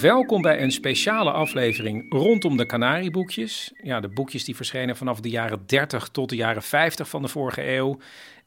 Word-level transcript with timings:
Welkom 0.00 0.42
bij 0.42 0.62
een 0.62 0.72
speciale 0.72 1.30
aflevering 1.30 2.12
rondom 2.12 2.56
de 2.56 2.66
Canarieboekjes. 2.66 3.72
Ja, 3.82 4.00
de 4.00 4.08
boekjes 4.08 4.44
die 4.44 4.56
verschenen 4.56 4.96
vanaf 4.96 5.20
de 5.20 5.28
jaren 5.28 5.66
30 5.66 6.08
tot 6.08 6.28
de 6.28 6.36
jaren 6.36 6.62
50 6.62 7.08
van 7.08 7.22
de 7.22 7.28
vorige 7.28 7.68
eeuw. 7.68 7.98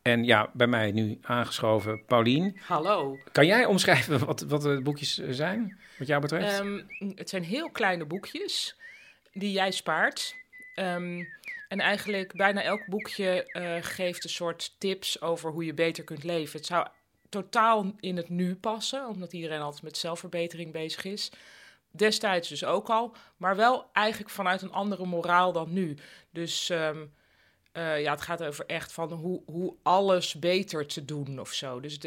En 0.01 0.23
ja, 0.23 0.49
bij 0.53 0.67
mij 0.67 0.91
nu 0.91 1.17
aangeschoven 1.21 2.05
Paulien. 2.05 2.57
Hallo. 2.65 3.17
Kan 3.31 3.45
jij 3.45 3.65
omschrijven 3.65 4.25
wat, 4.25 4.41
wat 4.41 4.61
de 4.61 4.81
boekjes 4.81 5.21
zijn, 5.29 5.79
wat 5.97 6.07
jou 6.07 6.21
betreft? 6.21 6.59
Ehm, 6.59 6.81
het 7.15 7.29
zijn 7.29 7.43
heel 7.43 7.69
kleine 7.69 8.05
boekjes 8.05 8.79
die 9.33 9.51
jij 9.51 9.71
spaart. 9.71 10.35
Ehm, 10.73 11.23
en 11.67 11.79
eigenlijk 11.79 12.33
bijna 12.33 12.61
elk 12.61 12.85
boekje 12.85 13.43
eh, 13.51 13.75
geeft 13.81 14.23
een 14.23 14.29
soort 14.29 14.75
tips 14.77 15.21
over 15.21 15.51
hoe 15.51 15.65
je 15.65 15.73
beter 15.73 16.03
kunt 16.03 16.23
leven. 16.23 16.57
Het 16.57 16.67
zou 16.67 16.87
totaal 17.29 17.91
in 17.99 18.17
het 18.17 18.29
nu 18.29 18.55
passen, 18.55 19.07
omdat 19.07 19.33
iedereen 19.33 19.61
altijd 19.61 19.83
met 19.83 19.97
zelfverbetering 19.97 20.71
bezig 20.71 21.05
is. 21.05 21.31
Destijds 21.91 22.49
dus 22.49 22.65
ook 22.65 22.89
al, 22.89 23.15
maar 23.37 23.55
wel 23.55 23.89
eigenlijk 23.93 24.29
vanuit 24.33 24.61
een 24.61 24.71
andere 24.71 25.05
moraal 25.05 25.51
dan 25.51 25.73
nu. 25.73 25.97
Dus 26.31 26.69
ehm, 26.69 27.05
eh, 27.71 28.01
ja, 28.01 28.11
het 28.11 28.21
gaat 28.21 28.43
over 28.43 28.65
echt 28.65 28.91
van 28.91 29.11
hoe, 29.11 29.41
hoe 29.45 29.75
alles 29.83 30.35
beter 30.35 30.85
te 30.85 31.05
doen 31.05 31.39
of 31.39 31.53
zo. 31.53 31.79
Dus 31.79 31.97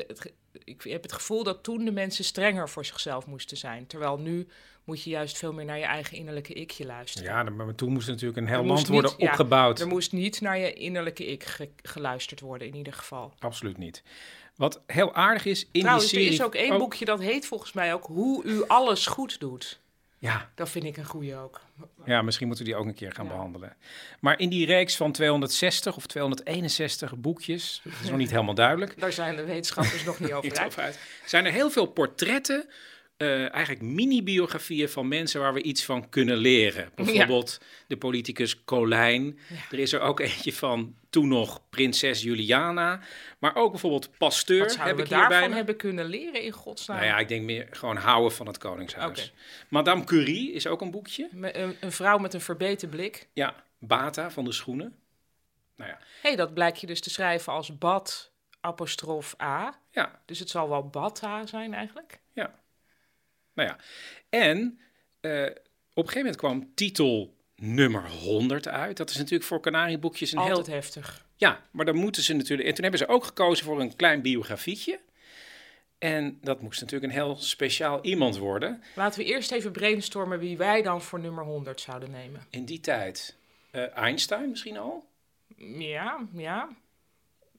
ik 0.65 0.83
heb 0.83 1.03
het 1.03 1.13
gevoel 1.13 1.43
dat 1.43 1.63
toen 1.63 1.85
de 1.85 1.93
mensen 1.93 2.25
strenger 2.25 2.69
voor 2.69 2.85
zichzelf 2.85 3.27
moesten 3.27 3.57
zijn. 3.57 3.87
Terwijl 3.87 4.19
nu 4.19 4.49
moet 4.85 5.03
je 5.03 5.11
juist 5.11 5.39
veel 5.39 5.53
meer 5.53 5.65
naar 5.65 5.79
je 5.79 5.85
eigen 5.85 6.17
innerlijke 6.17 6.53
ikje 6.53 6.87
luisteren. 6.87 7.29
ja, 7.29 7.43
maar 7.43 7.75
toen 7.75 7.93
moest 7.93 8.09
natuurlijk 8.09 8.37
een 8.37 8.47
heel 8.47 8.59
Er 8.61 8.67
land 8.67 8.89
worden 8.89 9.11
niet- 9.11 9.21
ja, 9.21 9.29
opgebouwd. 9.29 9.81
Er 9.81 9.87
moest 9.89 10.13
niet 10.13 10.41
naar 10.41 10.59
je 10.59 10.73
innerlijke 10.73 11.27
ik 11.27 11.45
ge- 11.45 11.71
geluisterd 11.83 12.41
worden, 12.41 12.67
in 12.69 12.75
ieder 12.75 12.93
geval. 12.93 13.35
Absoluut 13.39 13.79
niet. 13.79 14.03
Wat 14.57 14.81
heel 14.87 15.15
aardig 15.15 15.45
is 15.45 15.69
in 15.73 15.81
Trouwens, 15.81 16.11
die 16.11 16.19
er 16.19 16.25
serie... 16.25 16.39
is 16.39 16.45
ook 16.47 16.55
één 16.55 16.73
Oh, 16.73 16.79
boekje 16.79 17.05
dat 17.05 17.21
heet 17.21 17.47
volgens 17.47 17.73
mij 17.73 17.95
ook 17.95 18.05
Hoe 18.07 18.45
u 18.45 18.65
alles 18.67 19.07
goed 19.07 19.41
doet. 19.41 19.81
Ja, 20.19 20.51
Dat 20.55 20.69
vind 20.71 20.85
ik 20.85 20.97
een 20.97 21.05
goeie 21.05 21.37
ook. 21.37 21.61
Ja, 22.05 22.23
misschien 22.23 22.47
moeten 22.47 22.65
we 22.65 22.71
die 22.71 22.81
ook 22.81 22.87
een 22.87 22.95
keer 22.95 23.13
gaan 23.13 23.25
Ja. 23.27 23.31
behandelen. 23.31 23.77
Maar 24.21 24.39
in 24.39 24.49
die 24.49 24.67
reeks 24.67 24.97
van 24.97 25.13
260 25.13 25.97
of 25.97 26.07
261 26.07 27.17
boekjes, 27.17 27.81
dat 27.85 27.93
is 28.03 28.09
nog 28.09 28.19
niet 28.19 28.31
helemaal 28.31 28.55
duidelijk, 28.55 28.99
Daar 29.01 29.13
zijn 29.13 29.37
de 29.37 29.45
wetenschappers 29.45 30.05
nog 30.05 30.21
niet 30.21 30.33
over 30.37 30.49
niet 30.49 30.59
uit. 30.59 30.67
over 30.67 30.83
uit, 30.83 30.99
zijn 31.27 31.45
er 31.45 31.53
heel 31.53 31.71
veel 31.71 31.87
portretten, 31.87 32.69
eh, 33.23 33.53
eigenlijk 33.53 33.85
mini-biografieën 33.85 34.89
van 34.89 35.09
mensen 35.09 35.41
waar 35.41 35.55
we 35.55 35.63
iets 35.63 35.85
van 35.85 36.09
kunnen 36.09 36.37
leren. 36.37 36.91
Bijvoorbeeld 36.95 37.61
de 37.87 37.97
politicus 37.97 38.65
Colijn. 38.65 39.39
Er 39.71 39.79
is 39.79 39.93
er 39.93 40.01
ook 40.01 40.21
eentje 40.21 40.53
van 40.53 40.95
toen 41.11 41.29
nog 41.29 41.61
prinses 41.71 42.23
Juliana. 42.23 43.01
Maar 43.39 43.55
ook 43.55 43.71
bijvoorbeeld 43.71 44.19
Pasteur 44.19 44.59
Wat 44.59 44.69
heb 44.69 44.77
zouden 44.77 44.97
we 44.97 45.03
ik 45.03 45.09
daarvan 45.09 45.51
me. 45.51 45.57
hebben 45.57 45.77
kunnen 45.77 46.05
leren 46.05 46.43
in 46.43 46.53
godsnaam? 46.53 46.97
Nou 46.97 47.09
ja, 47.09 47.19
ik 47.19 47.29
denk 47.29 47.45
meer 47.45 47.67
gewoon 47.71 47.97
houden 47.97 48.33
van 48.33 48.47
het 48.47 48.59
Koningshuis. 48.59 49.33
Madame 49.69 50.05
Curie 50.05 50.53
is 50.53 50.67
ook 50.67 50.81
een 50.81 50.91
boekje. 50.91 51.29
Me- 51.33 51.57
Een, 51.57 51.77
een 51.81 51.93
vrouw 51.93 52.19
met 52.19 52.35
een 52.35 52.41
verbeten 52.41 52.89
blik. 52.89 53.29
Ja, 53.33 53.55
Bata 53.79 54.31
van 54.31 54.45
de 54.45 54.53
schoenen. 54.53 54.97
Nou 55.77 55.91
ja, 55.91 55.99
hey, 56.23 56.37
dat 56.37 56.55
blijkt 56.55 56.81
je 56.81 56.87
dus 56.87 57.01
te 57.01 57.11
schrijven 57.11 57.53
als 57.53 57.79
bad 57.79 58.31
apostrof 58.61 59.35
A. 59.43 59.79
ja, 59.91 60.21
Dus 60.27 60.39
het 60.39 60.51
zal 60.51 60.69
wel 60.69 60.87
bata 60.89 61.47
zijn 61.47 61.75
eigenlijk. 61.75 62.19
ja. 62.33 62.61
Nou 63.55 63.69
ja, 63.69 63.77
en 64.29 64.79
eh, 65.21 65.43
op 65.95 66.05
een 66.05 66.11
gegeven 66.11 66.19
moment 66.19 66.37
kwam 66.37 66.75
titel 66.75 67.37
nummer 67.57 68.09
100 68.09 68.69
uit. 68.69 68.97
Dat 68.97 69.11
is 69.11 69.17
natuurlijk 69.17 69.45
voor 69.45 69.61
Canarieboekjes 69.61 70.33
een 70.33 70.39
Altijd 70.39 70.67
heel... 70.67 70.75
heftig. 70.75 71.27
Ja, 71.37 71.63
maar 71.71 71.85
dan 71.85 71.97
moeten 71.97 72.23
ze 72.23 72.35
natuurlijk... 72.35 72.69
En 72.69 72.75
toen 72.75 72.83
hebben 72.83 73.01
ze 73.01 73.09
ook 73.09 73.25
gekozen 73.25 73.65
voor 73.65 73.81
een 73.81 73.97
klein 73.97 74.23
biografietje. 74.23 75.01
En 75.99 76.39
dat 76.41 76.61
moest 76.61 76.81
natuurlijk 76.81 77.13
een 77.13 77.19
heel 77.19 77.37
speciaal 77.37 78.05
iemand 78.05 78.39
worden. 78.39 78.83
Laten 78.95 79.19
we 79.19 79.25
eerst 79.25 79.53
even 79.53 79.73
brainstormen 79.73 80.39
wie 80.39 80.57
wij 80.57 80.83
dan 80.83 81.03
voor 81.03 81.21
nummer 81.21 81.45
100 81.45 81.81
zouden 81.81 82.11
nemen. 82.11 82.47
In 82.51 82.65
die 82.65 82.81
tijd 82.81 83.37
eh, 83.71 83.97
Einstein 83.97 84.51
misschien 84.51 84.79
al. 84.79 85.09
Ja, 85.57 86.27
ja. 86.33 86.69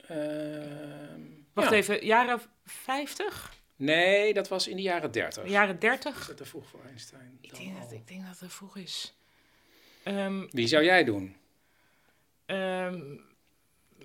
Ehm, 0.08 1.20
Wacht 1.52 1.70
ja. 1.70 1.76
even, 1.76 2.06
jaren 2.06 2.40
50? 2.64 3.52
Nee, 3.76 4.34
dat 4.34 4.48
was 4.48 4.68
in 4.68 4.76
de 4.76 4.82
jaren 4.82 5.10
30. 5.10 5.48
Jaren 5.48 5.74
Is 5.74 5.80
30? 5.80 6.26
dat 6.26 6.36
te 6.36 6.44
vroeg 6.44 6.66
voor 6.68 6.80
Einstein? 6.88 7.38
Ik 7.40 7.56
denk, 7.56 7.80
dat, 7.80 7.92
ik 7.92 8.08
denk 8.08 8.26
dat 8.26 8.38
het 8.40 8.52
vroeg 8.52 8.76
is. 8.76 9.14
Ehm, 10.02 10.46
Wie 10.50 10.66
zou 10.66 10.84
jij 10.84 11.04
doen? 11.04 11.36
ehm, 12.46 13.00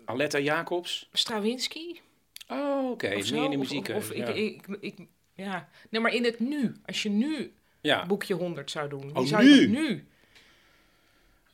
Aletta 0.06 0.40
Jacobs? 0.40 1.10
Stravinsky? 1.14 2.00
Oh, 2.48 2.90
oké. 2.92 3.16
Of 3.16 3.32
Meer 3.32 3.44
in 3.44 3.50
de 3.52 3.58
muziek. 3.58 3.90
Of, 3.90 3.96
of 3.96 4.16
ja. 4.16 4.28
ik, 4.28 4.68
ik, 4.68 4.78
ik, 4.80 5.08
ja. 5.34 5.70
Nee, 5.90 6.02
maar 6.02 6.14
in 6.14 6.24
het 6.24 6.40
nu. 6.40 6.76
Als 6.86 7.04
je 7.04 7.10
nu 7.10 7.54
ja. 7.82 8.06
boekje 8.06 8.34
100 8.34 8.72
zou 8.72 8.90
doen. 8.90 9.02
Wie 9.02 9.16
Oh, 9.16 9.26
zou 9.26 9.44
je 9.44 9.50
nu? 9.56 9.74
dan 9.74 9.84
nu? 9.84 10.08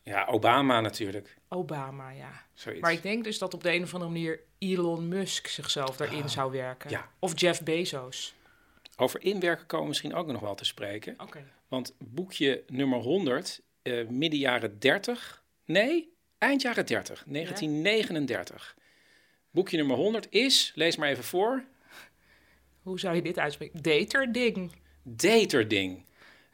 Ja, 0.06 0.26
Obama 0.26 0.82
natuurlijk. 0.82 1.38
Obama, 1.50 2.10
ja. 2.10 2.32
Zoiets. 2.54 2.82
Maar 2.82 2.92
ik 2.92 3.02
denk 3.02 3.24
dus 3.24 3.38
dat 3.38 3.54
op 3.54 3.64
de 3.64 3.74
een 3.74 3.84
of 3.84 3.94
andere 3.94 4.12
manier 4.12 4.40
Elon 4.58 5.08
Musk 5.08 5.48
zichzelf 5.48 5.98
daarin 5.98 6.30
zou 6.30 6.52
werken. 6.52 6.86
Ah, 6.86 6.92
ja. 6.92 7.10
Of 7.20 7.40
Jeff 7.40 7.64
Bezos. 7.64 8.36
Over 8.98 9.22
inwerken 9.22 9.66
komen 9.66 9.84
we 9.84 9.90
misschien 9.90 10.14
ook 10.14 10.28
nog 10.28 10.42
wel 10.42 10.56
te 10.56 10.66
spreken. 10.66 11.14
Oké. 11.18 11.44
Want 11.68 11.96
boekje 11.98 12.64
nummer 12.68 13.00
100, 13.00 13.62
eh, 13.82 14.08
midden 14.08 14.40
jaren 14.40 14.80
30. 14.80 15.44
Nee, 15.66 16.14
eind 16.38 16.62
jaren 16.62 16.86
30, 16.86 17.24
1939. 17.28 18.76
Boekje 19.52 19.78
nummer 19.78 19.96
100 19.98 20.28
is, 20.30 20.72
lees 20.76 20.96
maar 20.96 21.10
even 21.10 21.24
voor, 21.24 21.64
Hoe 22.82 23.00
zou 23.00 23.16
je 23.16 23.22
dit 23.22 23.40
uitspreken? 23.40 23.82
Daterding. 23.82 24.72
Daterding. 25.04 26.06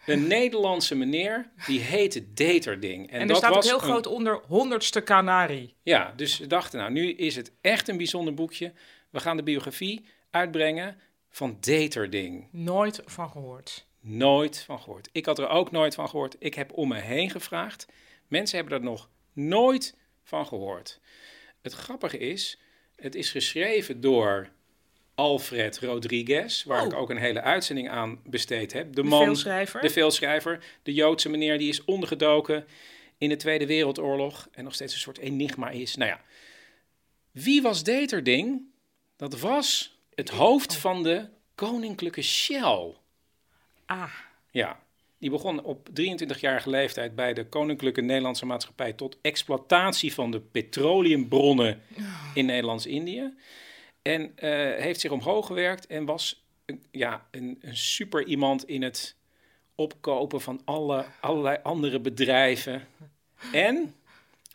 Een 0.06 0.28
Nederlandse 0.28 0.96
meneer, 0.96 1.52
die 1.68 1.80
heette 1.80 2.34
Daterding. 2.34 3.12
En, 3.12 3.22
er 3.22 3.28
dat 3.28 3.38
staat 3.38 3.50
ook 3.50 3.56
was 3.56 3.66
heel 3.66 3.76
een- 3.76 3.82
groot 3.82 4.08
onder 4.08 4.42
honderdste 4.48 5.04
Canari. 5.04 5.74
Ja, 5.84 6.14
dus 6.16 6.36
ze 6.36 6.48
dachten, 6.48 6.80
nou, 6.80 6.92
nu 6.92 7.12
is 7.14 7.36
het 7.36 7.52
echt 7.62 7.88
een 7.88 7.98
bijzonder 7.98 8.34
boekje. 8.34 8.74
We 9.10 9.20
gaan 9.20 9.38
de 9.38 9.44
biografie 9.44 10.06
uitbrengen 10.32 11.00
van 11.30 11.58
Daterding. 11.60 12.48
Nooit 12.52 13.02
van 13.06 13.30
gehoord. 13.30 13.86
Nooit 14.00 14.60
van 14.60 14.80
gehoord. 14.80 15.10
Ik 15.12 15.26
had 15.26 15.40
er 15.40 15.48
ook 15.50 15.72
nooit 15.72 15.96
van 15.96 16.10
gehoord. 16.10 16.36
Ik 16.40 16.54
heb 16.54 16.72
om 16.74 16.88
me 16.88 17.00
heen 17.00 17.30
gevraagd. 17.30 17.86
Mensen 18.28 18.58
hebben 18.58 18.78
er 18.78 18.84
nog 18.84 19.10
nooit 19.34 19.96
van 20.24 20.48
gehoord. 20.48 21.00
Het 21.62 21.74
grappige 21.74 22.18
is, 22.18 22.60
het 22.96 23.16
is 23.16 23.32
geschreven 23.32 24.02
door 24.02 24.50
Alfred 25.16 25.80
Rodriguez, 25.80 26.64
waar 26.64 26.82
Oh. 26.82 26.88
ik 26.88 26.94
ook 26.94 27.10
een 27.10 27.18
hele 27.18 27.42
uitzending 27.42 27.90
aan 27.90 28.20
besteed 28.26 28.74
heb. 28.74 28.94
De, 28.94 29.02
De 29.02 29.08
man, 29.08 29.26
veelschrijver. 29.26 29.82
de 29.82 29.90
veelschrijver, 29.90 30.64
de 30.84 30.94
Joodse 30.94 31.30
meneer 31.30 31.58
die 31.58 31.70
is 31.70 31.86
ondergedoken 31.86 32.66
in 33.18 33.30
de 33.30 33.36
Tweede 33.36 33.66
Wereldoorlog 33.66 34.48
en 34.52 34.64
nog 34.64 34.74
steeds 34.74 34.94
een 34.94 35.00
soort 35.00 35.18
enigma 35.18 35.70
is. 35.70 35.96
Nou 35.96 36.10
ja, 36.12 36.22
wie 37.32 37.62
was 37.62 37.84
Deterding? 37.84 38.62
Dat 39.16 39.40
was 39.40 40.00
het 40.14 40.30
hoofd 40.30 40.76
van 40.76 41.04
de 41.04 41.26
koninklijke 41.56 42.22
Shell. 42.22 42.94
Ah, 43.86 44.14
Ja, 44.52 44.80
Die 45.18 45.30
begon 45.30 45.64
op 45.64 45.90
23-jarige 45.94 46.70
leeftijd 46.70 47.16
bij 47.16 47.34
de 47.34 47.46
Koninklijke 47.46 48.02
Nederlandse 48.02 48.46
Maatschappij 48.46 48.94
tot 48.94 49.18
exploitatie 49.22 50.14
van 50.14 50.32
de 50.32 50.40
petroleumbronnen 50.40 51.82
in 52.34 52.46
Nederlands-Indië. 52.46 53.34
En 54.02 54.32
eh, 54.36 54.50
heeft 54.84 55.00
zich 55.00 55.12
omhoog 55.12 55.46
gewerkt 55.48 55.88
en 55.88 56.06
was 56.06 56.44
een- 56.66 56.84
ja, 56.92 57.28
een, 57.32 57.58
een 57.62 57.78
super 57.78 58.24
iemand 58.26 58.68
in 58.68 58.82
het 58.82 59.16
opkopen 59.76 60.42
van 60.42 60.62
alle, 60.66 61.06
allerlei 61.20 61.58
andere 61.64 62.00
bedrijven. 62.00 62.88
En 63.52 63.96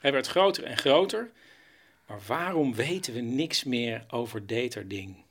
hij 0.01 0.13
werd 0.13 0.27
groter 0.27 0.65
en 0.65 0.77
groter. 0.77 1.31
Maar 2.07 2.21
waarom 2.27 2.75
weten 2.75 3.15
we 3.15 3.21
niks 3.21 3.65
meer 3.65 4.05
over 4.11 4.47
Daterding? 4.47 5.25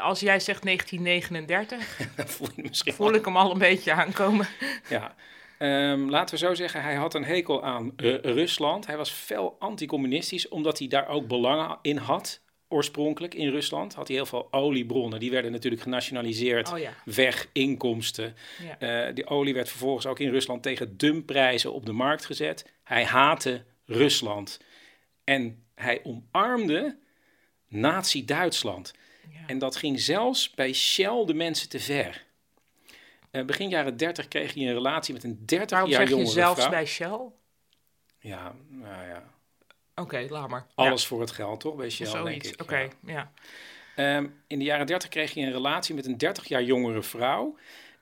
Als 0.00 0.20
jij 0.20 0.40
zegt 0.40 0.62
1939, 0.62 1.98
Dan 2.16 2.28
voel 2.28 2.48
voel 2.72 3.14
ik 3.14 3.24
hem 3.24 3.36
al 3.36 3.50
een 3.50 3.58
beetje 3.58 3.92
aankomen. 3.92 4.48
Ja. 4.88 5.14
Ehm, 5.58 6.08
laten 6.08 6.34
we 6.34 6.40
zo 6.46 6.54
zeggen, 6.54 6.82
hij 6.82 6.94
had 6.94 7.14
een 7.14 7.24
hekel 7.24 7.64
aan 7.64 7.92
eh, 7.96 8.14
Rusland. 8.16 8.86
Hij 8.86 8.96
was 8.96 9.10
fel 9.10 9.56
anticommunistisch, 9.58 10.48
omdat 10.48 10.78
hij 10.78 10.88
daar 10.88 11.08
ook 11.08 11.26
belangen 11.26 11.78
in 11.82 11.96
had. 11.96 12.40
Oorspronkelijk 12.72 13.34
in 13.34 13.50
Rusland 13.50 13.94
had 13.94 14.06
hij 14.06 14.16
heel 14.16 14.26
veel 14.26 14.48
oliebronnen. 14.50 15.20
Die 15.20 15.30
werden 15.30 15.52
natuurlijk 15.52 15.82
genationaliseerd. 15.82 16.72
Oh 16.72 16.78
ja. 16.78 16.92
Weg, 17.04 17.48
inkomsten. 17.52 18.34
Ja. 18.62 19.06
Eh, 19.08 19.14
die 19.14 19.26
olie 19.26 19.54
werd 19.54 19.68
vervolgens 19.68 20.06
ook 20.06 20.18
in 20.18 20.30
Rusland 20.30 20.62
tegen 20.62 20.96
dumpprijzen 20.96 21.72
op 21.72 21.86
de 21.86 21.92
markt 21.92 22.24
gezet. 22.24 22.66
Hij 22.84 23.04
haatte 23.04 23.64
Rusland. 23.84 24.60
En 25.24 25.64
hij 25.74 26.00
omarmde 26.04 26.98
Nazi-Duitsland. 27.68 28.92
Ja. 29.32 29.38
En 29.46 29.58
dat 29.58 29.76
ging 29.76 30.00
zelfs 30.00 30.50
bij 30.50 30.72
Shell 30.72 31.24
de 31.26 31.34
mensen 31.34 31.68
te 31.68 31.80
ver. 31.80 32.24
Eh, 33.30 33.44
begin 33.44 33.68
jaren 33.68 33.96
30 33.96 34.28
kreeg 34.28 34.54
hij 34.54 34.62
een 34.62 34.72
relatie 34.72 35.14
met 35.14 35.24
een 35.24 35.42
30 35.46 35.70
Waarom 35.70 35.90
jaar 35.90 36.00
zeg 36.00 36.08
je 36.08 36.14
jongere 36.14 36.32
zelfs 36.32 36.58
vrouw. 36.60 36.70
bij 36.70 36.86
Shell? 36.86 37.20
Ja, 38.18 38.54
nou 38.68 39.06
ja. 39.06 39.24
Oké, 40.00 40.26
laat 40.28 40.48
maar. 40.48 40.66
Alles 40.74 41.06
voor 41.06 41.20
het 41.20 41.30
geld, 41.30 41.60
toch? 41.60 41.74
Bij 41.76 41.90
Shell, 41.90 42.06
denk 42.06 42.18
zoiets. 42.18 42.50
ik. 42.50 42.62
Oké, 42.62 42.78
Ja. 42.78 42.90
ja. 43.06 43.32
Ehm, 43.96 44.26
in 44.46 44.58
de 44.58 44.64
jaren 44.64 44.86
30 44.86 45.08
kreeg 45.08 45.34
hij 45.34 45.42
een 45.42 45.52
relatie 45.52 45.94
met 45.94 46.06
een 46.06 46.18
30 46.18 46.48
jaar 46.48 46.62
jongere 46.62 47.02
vrouw. 47.02 47.56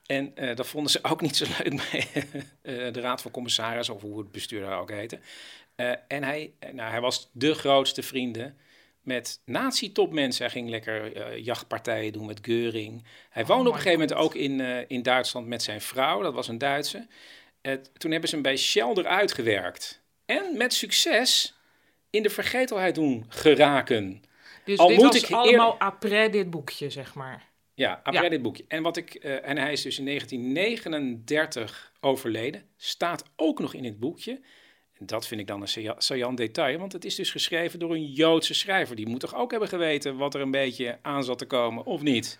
En 0.06 0.36
eh, 0.36 0.56
dat 0.56 0.66
vonden 0.66 0.90
ze 0.90 0.98
ook 1.10 1.20
niet 1.20 1.36
zo 1.36 1.44
leuk 1.58 1.76
bij 1.90 2.06
eh, 2.62 2.92
de 2.92 3.00
Raad 3.00 3.22
van 3.22 3.30
Commissarissen, 3.30 3.94
of 3.94 4.00
hoe 4.00 4.18
het 4.18 4.32
bestuur 4.32 4.60
daar 4.60 4.78
ook 4.80 4.90
heette. 4.90 5.18
Eh, 5.74 5.92
en 6.08 6.22
hij, 6.22 6.52
nou, 6.72 6.90
hij 6.90 7.00
was 7.00 7.28
de 7.32 7.54
grootste 7.54 8.02
vrienden 8.02 8.56
met 9.02 9.40
nazi-topmensen. 9.44 10.44
Hij 10.44 10.52
ging 10.52 10.68
lekker 10.68 11.16
eh, 11.16 11.44
jachtpartijen 11.44 12.12
doen 12.12 12.26
met 12.26 12.38
Geuring. 12.42 13.04
Hij 13.30 13.46
woonde 13.46 13.68
op 13.68 13.74
een 13.74 13.80
gegeven 13.80 14.00
moment 14.00 14.18
ook 14.18 14.34
in, 14.34 14.60
eh, 14.60 14.84
in 14.88 15.02
Duitsland 15.02 15.46
met 15.46 15.62
zijn 15.62 15.80
vrouw. 15.80 16.22
Dat 16.22 16.34
was 16.34 16.48
een 16.48 16.58
Duitse. 16.58 17.06
Toen 17.96 18.10
hebben 18.10 18.28
ze 18.28 18.34
hem 18.34 18.44
bij 18.44 18.56
Shell 18.56 18.92
eruit 18.94 19.32
gewerkt. 19.32 20.02
En 20.26 20.56
met 20.56 20.74
succes 20.74 21.57
in 22.10 22.22
de 22.22 22.30
vergetelheid 22.30 22.94
doen 22.94 23.24
geraken. 23.28 24.22
Dus 24.64 24.78
Al 24.78 24.88
dit 24.88 24.96
moet 24.96 25.06
was 25.06 25.22
ik 25.22 25.30
allemaal 25.30 25.78
après 25.78 26.30
dit 26.30 26.50
boekje, 26.50 26.90
zeg 26.90 27.14
maar. 27.14 27.46
Ja, 27.74 28.00
après 28.02 28.22
Ja. 28.22 28.28
dit 28.28 28.42
boekje. 28.42 28.64
En, 28.68 28.82
wat 28.82 28.96
ik, 28.96 29.14
eh, 29.14 29.48
en 29.48 29.58
hij 29.58 29.72
is 29.72 29.82
dus 29.82 29.98
in 29.98 30.04
1939 30.04 31.92
overleden. 32.00 32.62
Staat 32.76 33.24
ook 33.36 33.58
nog 33.60 33.74
in 33.74 33.84
het 33.84 33.98
boekje. 33.98 34.40
En 34.98 35.06
dat 35.06 35.26
vind 35.26 35.40
ik 35.40 35.46
dan 35.46 35.60
een 35.62 35.94
saillant 35.98 36.36
detail. 36.36 36.78
Want 36.78 36.92
het 36.92 37.04
is 37.04 37.14
dus 37.14 37.30
geschreven 37.30 37.78
door 37.78 37.90
een 37.90 38.04
Joodse 38.06 38.54
schrijver. 38.54 38.96
Die 38.96 39.08
moet 39.08 39.20
toch 39.20 39.34
ook 39.34 39.50
hebben 39.50 39.68
geweten 39.68 40.16
wat 40.16 40.34
er 40.34 40.40
een 40.40 40.50
beetje 40.50 40.98
aan 41.02 41.24
zat 41.24 41.38
te 41.38 41.46
komen, 41.46 41.84
of 41.84 42.02
niet? 42.02 42.38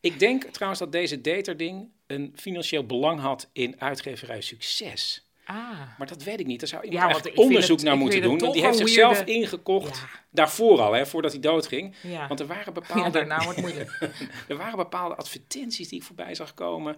Ik 0.00 0.18
denk 0.18 0.44
trouwens 0.44 0.80
dat 0.80 0.92
deze 0.92 1.20
daterding 1.20 1.90
een 2.06 2.32
financieel 2.36 2.86
belang 2.86 3.20
had 3.20 3.50
in 3.52 3.80
uitgeverij 3.80 4.40
Succes. 4.40 5.26
Ah. 5.44 5.80
Maar 5.98 6.06
dat 6.06 6.22
weet 6.22 6.40
ik 6.40 6.46
niet. 6.46 6.60
Daar 6.60 6.68
zou 6.68 6.84
iemand 6.84 7.24
Ja, 7.24 7.30
onderzoek 7.42 7.76
het- 7.76 7.86
naar 7.86 7.96
moeten 7.96 8.22
doen. 8.22 8.38
Want 8.38 8.52
die 8.52 8.62
heeft 8.64 8.76
zichzelf 8.78 9.24
ingekocht. 9.24 9.96
Ja. 9.98 10.08
Daarvoor 10.30 10.80
al, 10.80 10.92
hè, 10.92 11.06
voordat 11.06 11.32
hij 11.32 11.40
doodging. 11.40 11.94
Ja. 12.02 12.26
Want 12.28 12.40
er 12.40 12.46
waren 12.46 12.72
bepaalde 12.82 13.10
daarna 13.10 13.44
wordt 13.44 13.56
het 13.58 13.66
moeilijk. 13.66 13.90
er 14.48 14.56
waren 14.56 14.76
bepaalde 14.76 15.14
advertenties 15.14 15.88
die 15.88 15.98
ik 15.98 16.04
voorbij 16.04 16.34
zag 16.34 16.54
komen 16.54 16.96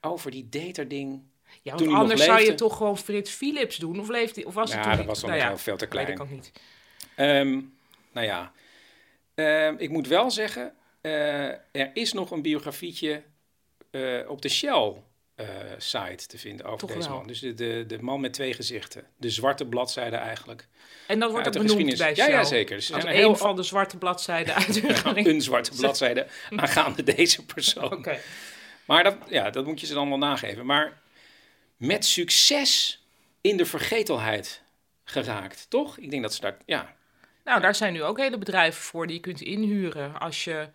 over 0.00 0.30
die 0.30 0.48
daterding. 0.48 1.22
Ja, 1.62 1.74
want 1.74 1.88
anders 1.88 2.20
zou 2.24 2.32
je 2.38 2.40
leefde. 2.44 2.54
toch 2.58 2.76
gewoon 2.76 2.98
Frits 2.98 3.30
Philips 3.30 3.76
doen? 3.76 4.00
Of, 4.00 4.08
leeft 4.08 4.36
hij, 4.36 4.44
of 4.44 4.54
was 4.54 4.70
Ja, 4.70 4.74
het 4.74 4.82
toen 4.82 4.90
dat 4.90 5.00
niet? 5.00 5.08
was 5.08 5.20
dan 5.20 5.30
nou 5.30 5.50
nog 5.50 5.60
veel 5.60 5.76
te 5.76 5.86
klein. 5.86 6.08
ik 6.08 6.20
ook 6.20 6.30
niet. 6.30 6.52
Ehm, 7.14 7.60
nou 8.12 8.26
ja, 8.26 8.52
Ehm, 9.34 9.74
ik 9.78 9.90
moet 9.90 10.06
wel 10.08 10.30
zeggen, 10.30 10.74
eh, 11.00 11.44
er 11.48 11.90
is 11.94 12.12
nog 12.12 12.30
een 12.30 12.42
biografietje 12.42 13.22
eh, 13.90 14.18
op 14.28 14.42
de 14.42 14.48
Shell-site 15.36 16.26
te 16.26 16.38
vinden 16.38 16.66
over 16.66 16.78
Toch 16.78 16.92
deze 16.96 17.08
wel. 17.08 17.16
man. 17.18 17.26
Dus 17.26 17.40
de, 17.40 17.54
de, 17.54 17.84
de 17.86 18.02
man 18.02 18.20
met 18.20 18.32
twee 18.32 18.54
gezichten. 18.54 19.04
De 19.16 19.30
zwarte 19.30 19.66
bladzijde 19.66 20.16
eigenlijk. 20.16 20.68
En 21.06 21.18
dat 21.18 21.30
wordt 21.30 21.52
de 21.52 21.58
benoemd 21.58 21.98
bij. 21.98 22.14
Ja, 22.14 22.26
ja, 22.28 22.44
zeker. 22.44 22.76
Dus 22.76 22.86
zijn 22.86 23.06
een 23.06 23.14
heel- 23.14 23.36
van 23.36 23.56
de 23.56 23.62
zwarte 23.62 23.98
bladzijden 23.98 24.54
uit 24.64 24.84
een 25.26 25.40
zwarte 25.40 25.70
bladzijde 25.76 26.26
aangaande 26.56 27.02
deze 27.02 27.44
persoon. 27.44 27.92
Oké. 27.92 28.18
Maar 28.84 29.04
dat, 29.04 29.16
ja, 29.28 29.50
dat 29.50 29.64
moet 29.66 29.80
je 29.80 29.86
ze 29.86 29.94
dan 29.94 30.08
wel 30.08 30.18
nageven. 30.18 30.66
Maar 30.66 31.00
met 31.76 32.04
succes 32.04 33.02
in 33.40 33.56
de 33.56 33.66
vergetelheid 33.66 34.62
geraakt, 35.04 35.66
toch? 35.68 35.98
Ik 35.98 36.10
denk 36.10 36.22
dat 36.22 36.34
ze 36.34 36.40
daar, 36.40 36.56
ja, 36.66 36.96
Nou, 37.44 37.60
daar 37.60 37.74
zijn 37.74 37.92
nu 37.92 38.02
ook 38.02 38.18
hele 38.18 38.38
bedrijven 38.38 38.82
voor 38.82 39.06
die 39.06 39.16
je 39.16 39.22
kunt 39.22 39.40
inhuren. 39.40 40.18
Als 40.20 40.44
je, 40.44 40.68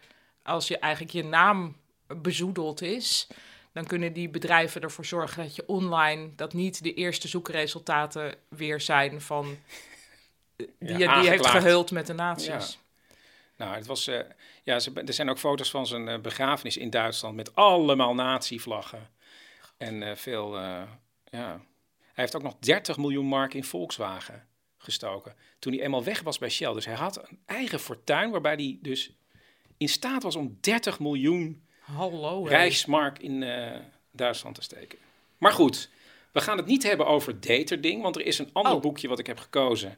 als 0.43 0.67
je 0.67 0.77
eigenlijk 0.77 1.13
je 1.13 1.23
naam 1.23 1.77
bezoedeld 2.07 2.81
is, 2.81 3.27
dan 3.71 3.85
kunnen 3.85 4.13
die 4.13 4.29
bedrijven 4.29 4.81
ervoor 4.81 5.05
zorgen 5.05 5.43
dat 5.43 5.55
je 5.55 5.67
online, 5.67 6.35
dat 6.35 6.53
niet 6.53 6.83
de 6.83 6.93
eerste 6.93 7.27
zoekresultaten 7.27 8.35
weer 8.47 8.81
zijn 8.81 9.21
van 9.21 9.45
die, 10.55 10.67
die 10.79 10.95
heeft 10.95 11.07
aangeklaagd. 11.07 11.57
gehuld 11.57 11.91
met 11.91 12.07
de 12.07 12.13
nazi's. 12.13 12.79
Nou, 13.55 13.75
het 13.75 13.85
was, 13.85 14.07
eh, 14.07 14.19
ja, 14.63 14.79
ze, 14.79 14.91
er 15.05 15.13
zijn 15.13 15.29
ook 15.29 15.39
foto's 15.39 15.69
van 15.69 15.87
zijn 15.87 16.07
eh, 16.07 16.19
begrafenis 16.19 16.77
in 16.77 16.89
Duitsland 16.89 17.35
met 17.35 17.55
allemaal 17.55 18.13
nazi-vlaggen. 18.13 19.09
En 19.79 20.03
eh, 20.03 20.15
veel, 20.15 20.57
eh, 20.57 20.81
ja. 21.23 21.61
Hij 21.97 22.27
heeft 22.27 22.35
ook 22.35 22.43
nog 22.43 22.55
30 22.59 22.97
miljoen 22.97 23.25
mark 23.25 23.53
in 23.53 23.63
Volkswagen 23.63 24.47
gestoken. 24.77 25.35
Toen 25.59 25.73
hij 25.73 25.81
eenmaal 25.81 26.03
weg 26.03 26.21
was 26.21 26.37
bij 26.37 26.49
Shell. 26.49 26.73
Dus 26.73 26.85
hij 26.85 26.95
had 26.95 27.29
een 27.29 27.39
eigen 27.45 27.79
fortuin 27.79 28.31
waarbij 28.31 28.53
hij 28.53 28.77
dus 28.81 29.11
in 29.77 29.89
staat 29.89 30.23
was 30.23 30.35
om 30.35 30.57
30 30.61 30.99
miljoen 30.99 31.67
Hallo. 31.95 32.43
hè. 32.43 32.49
Rijksmark 32.49 33.19
in 33.19 33.43
eh, 33.43 33.79
Duitsland 34.11 34.55
te 34.55 34.61
steken. 34.61 34.97
Maar 35.37 35.51
goed, 35.51 35.89
we 36.31 36.41
gaan 36.41 36.57
het 36.57 36.65
niet 36.65 36.83
hebben 36.83 37.05
over 37.07 37.39
Daterding, 37.39 38.01
want 38.01 38.15
er 38.15 38.25
is 38.25 38.39
een 38.39 38.49
ander 38.53 38.73
Oh. 38.73 38.81
boekje 38.81 39.07
wat 39.07 39.19
ik 39.19 39.27
heb 39.27 39.37
gekozen. 39.39 39.97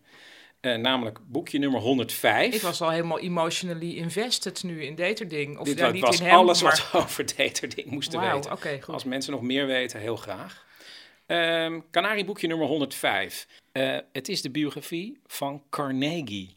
Eh, 0.60 0.76
namelijk 0.76 1.20
boekje 1.28 1.60
nummer 1.60 1.80
105. 1.80 2.54
Ik 2.54 2.62
was 2.62 2.82
al 2.82 2.90
helemaal 2.90 3.20
emotionally 3.20 3.96
invested 3.96 4.64
nu 4.64 4.84
in 4.84 4.96
Daterding. 4.96 5.58
Of 5.58 5.66
Dit 5.66 5.78
ja, 5.78 5.86
wa- 5.86 5.92
niet 5.92 6.02
was 6.02 6.20
in 6.20 6.26
hem, 6.26 6.36
alles 6.36 6.62
maar... 6.62 6.72
wat 6.72 6.92
we 6.92 6.98
over 6.98 7.36
Daterding 7.36 7.88
moesten 7.92 8.20
weten. 8.20 8.58
goed. 8.82 8.94
Als 8.94 9.04
mensen 9.04 9.32
nog 9.32 9.42
meer 9.42 9.66
weten, 9.66 10.00
heel 10.00 10.16
graag. 10.16 10.66
Ehm 11.26 11.80
Canari 11.92 12.26
boekje 12.26 12.48
nummer 12.48 12.68
105. 12.68 13.48
Eh, 13.72 13.98
het 14.12 14.30
is 14.30 14.42
de 14.42 14.50
biografie 14.50 15.20
van 15.28 15.64
Carnegie. 15.70 16.56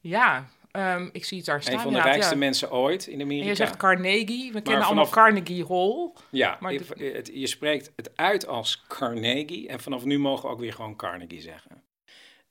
Ja, 0.00 0.48
ehm, 0.72 1.08
ik 1.12 1.24
zie 1.24 1.36
het 1.36 1.46
daar 1.46 1.62
staan. 1.62 1.74
een 1.74 1.80
van 1.80 1.92
de 1.92 2.00
rijkste 2.00 2.32
ja. 2.32 2.38
mensen 2.38 2.72
ooit 2.72 3.06
in 3.06 3.14
En 3.14 3.20
Amerika. 3.24 3.48
je 3.48 3.54
zegt 3.54 3.76
Carnegie. 3.76 4.52
We 4.52 4.60
kennen 4.60 4.84
allemaal 4.84 5.06
vanaf- 5.06 5.24
Carnegie 5.24 5.66
Hall. 5.66 6.10
Ja, 6.30 6.56
Maar 6.60 6.72
het- 6.72 7.30
je 7.34 7.46
spreekt 7.46 7.92
het 7.96 8.10
uit 8.16 8.46
als 8.46 8.84
Carnegie. 8.88 9.68
En 9.68 9.80
vanaf 9.80 10.04
nu 10.04 10.18
mogen 10.18 10.48
we 10.48 10.54
ook 10.54 10.60
weer 10.60 10.72
gewoon 10.72 10.96
Carnegie 10.96 11.40
zeggen. 11.40 11.82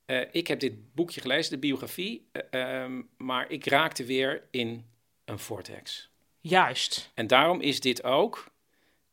Eh, 0.05 0.19
ik 0.31 0.47
heb 0.47 0.59
dit 0.59 0.93
boekje 0.95 1.21
gelezen, 1.21 1.51
de 1.51 1.57
biografie. 1.59 2.27
eh, 2.31 2.81
ehm, 2.83 3.01
maar 3.17 3.45
ik 3.51 3.65
raakte 3.65 4.03
weer 4.05 4.43
in 4.51 4.85
een 5.25 5.39
vortex. 5.39 6.09
Juist. 6.39 7.11
En 7.13 7.27
daarom 7.27 7.61
is 7.61 7.79
dit 7.79 8.03
ook 8.03 8.49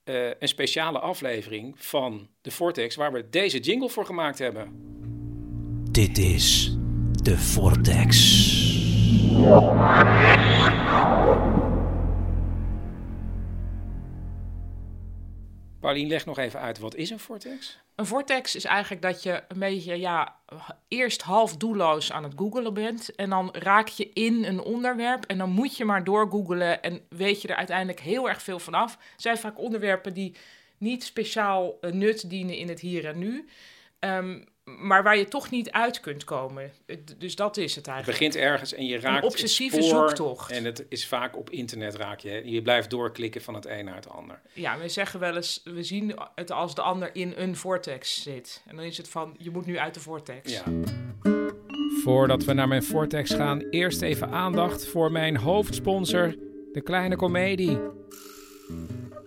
eh, 0.05 0.29
een 0.39 0.49
speciale 0.49 0.99
aflevering 0.99 1.75
van 1.85 2.29
de 2.41 2.51
Vortex... 2.51 2.97
waar 2.97 3.13
we 3.13 3.29
deze 3.31 3.59
jingle 3.61 3.89
voor 3.89 4.05
gemaakt 4.07 4.39
hebben. 4.39 4.73
Dit 5.91 6.19
is 6.19 6.77
de 7.23 7.39
Vortex. 7.39 8.58
Paulien, 15.81 16.09
leg 16.09 16.27
nog 16.27 16.39
even 16.39 16.61
uit, 16.61 16.79
wat 16.79 16.95
is 16.95 17.11
een 17.11 17.19
Vortex? 17.19 17.79
Een 17.95 18.07
vortex 18.07 18.55
is 18.55 18.65
eigenlijk 18.65 19.03
dat 19.03 19.23
je 19.23 19.43
een 19.49 19.59
beetje, 19.59 19.99
ja, 19.99 20.37
eerst 20.89 21.23
half 21.23 21.57
doelloos 21.57 22.13
aan 22.13 22.23
het 22.23 22.33
googelen 22.37 22.75
bent. 22.75 23.15
En 23.15 23.31
dan 23.31 23.49
raak 23.53 23.89
je 23.89 24.11
in 24.13 24.45
een 24.45 24.61
onderwerp 24.61 25.25
en 25.25 25.39
dan 25.39 25.51
moet 25.51 25.77
je 25.77 25.85
maar 25.85 26.05
doorgoogelen 26.05 26.83
en 26.83 27.01
weet 27.09 27.43
je 27.43 27.49
er 27.49 27.57
uiteindelijk 27.57 28.01
heel 28.01 28.29
erg 28.29 28.43
veel 28.43 28.59
van 28.59 28.75
af. 28.75 28.99
Zijn 29.17 29.39
vaak 29.39 29.59
onderwerpen 29.59 30.15
die 30.15 30.35
niet 30.79 31.05
speciaal 31.05 31.79
eh, 31.81 31.93
nut 31.93 32.31
dienen 32.31 32.57
in 32.57 32.69
het 32.69 32.81
hier 32.81 33.07
en 33.07 33.19
nu. 33.19 33.49
Ehm, 33.99 34.41
maar 34.79 35.03
waar 35.03 35.19
je 35.19 35.29
toch 35.29 35.51
niet 35.51 35.71
uit 35.71 36.01
kunt 36.01 36.25
komen. 36.25 36.73
Het- 36.87 37.15
Dus 37.19 37.37
dat 37.37 37.57
is 37.57 37.75
het 37.75 37.87
Het 37.87 37.95
eigenlijk. 37.95 38.19
begint 38.19 38.37
ergens 38.45 38.75
en 38.75 38.87
je 38.87 39.01
raakt 39.01 39.25
obsessieve 39.25 39.77
het 39.77 39.85
spoor. 39.85 39.99
zoektocht. 40.09 40.51
En 40.51 40.65
het 40.65 40.85
is 40.89 41.07
vaak 41.07 41.37
op 41.37 41.51
internet 41.51 41.95
raak 41.95 42.19
je. 42.21 42.43
Je 42.45 42.63
blijft 42.63 42.91
doorklikken 42.91 43.43
van 43.43 43.55
het 43.55 43.67
een 43.67 43.85
naar 43.85 43.95
het 43.95 44.09
ander. 44.09 44.41
Ja, 44.53 44.79
we 44.79 44.89
zeggen 44.89 45.21
wel 45.21 45.37
eens, 45.37 45.61
we 45.65 45.83
zien 45.83 46.15
het 46.35 46.51
als 46.51 46.75
de 46.75 46.83
ander 46.83 47.11
in 47.13 47.33
een 47.37 47.57
vortex 47.57 48.23
zit. 48.23 48.63
En 48.67 48.77
dan 48.77 48.85
is 48.85 48.97
het 48.97 49.09
van, 49.09 49.35
je 49.39 49.51
moet 49.51 49.67
nu 49.67 49.79
uit 49.79 49.95
de 49.95 50.01
vortex. 50.01 50.53
Ja. 50.53 50.63
Voordat 52.03 52.45
we 52.45 52.53
naar 52.53 52.69
mijn 52.69 52.83
Vortex 52.83 53.31
gaan, 53.35 53.61
eerst 53.71 54.03
even 54.03 54.31
aandacht 54.31 54.87
voor 54.87 55.13
mijn 55.13 55.37
hoofdsponsor, 55.37 56.35
de 56.73 56.81
Kleine 56.83 57.17
Comedie. 57.17 57.79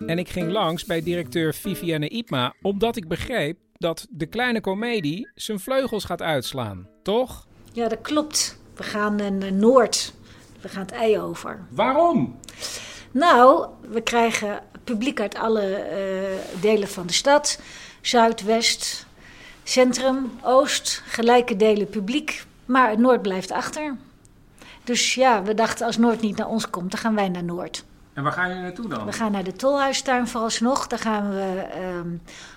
En 0.06 0.18
ik 0.18 0.28
ging 0.28 0.50
langs 0.50 0.84
bij 0.84 1.02
directeur 1.02 1.54
Vivienne 1.54 2.08
Ipma, 2.08 2.54
omdat 2.62 2.96
ik 2.96 3.08
begreep 3.08 3.56
dat 3.82 4.06
de 4.10 4.26
Kleine 4.26 4.60
Comedie 4.60 5.30
zijn 5.34 5.60
vleugels 5.60 6.04
gaat 6.04 6.22
uitslaan. 6.22 6.86
Toch? 7.02 7.46
Ja, 7.72 7.88
dat 7.88 8.00
klopt. 8.02 8.58
We 8.76 8.82
gaan 8.82 9.16
naar 9.16 9.52
Noord. 9.52 10.12
We 10.60 10.68
gaan 10.68 10.82
het 10.82 10.92
ei 10.92 11.18
over. 11.18 11.66
Waarom? 11.70 12.38
Nou, 13.10 13.66
we 13.88 14.00
krijgen 14.00 14.60
publiek 14.84 15.20
uit 15.20 15.34
alle 15.36 15.74
eh, 15.74 16.60
delen 16.60 16.88
van 16.88 17.06
de 17.06 17.12
stad. 17.12 17.60
Zuidwest, 18.00 19.06
centrum, 19.62 20.32
oost. 20.42 21.02
Gelijke 21.06 21.56
delen 21.56 21.88
publiek. 21.88 22.44
Maar 22.64 22.90
het 22.90 22.98
Noord 22.98 23.22
blijft 23.22 23.50
achter. 23.50 23.96
Dus 24.84 25.14
ja, 25.14 25.42
we 25.42 25.54
dachten 25.54 25.86
als 25.86 25.96
Noord 25.96 26.20
niet 26.20 26.36
naar 26.36 26.48
ons 26.48 26.70
komt, 26.70 26.90
dan 26.90 27.00
gaan 27.00 27.14
wij 27.14 27.28
naar 27.28 27.44
Noord. 27.44 27.84
En 28.12 28.22
waar 28.22 28.32
gaan 28.32 28.48
jullie 28.48 28.62
naartoe 28.62 28.88
dan? 28.88 29.04
We 29.04 29.12
gaan 29.12 29.32
naar 29.32 29.44
de 29.44 29.52
Tolhuistuin 29.52 30.28
vooralsnog. 30.28 30.86
Daar 30.86 30.98
gaan 30.98 31.30
we 31.30 31.68
ehm, 31.72 32.08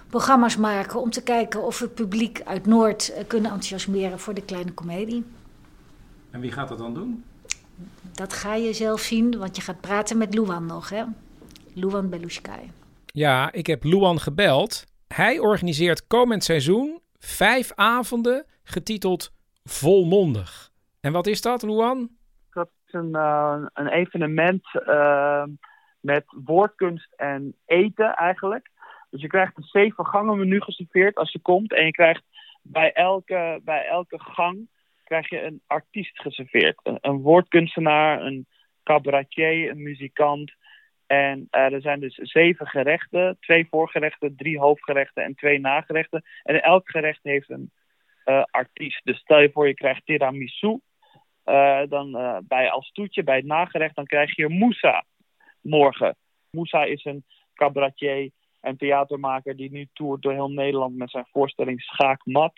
programma's 0.10 0.58
maken 0.58 1.02
om 1.02 1.10
te 1.10 1.24
kijken 1.24 1.64
of 1.64 1.80
we 1.80 1.86
het 1.86 1.96
publiek 1.96 2.42
uit 2.46 2.66
Noord 2.66 3.14
eh, 3.14 3.28
kunnen 3.28 3.52
enthousiasmeren 3.52 4.20
voor 4.20 4.34
de 4.34 4.46
kleine 4.46 4.72
komedie. 4.72 5.26
En 6.32 6.40
wie 6.40 6.52
gaat 6.52 6.68
dat 6.68 6.78
dan 6.78 6.94
doen? 6.94 7.24
Dat 8.14 8.34
ga 8.34 8.56
je 8.56 8.74
zelf 8.74 9.02
zien, 9.02 9.38
want 9.38 9.56
je 9.56 9.62
gaat 9.62 9.82
praten 9.82 10.18
met 10.18 10.34
Luan 10.34 10.66
nog, 10.66 10.90
hè? 10.90 11.04
Luan 11.74 12.10
Belushkai. 12.10 12.72
Ja, 13.06 13.52
ik 13.52 13.68
heb 13.68 13.84
Luan 13.84 14.20
gebeld. 14.20 14.84
Hij 15.08 15.40
organiseert 15.40 16.08
komend 16.08 16.44
seizoen 16.44 17.00
vijf 17.20 17.72
avonden 17.76 18.46
getiteld 18.64 19.34
Volmondig. 19.64 20.72
En 21.00 21.12
wat 21.12 21.28
is 21.28 21.42
dat, 21.42 21.62
Luan? 21.64 22.10
Dat 22.54 22.70
is 22.88 22.94
een, 22.94 23.16
eh, 23.16 23.66
een 23.74 23.88
evenement 23.88 24.64
eh, 24.86 25.44
met 26.00 26.24
woordkunst 26.46 27.14
en 27.16 27.56
eten 27.66 28.14
eigenlijk. 28.14 28.70
Dus 29.16 29.24
je 29.24 29.30
krijgt 29.30 29.58
een 29.58 29.64
zeven 29.64 30.06
gangen 30.06 30.38
menu 30.38 30.62
geserveerd 30.62 31.16
als 31.16 31.32
je 31.32 31.40
komt. 31.40 31.74
En 31.74 31.86
je 31.86 31.92
krijgt 31.92 32.24
bij 32.62 32.94
elke, 32.94 33.62
bij 33.64 33.86
elke 33.88 34.20
gang 34.20 34.68
krijg 35.04 35.30
je 35.30 35.42
een 35.42 35.62
artiest 35.68 36.22
geserveerd. 36.22 36.80
Een, 36.84 36.98
een 37.02 37.22
woordkunstenaar, 37.22 38.22
een 38.22 38.48
cabaretier, 38.84 39.70
een 39.70 39.84
muzikant. 39.84 40.54
En 41.08 41.48
eh, 41.50 41.74
er 41.74 41.82
zijn 41.82 42.00
dus 42.00 42.16
zeven 42.16 42.68
gerechten. 42.68 43.38
Twee 43.40 43.68
voorgerechten, 43.70 44.36
drie 44.36 44.60
hoofdgerechten 44.60 45.24
en 45.24 45.36
twee 45.36 45.60
nagerechten. 45.60 46.24
En 46.44 46.64
elk 46.64 46.90
gerecht 46.90 47.20
heeft 47.24 47.50
een 47.50 47.72
eh, 48.24 48.44
artiest. 48.52 49.06
Dus 49.06 49.20
stel 49.20 49.40
je 49.40 49.52
voor 49.52 49.68
je 49.68 49.74
krijgt 49.74 50.06
tiramisu. 50.06 50.80
Eh, 51.44 51.82
dan 51.90 52.12
bij 52.48 52.72
als 52.72 52.92
toetje, 52.92 53.24
bij 53.24 53.36
het 53.36 53.46
nagerecht, 53.46 53.96
dan 53.96 54.06
krijg 54.06 54.36
je 54.36 54.50
Moussa 54.50 55.06
morgen. 55.62 56.16
Moussa 56.50 56.84
is 56.84 57.06
een 57.06 57.26
cabaretier 57.54 58.32
en 58.66 58.78
theatermaker 58.78 59.56
die 59.56 59.72
nu 59.72 59.88
toert 59.94 60.22
door 60.22 60.34
heel 60.34 60.52
Nederland 60.52 60.96
met 60.96 61.10
zijn 61.10 61.28
voorstelling 61.32 61.82
Schaakmat. 61.82 62.54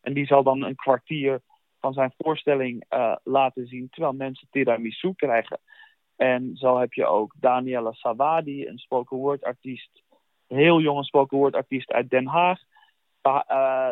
En 0.00 0.12
die 0.12 0.26
zal 0.26 0.42
dan 0.42 0.62
een 0.62 0.74
kwartier 0.74 1.40
van 1.80 1.92
zijn 1.92 2.12
voorstelling 2.18 2.84
eh, 2.88 3.16
laten 3.24 3.66
zien, 3.66 3.88
terwijl 3.90 4.12
mensen 4.12 4.48
tiramisu 4.50 5.12
krijgen. 5.14 5.60
En 6.16 6.56
zo 6.56 6.78
heb 6.78 6.92
je 6.92 7.06
ook 7.06 7.34
Daniela 7.40 7.92
Sawadi, 7.92 8.66
een 8.66 8.78
spoken 8.78 9.16
word 9.16 9.44
artiest, 9.44 10.02
heel 10.46 10.80
jonge 10.80 11.04
spoken 11.04 11.38
word 11.38 11.54
artiest 11.54 11.92
uit 11.92 12.10
Den 12.10 12.26
Haag. 12.26 12.60
Eh, 13.22 13.90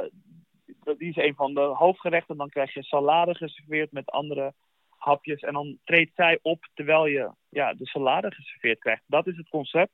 die 0.82 1.08
is 1.08 1.16
een 1.16 1.35
van 1.35 1.54
de 1.54 1.61
hoofdgerechten. 1.61 2.37
Dan 2.37 2.49
krijg 2.49 2.75
je 2.75 2.82
salade 2.82 3.35
geserveerd 3.35 3.92
met 3.92 4.11
andere 4.11 4.54
hapjes. 4.88 5.40
En 5.40 5.52
dan 5.52 5.78
treedt 5.85 6.14
zij 6.14 6.38
op 6.42 6.68
terwijl 6.75 7.06
je 7.06 7.30
ja, 7.49 7.75
de 7.75 7.87
salade 7.87 8.30
geserveerd 8.30 8.78
krijgt. 8.78 9.02
Dat 9.06 9.26
is 9.26 9.37
het 9.37 9.49
concept. 9.49 9.92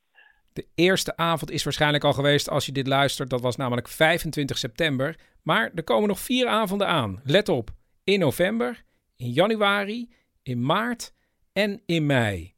De 0.52 0.66
eerste 0.75 1.16
avond 1.16 1.50
is 1.50 1.64
waarschijnlijk 1.64 2.04
al 2.04 2.12
geweest 2.12 2.49
als 2.49 2.66
je 2.66 2.73
dit 2.73 2.87
luistert. 2.87 3.30
Dat 3.30 3.40
was 3.40 3.56
namelijk 3.56 3.88
25 3.88 4.59
september. 4.59 5.16
Maar 5.42 5.71
er 5.75 5.85
komen 5.85 6.09
nog 6.09 6.18
vier 6.18 6.49
avonden 6.49 6.87
aan. 6.87 7.21
Let 7.25 7.49
op. 7.49 7.71
In 8.04 8.18
november, 8.18 8.82
in 9.16 9.30
januari, 9.30 10.11
in 10.42 10.64
maart 10.64 11.14
en 11.52 11.82
in 11.87 12.06
mei. 12.06 12.54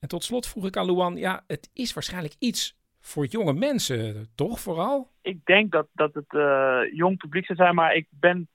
En 0.00 0.08
tot 0.08 0.24
slot 0.24 0.46
vroeg 0.46 0.66
ik 0.66 0.76
aan 0.76 0.86
Luan, 0.86 1.16
ja, 1.16 1.44
het 1.46 1.70
is 1.72 1.92
waarschijnlijk 1.92 2.34
iets 2.38 2.78
voor 3.00 3.26
jonge 3.26 3.52
mensen, 3.52 4.28
toch 4.34 4.60
vooral? 4.60 5.10
Ik 5.22 5.44
denk 5.44 5.72
dat, 5.72 5.86
dat 5.92 6.14
het 6.14 6.34
eh, 6.34 6.80
jong 6.92 7.16
publiek 7.16 7.46
zal 7.46 7.56
zijn, 7.56 7.74
maar 7.74 7.94
ik 7.94 8.06
ben 8.10 8.48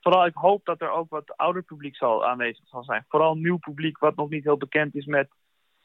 vooral, 0.00 0.26
ik 0.26 0.34
hoop 0.34 0.64
dat 0.64 0.80
er 0.80 0.90
ook 0.90 1.10
wat 1.10 1.36
ouder 1.36 1.62
publiek 1.62 1.96
zal 1.96 2.26
aanwezig 2.26 2.68
zal 2.68 2.84
zijn. 2.84 3.04
Vooral 3.08 3.34
nieuw 3.34 3.58
publiek 3.58 3.98
wat 3.98 4.16
nog 4.16 4.28
niet 4.28 4.44
heel 4.44 4.56
bekend 4.56 4.94
is 4.94 5.06
met 5.06 5.28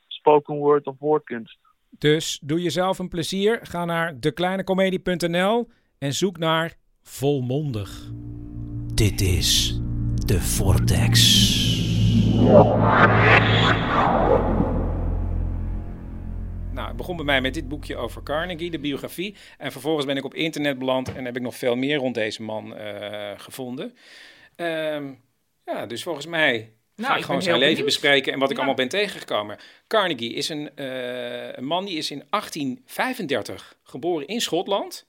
spoken 0.07 0.55
word 0.55 0.88
of 0.88 0.95
woordkunst. 1.00 1.57
Dus 1.97 2.39
doe 2.43 2.62
jezelf 2.62 3.00
een 3.00 3.09
plezier. 3.09 3.59
Ga 3.62 3.85
naar 3.85 4.19
dekleinecomedie.nl 4.19 5.69
en 5.97 6.13
zoek 6.13 6.38
naar 6.38 6.75
Volmondig. 7.01 8.12
Dit 8.93 9.21
is 9.21 9.79
de 10.25 10.41
Vortex. 10.41 11.51
Nou, 16.71 16.88
het 16.88 16.97
begon 16.97 17.15
bij 17.15 17.25
mij 17.25 17.41
met 17.41 17.53
dit 17.53 17.67
boekje 17.67 17.95
over 17.95 18.23
Carnegie, 18.23 18.71
de 18.71 18.79
biografie. 18.79 19.35
En 19.57 19.71
vervolgens 19.71 20.05
ben 20.05 20.17
ik 20.17 20.25
op 20.25 20.33
internet 20.33 20.79
beland 20.79 21.13
en 21.13 21.25
heb 21.25 21.35
ik 21.35 21.41
nog 21.41 21.55
veel 21.55 21.75
meer 21.75 21.97
rond 21.97 22.15
deze 22.15 22.43
man 22.43 22.75
eh, 22.75 23.39
gevonden. 23.39 23.93
Ehm, 24.55 25.13
ja, 25.65 25.85
dus 25.85 26.03
volgens 26.03 26.25
mij 26.25 26.73
Nou, 26.95 27.12
ga 27.12 27.17
ik 27.17 27.23
gewoon 27.25 27.41
zijn 27.41 27.53
leven 27.53 27.69
benieuwd. 27.69 27.85
bespreken 27.85 28.33
en 28.33 28.39
wat 28.39 28.50
ik 28.50 28.55
Ja. 28.57 28.63
allemaal 28.63 28.81
ben 28.85 28.89
tegengekomen. 29.00 29.57
Carnegie 29.88 30.33
is 30.33 30.50
een, 30.50 30.75
eh, 30.75 31.53
een 31.55 31.65
man 31.65 31.85
die 31.85 31.97
is 31.97 32.12
in 32.12 32.23
1835 32.29 33.75
geboren 33.83 34.27
in 34.27 34.41
Schotland. 34.41 35.05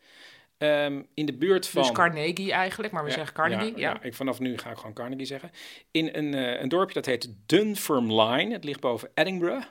Ehm, 0.58 1.02
in 1.14 1.26
de 1.26 1.32
buurt 1.32 1.68
van... 1.68 1.82
Dus 1.82 1.92
Carnegie 1.92 2.52
eigenlijk, 2.52 2.92
maar 2.92 3.02
we 3.02 3.08
Ja, 3.08 3.14
zeggen 3.14 3.34
Carnegie. 3.34 3.72
Ja, 3.76 3.90
ja, 3.90 4.02
ik, 4.02 4.14
vanaf 4.14 4.38
nu 4.38 4.58
ga 4.58 4.70
ik 4.70 4.76
gewoon 4.76 4.92
Carnegie 4.92 5.26
zeggen. 5.26 5.50
In 5.90 6.08
een, 6.12 6.34
eh, 6.34 6.60
een 6.60 6.68
dorpje 6.68 6.94
dat 6.94 7.06
heet 7.06 7.28
Dunfermline. 7.46 8.52
Het 8.52 8.64
ligt 8.64 8.80
boven 8.80 9.10
Edinburgh. 9.14 9.66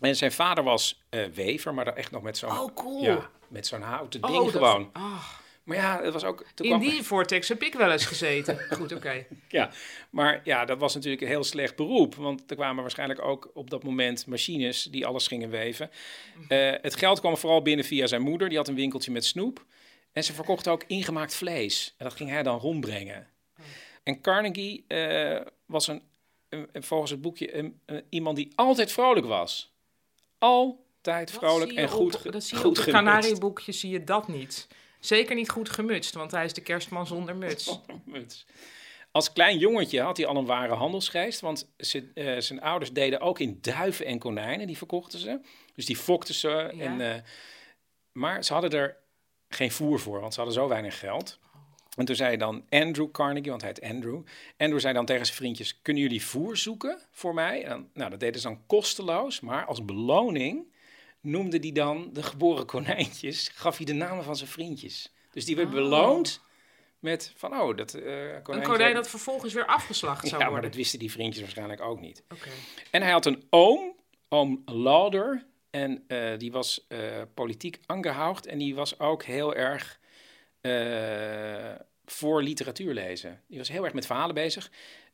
En 0.00 0.16
zijn 0.16 0.32
vader 0.32 0.64
was 0.64 1.02
eh, 1.10 1.24
wever, 1.24 1.74
maar 1.74 1.84
dan 1.84 1.96
echt 1.96 2.10
nog 2.10 2.22
met 2.22 2.38
zo'n... 2.38 2.50
Oh, 2.50 2.74
cool. 2.74 3.02
Ja, 3.02 3.30
met 3.48 3.66
zo'n 3.66 3.80
houten 3.82 4.22
Oh, 4.24 4.30
ding 4.30 4.42
dat- 4.44 4.52
gewoon. 4.52 4.90
ah. 4.92 5.24
Maar 5.64 5.76
ja, 5.76 6.02
het 6.02 6.12
was 6.12 6.24
ook... 6.24 6.44
toen 6.54 6.66
In 6.66 6.78
kwam- 6.78 6.90
die 6.90 7.02
vortex 7.02 7.48
heb 7.48 7.62
ik 7.62 7.74
wel 7.74 7.90
eens 7.90 8.04
gezeten. 8.06 8.58
Goed, 8.78 8.92
oké. 8.92 9.26
Ja, 9.48 9.70
maar 10.10 10.40
ja, 10.44 10.64
dat 10.64 10.78
was 10.78 10.94
natuurlijk 10.94 11.22
een 11.22 11.28
heel 11.28 11.44
slecht 11.44 11.76
beroep. 11.76 12.14
Want 12.14 12.50
er 12.50 12.56
kwamen 12.56 12.82
waarschijnlijk 12.82 13.22
ook 13.22 13.50
op 13.54 13.70
dat 13.70 13.82
moment 13.82 14.26
machines 14.26 14.82
die 14.84 15.06
alles 15.06 15.26
gingen 15.26 15.50
weven. 15.50 15.90
Eh, 16.48 16.72
het 16.80 16.96
geld 16.96 17.20
kwam 17.20 17.36
vooral 17.36 17.62
binnen 17.62 17.84
via 17.84 18.06
zijn 18.06 18.22
moeder. 18.22 18.48
Die 18.48 18.58
had 18.58 18.68
een 18.68 18.74
winkeltje 18.74 19.10
met 19.10 19.24
snoep. 19.24 19.64
En 20.12 20.24
ze 20.24 20.32
verkocht 20.32 20.68
ook 20.68 20.84
ingemaakt 20.86 21.34
vlees. 21.34 21.94
En 21.98 22.04
dat 22.04 22.14
ging 22.14 22.30
hij 22.30 22.42
dan 22.42 22.58
rondbrengen. 22.58 23.26
En 24.02 24.20
Carnegie 24.20 24.84
eh, 24.88 25.40
was 25.66 25.86
een, 25.88 26.02
een- 26.48 26.82
volgens 26.82 27.10
het 27.10 27.20
boekje 27.20 27.56
een, 27.56 27.80
een- 27.86 28.04
iemand 28.08 28.36
die 28.36 28.52
altijd 28.54 28.92
vrolijk 28.92 29.26
was. 29.26 29.72
Altijd 30.38 31.30
vrolijk 31.30 31.72
en 31.72 31.88
goed, 31.88 32.26
op, 32.26 32.32
dat 32.32 32.44
zie 32.44 32.56
je 32.58 32.62
goed 32.64 32.78
op 32.78 32.84
het. 32.84 32.94
Canarieboekje 32.94 33.72
zie 33.72 33.90
je 33.90 34.04
dat 34.04 34.28
niet. 34.28 34.68
Zeker 35.04 35.34
niet 35.34 35.48
goed 35.48 35.70
gemutst, 35.70 36.14
want 36.14 36.30
hij 36.30 36.44
is 36.44 36.52
de 36.52 36.60
kerstman 36.60 37.06
zonder 37.06 37.36
muts. 37.36 37.78
muts. 38.04 38.46
Als 39.10 39.32
klein 39.32 39.58
jongetje 39.58 40.00
had 40.00 40.16
hij 40.16 40.26
al 40.26 40.36
een 40.36 40.46
ware 40.46 40.74
handelsgeest, 40.74 41.40
want 41.40 41.72
ze, 41.78 42.10
eh, 42.14 42.38
zijn 42.38 42.60
ouders 42.60 42.92
deden 42.92 43.20
ook 43.20 43.38
in 43.38 43.58
duiven 43.60 44.06
en 44.06 44.18
konijnen, 44.18 44.66
die 44.66 44.76
verkochten 44.76 45.18
ze. 45.18 45.40
Dus 45.74 45.86
die 45.86 45.96
fokten 45.96 46.34
ze. 46.34 46.50
En, 46.78 47.00
eh, 47.00 47.20
maar 48.12 48.44
ze 48.44 48.52
hadden 48.52 48.70
er 48.70 48.96
geen 49.48 49.72
voer 49.72 50.00
voor, 50.00 50.20
want 50.20 50.34
ze 50.34 50.40
hadden 50.40 50.58
zo 50.58 50.68
weinig 50.68 50.98
geld. 50.98 51.38
En 51.96 52.04
toen 52.04 52.16
zei 52.16 52.36
dan 52.36 52.64
Andrew 52.68 53.10
Carnegie, 53.10 53.50
want 53.50 53.62
hij 53.62 53.72
heet 53.74 53.90
Andrew. 53.94 54.22
Andrew 54.56 54.80
zei 54.80 54.94
dan 54.94 55.06
tegen 55.06 55.26
zijn 55.26 55.36
vriendjes, 55.36 55.82
kunnen 55.82 56.02
jullie 56.02 56.24
voer 56.24 56.56
zoeken 56.56 56.98
voor 57.10 57.34
mij? 57.34 57.64
En 57.64 57.90
nou, 57.94 58.10
dat 58.10 58.20
deden 58.20 58.40
ze 58.40 58.46
dan 58.46 58.66
kosteloos, 58.66 59.40
maar 59.40 59.64
als 59.64 59.84
beloning 59.84 60.72
noemde 61.22 61.58
hij 61.58 61.72
dan 61.72 62.10
de 62.12 62.22
geboren 62.22 62.66
konijntjes, 62.66 63.48
gaf 63.54 63.76
hij 63.76 63.86
de 63.86 63.92
namen 63.92 64.24
van 64.24 64.36
zijn 64.36 64.48
vriendjes. 64.50 65.12
Dus 65.30 65.44
die 65.44 65.56
werd 65.56 65.68
Oh. 65.68 65.74
beloond 65.74 66.40
met 66.98 67.32
van, 67.36 67.60
oh, 67.60 67.76
dat 67.76 67.94
eh 67.94 68.34
Een 68.34 68.62
konijn 68.62 68.94
dat 68.94 69.08
vervolgens 69.08 69.52
weer 69.52 69.66
afgeslacht 69.66 70.20
zou 70.20 70.32
Ja, 70.32 70.38
maar 70.38 70.50
worden. 70.50 70.70
dat 70.70 70.78
wisten 70.78 70.98
die 70.98 71.10
vriendjes 71.10 71.42
waarschijnlijk 71.42 71.80
ook 71.80 72.00
niet. 72.00 72.22
Oké. 72.32 72.48
En 72.90 73.02
hij 73.02 73.10
had 73.10 73.26
een 73.26 73.42
oom, 73.50 73.94
oom 74.28 74.62
Lauder. 74.64 75.46
En 75.70 76.04
eh, 76.06 76.38
die 76.38 76.52
was 76.52 76.84
eh, 76.88 76.98
politiek 77.34 77.78
aangehoogd. 77.86 78.46
En 78.46 78.58
die 78.58 78.74
was 78.74 78.98
ook 78.98 79.22
heel 79.22 79.54
erg... 79.54 80.00
voor 82.04 82.42
literatuur 82.42 82.94
lezen. 82.94 83.42
Die 83.48 83.58
was 83.58 83.68
heel 83.68 83.84
erg 83.84 83.92
met 83.92 84.06
verhalen 84.06 84.34
bezig. 84.34 84.70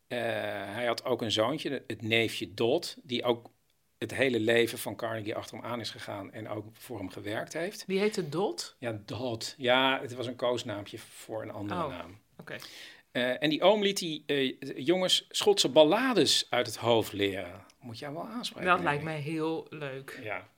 Hij 0.09 0.87
had 0.87 1.05
ook 1.05 1.23
een 1.23 1.33
zoontje, 1.33 1.83
het 1.87 2.03
neefje 2.03 2.55
Dot, 2.55 2.97
die 3.03 3.25
ook 3.25 3.51
het 3.99 4.15
hele 4.15 4.41
leven 4.41 4.79
van 4.79 4.97
Carnegie 4.97 5.35
achter 5.35 5.57
hem 5.57 5.65
aan 5.67 5.81
is 5.81 5.91
gegaan 5.91 6.33
en 6.33 6.49
ook 6.49 6.65
voor 6.73 6.99
hem 6.99 7.11
gewerkt 7.11 7.53
heeft. 7.53 7.85
Die 7.87 7.99
heette 7.99 8.29
Dot? 8.29 8.75
Ja, 8.79 8.99
Dot. 9.05 9.55
Ja, 9.59 9.99
het 10.01 10.15
was 10.15 10.27
een 10.27 10.37
koosnaampje 10.37 10.99
voor 10.99 11.43
een 11.43 11.51
andere 11.51 11.83
Oh, 11.85 11.89
naam. 11.89 12.19
Oké. 12.41 12.57
Eh, 13.13 13.43
en 13.43 13.51
die 13.51 13.63
oom 13.63 13.83
liet 13.83 13.99
die 13.99 14.23
eh, 14.27 14.57
jongens 14.77 15.27
Schotse 15.31 15.69
ballades 15.69 16.47
uit 16.51 16.67
het 16.67 16.77
hoofd 16.77 17.13
leren. 17.13 17.65
Moet 17.81 17.99
jij 17.99 18.13
wel 18.13 18.27
aanspreken. 18.29 18.69
Dat 18.71 18.81
lijkt 18.81 19.03
mij 19.03 19.21
heel 19.21 19.67
leuk. 19.71 20.21
Ja. 20.23 20.49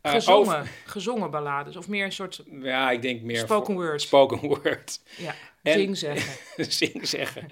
Eh, 0.00 0.12
Gezongen, 0.12 0.58
over- 0.58 0.70
gezongen 0.86 1.30
ballades. 1.30 1.76
Of 1.76 1.88
meer 1.88 2.04
een 2.04 2.12
soort 2.12 2.42
Ja, 2.60 2.90
ik 2.90 3.02
denk 3.02 3.22
meer 3.22 3.38
spoken 3.38 3.74
word. 3.74 4.02
Spoken 4.02 4.38
word. 4.48 5.00
Ja, 5.16 5.34
En- 5.62 5.72
zing 5.72 5.96
zeggen. 5.98 6.64
zing 6.72 7.08
zeggen. 7.08 7.48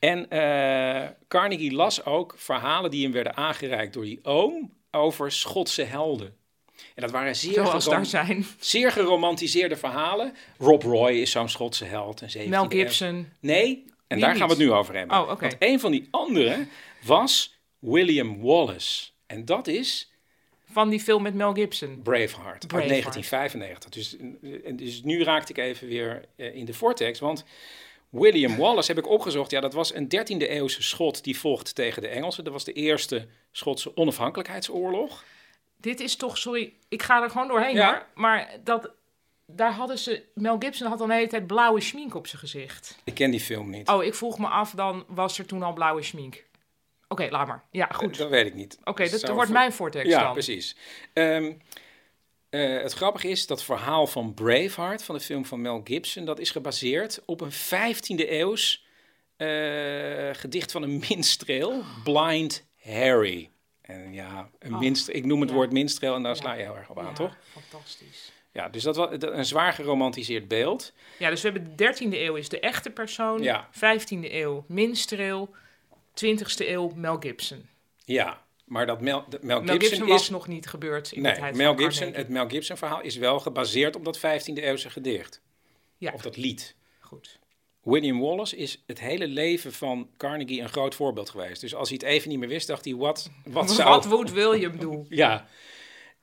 En 0.00 0.30
eh, 0.30 1.08
Carnegie 1.28 1.72
las 1.72 2.04
ook 2.04 2.34
verhalen 2.36 2.90
die 2.90 3.02
hem 3.02 3.12
werden 3.12 3.36
aangereikt 3.36 3.92
door 3.92 4.04
die 4.04 4.18
oom 4.22 4.72
over 4.90 5.32
Schotse 5.32 5.82
helden. 5.82 6.34
En 6.94 7.02
dat 7.02 7.10
waren 7.10 7.36
zeer, 7.36 7.52
Zoals 7.52 7.84
daar 7.84 8.06
zijn. 8.06 8.46
zeer 8.58 8.92
geromantiseerde 8.92 9.76
verhalen. 9.76 10.34
Rob 10.58 10.82
Roy 10.82 11.12
is 11.12 11.30
zo'n 11.30 11.48
Schotse 11.48 11.84
held. 11.84 12.20
Een 12.20 12.46
17e 12.46 12.48
Mel. 12.48 12.68
Gibson. 12.68 13.28
Nee, 13.40 13.84
en 14.06 14.20
daar 14.20 14.36
gaan 14.36 14.46
we 14.46 14.52
het 14.54 14.62
nu 14.62 14.72
over 14.72 14.94
hebben. 14.94 15.20
Oh, 15.20 15.30
oké. 15.30 15.40
Want 15.40 15.56
een 15.58 15.80
van 15.80 15.90
die 15.90 16.08
anderen 16.10 16.68
was 17.02 17.58
William 17.78 18.40
Wallace. 18.40 19.10
En 19.26 19.44
dat 19.44 19.66
is 19.66 20.10
Van 20.72 20.88
die 20.88 21.00
film 21.00 21.22
met 21.22 21.34
Mel 21.34 21.52
Gibson. 21.52 22.00
Braveheart, 22.02 22.52
uit 22.52 22.66
Braveheart. 22.66 23.12
1995. 23.14 23.90
Dus, 23.90 24.16
dus 24.76 25.02
nu 25.02 25.22
raakte 25.22 25.52
ik 25.52 25.58
even 25.58 25.88
weer 25.88 26.24
eh, 26.36 26.54
in 26.54 26.64
de 26.64 26.74
vortex, 26.74 27.18
want 27.18 27.44
William 28.10 28.56
Wallace 28.56 28.92
heb 28.92 29.04
ik 29.04 29.08
opgezocht. 29.10 29.50
Ja, 29.50 29.60
dat 29.60 29.72
was 29.72 29.94
een 29.94 30.04
13e 30.04 30.36
eeuwse 30.48 30.82
Schot 30.82 31.24
die 31.24 31.38
vocht 31.38 31.74
tegen 31.74 32.02
de 32.02 32.08
Engelsen. 32.08 32.44
Dat 32.44 32.52
was 32.52 32.64
de 32.64 32.72
eerste 32.72 33.26
Schotse 33.52 33.96
onafhankelijkheidsoorlog. 33.96 35.24
Dit 35.76 36.00
is 36.00 36.16
toch, 36.16 36.38
sorry, 36.38 36.72
ik 36.88 37.02
ga 37.02 37.22
er 37.22 37.30
gewoon 37.30 37.48
doorheen 37.48 37.74
Ja. 37.74 37.90
hoor. 37.90 38.06
Maar 38.14 38.50
dat, 38.64 38.90
daar 39.46 39.72
hadden 39.72 39.98
ze, 39.98 40.22
Mel 40.34 40.56
Gibson 40.58 40.86
had 40.88 40.98
dan 40.98 41.08
de 41.08 41.14
hele 41.14 41.26
tijd 41.26 41.46
blauwe 41.46 41.80
schmink 41.80 42.14
op 42.14 42.26
zijn 42.26 42.40
gezicht. 42.40 42.98
Ik 43.04 43.14
ken 43.14 43.30
die 43.30 43.40
film 43.40 43.70
niet. 43.70 43.88
Oh, 43.88 44.04
ik 44.04 44.14
vroeg 44.14 44.38
me 44.38 44.46
af, 44.46 44.70
dan 44.70 45.04
was 45.08 45.38
er 45.38 45.46
toen 45.46 45.62
al 45.62 45.72
blauwe 45.72 46.02
schmink. 46.02 46.44
Oké, 47.08 47.26
laat 47.30 47.46
maar. 47.46 47.64
Ja, 47.70 47.86
goed. 47.92 48.12
Eh, 48.12 48.18
Dat 48.18 48.28
weet 48.28 48.46
ik 48.46 48.54
niet. 48.54 48.78
Oké, 48.84 49.02
dat 49.10 49.20
wordt 49.28 49.34
voor- 49.44 49.52
mijn 49.52 49.72
vortex 49.72 50.08
Ja, 50.08 50.22
dan. 50.22 50.32
precies. 50.32 50.76
Ehm, 51.12 51.52
eh, 52.50 52.82
het 52.82 52.92
grappige 52.92 53.28
is, 53.28 53.46
dat 53.46 53.64
verhaal 53.64 54.06
van 54.06 54.34
Braveheart, 54.34 55.02
van 55.02 55.14
de 55.14 55.20
film 55.20 55.44
van 55.44 55.60
Mel 55.60 55.80
Gibson, 55.84 56.24
dat 56.24 56.38
is 56.38 56.50
gebaseerd 56.50 57.22
op 57.26 57.40
een 57.40 57.52
15e 57.52 58.28
eeuws 58.30 58.84
eh, 59.36 59.48
gedicht 60.32 60.72
van 60.72 60.82
een 60.82 61.02
minstreel, 61.08 61.82
Blind 62.04 62.66
Harry. 62.82 63.50
En 63.82 64.12
ja, 64.12 64.50
een 64.58 64.74
Oh, 64.74 64.82
ik 65.06 65.24
noem 65.24 65.40
het 65.40 65.48
ja. 65.50 65.54
woord 65.54 65.72
minstreel 65.72 66.14
en 66.14 66.22
daar 66.22 66.34
Ja. 66.34 66.40
sla 66.40 66.52
je 66.52 66.62
heel 66.62 66.76
erg 66.76 66.90
op 66.90 66.98
aan, 66.98 67.04
Ja, 67.04 67.12
toch? 67.12 67.36
Fantastisch. 67.52 68.32
Ja, 68.52 68.68
dus 68.68 68.82
dat 68.82 68.96
was 68.96 69.08
een 69.18 69.44
zwaar 69.44 69.72
geromantiseerd 69.72 70.48
beeld. 70.48 70.92
Ja, 71.18 71.30
dus 71.30 71.42
we 71.42 71.50
hebben 71.50 71.76
de 71.76 71.94
13e 71.94 72.12
eeuw 72.12 72.34
is 72.34 72.48
de 72.48 72.60
echte 72.60 72.90
persoon. 72.90 73.42
Ja. 73.42 73.68
15e 73.72 74.32
eeuw 74.32 74.64
minstreel. 74.68 75.54
20e 76.24 76.66
eeuw 76.68 76.92
Mel 76.94 77.16
Gibson. 77.20 77.68
Ja, 78.04 78.42
maar 78.70 78.86
dat 78.86 79.00
Mel, 79.00 79.24
de- 79.28 79.38
Mel, 79.42 79.62
Mel 79.62 79.78
Gibson, 79.78 80.02
is... 80.02 80.08
was 80.08 80.28
nog 80.30 80.46
niet 80.46 80.66
gebeurd 80.66 81.12
in 81.12 81.22
de 81.22 81.28
Nee, 81.28 81.38
tijd 81.38 81.54
Mel 81.56 81.74
van 81.74 81.82
Gibson, 81.82 82.12
het 82.12 82.28
Mel 82.28 82.48
Gibson 82.48 82.76
verhaal 82.76 83.00
is 83.00 83.16
wel 83.16 83.40
gebaseerd 83.40 83.96
op 83.96 84.04
dat 84.04 84.18
15e 84.18 84.54
eeuwse 84.54 84.90
gedicht. 84.90 85.40
Ja. 85.96 86.12
Of 86.12 86.22
dat 86.22 86.36
lied. 86.36 86.74
Goed. 87.00 87.38
William 87.82 88.20
Wallace 88.20 88.56
is 88.56 88.82
het 88.86 89.00
hele 89.00 89.26
leven 89.26 89.72
van 89.72 90.10
Carnegie 90.16 90.60
een 90.60 90.68
groot 90.68 90.94
voorbeeld 90.94 91.30
geweest. 91.30 91.60
Dus 91.60 91.74
als 91.74 91.88
hij 91.88 91.98
het 92.02 92.10
even 92.12 92.28
niet 92.28 92.38
meer 92.38 92.48
wist, 92.48 92.66
dacht 92.66 92.84
hij, 92.84 92.94
wat, 92.94 93.30
wat 93.44 93.70
zou... 93.76 93.88
Wat 93.88 94.06
moet 94.06 94.32
William 94.32 94.78
doen? 94.78 95.06
Ja, 95.22 95.46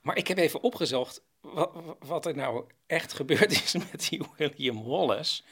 maar 0.00 0.16
ik 0.16 0.28
heb 0.28 0.38
even 0.38 0.62
opgezocht 0.62 1.22
wat, 1.40 1.70
wat 1.98 2.26
er 2.26 2.36
nou 2.36 2.64
echt 2.86 3.12
gebeurd 3.12 3.50
is 3.50 3.74
met 3.92 4.08
die 4.08 4.22
William 4.36 4.84
Wallace. 4.84 5.42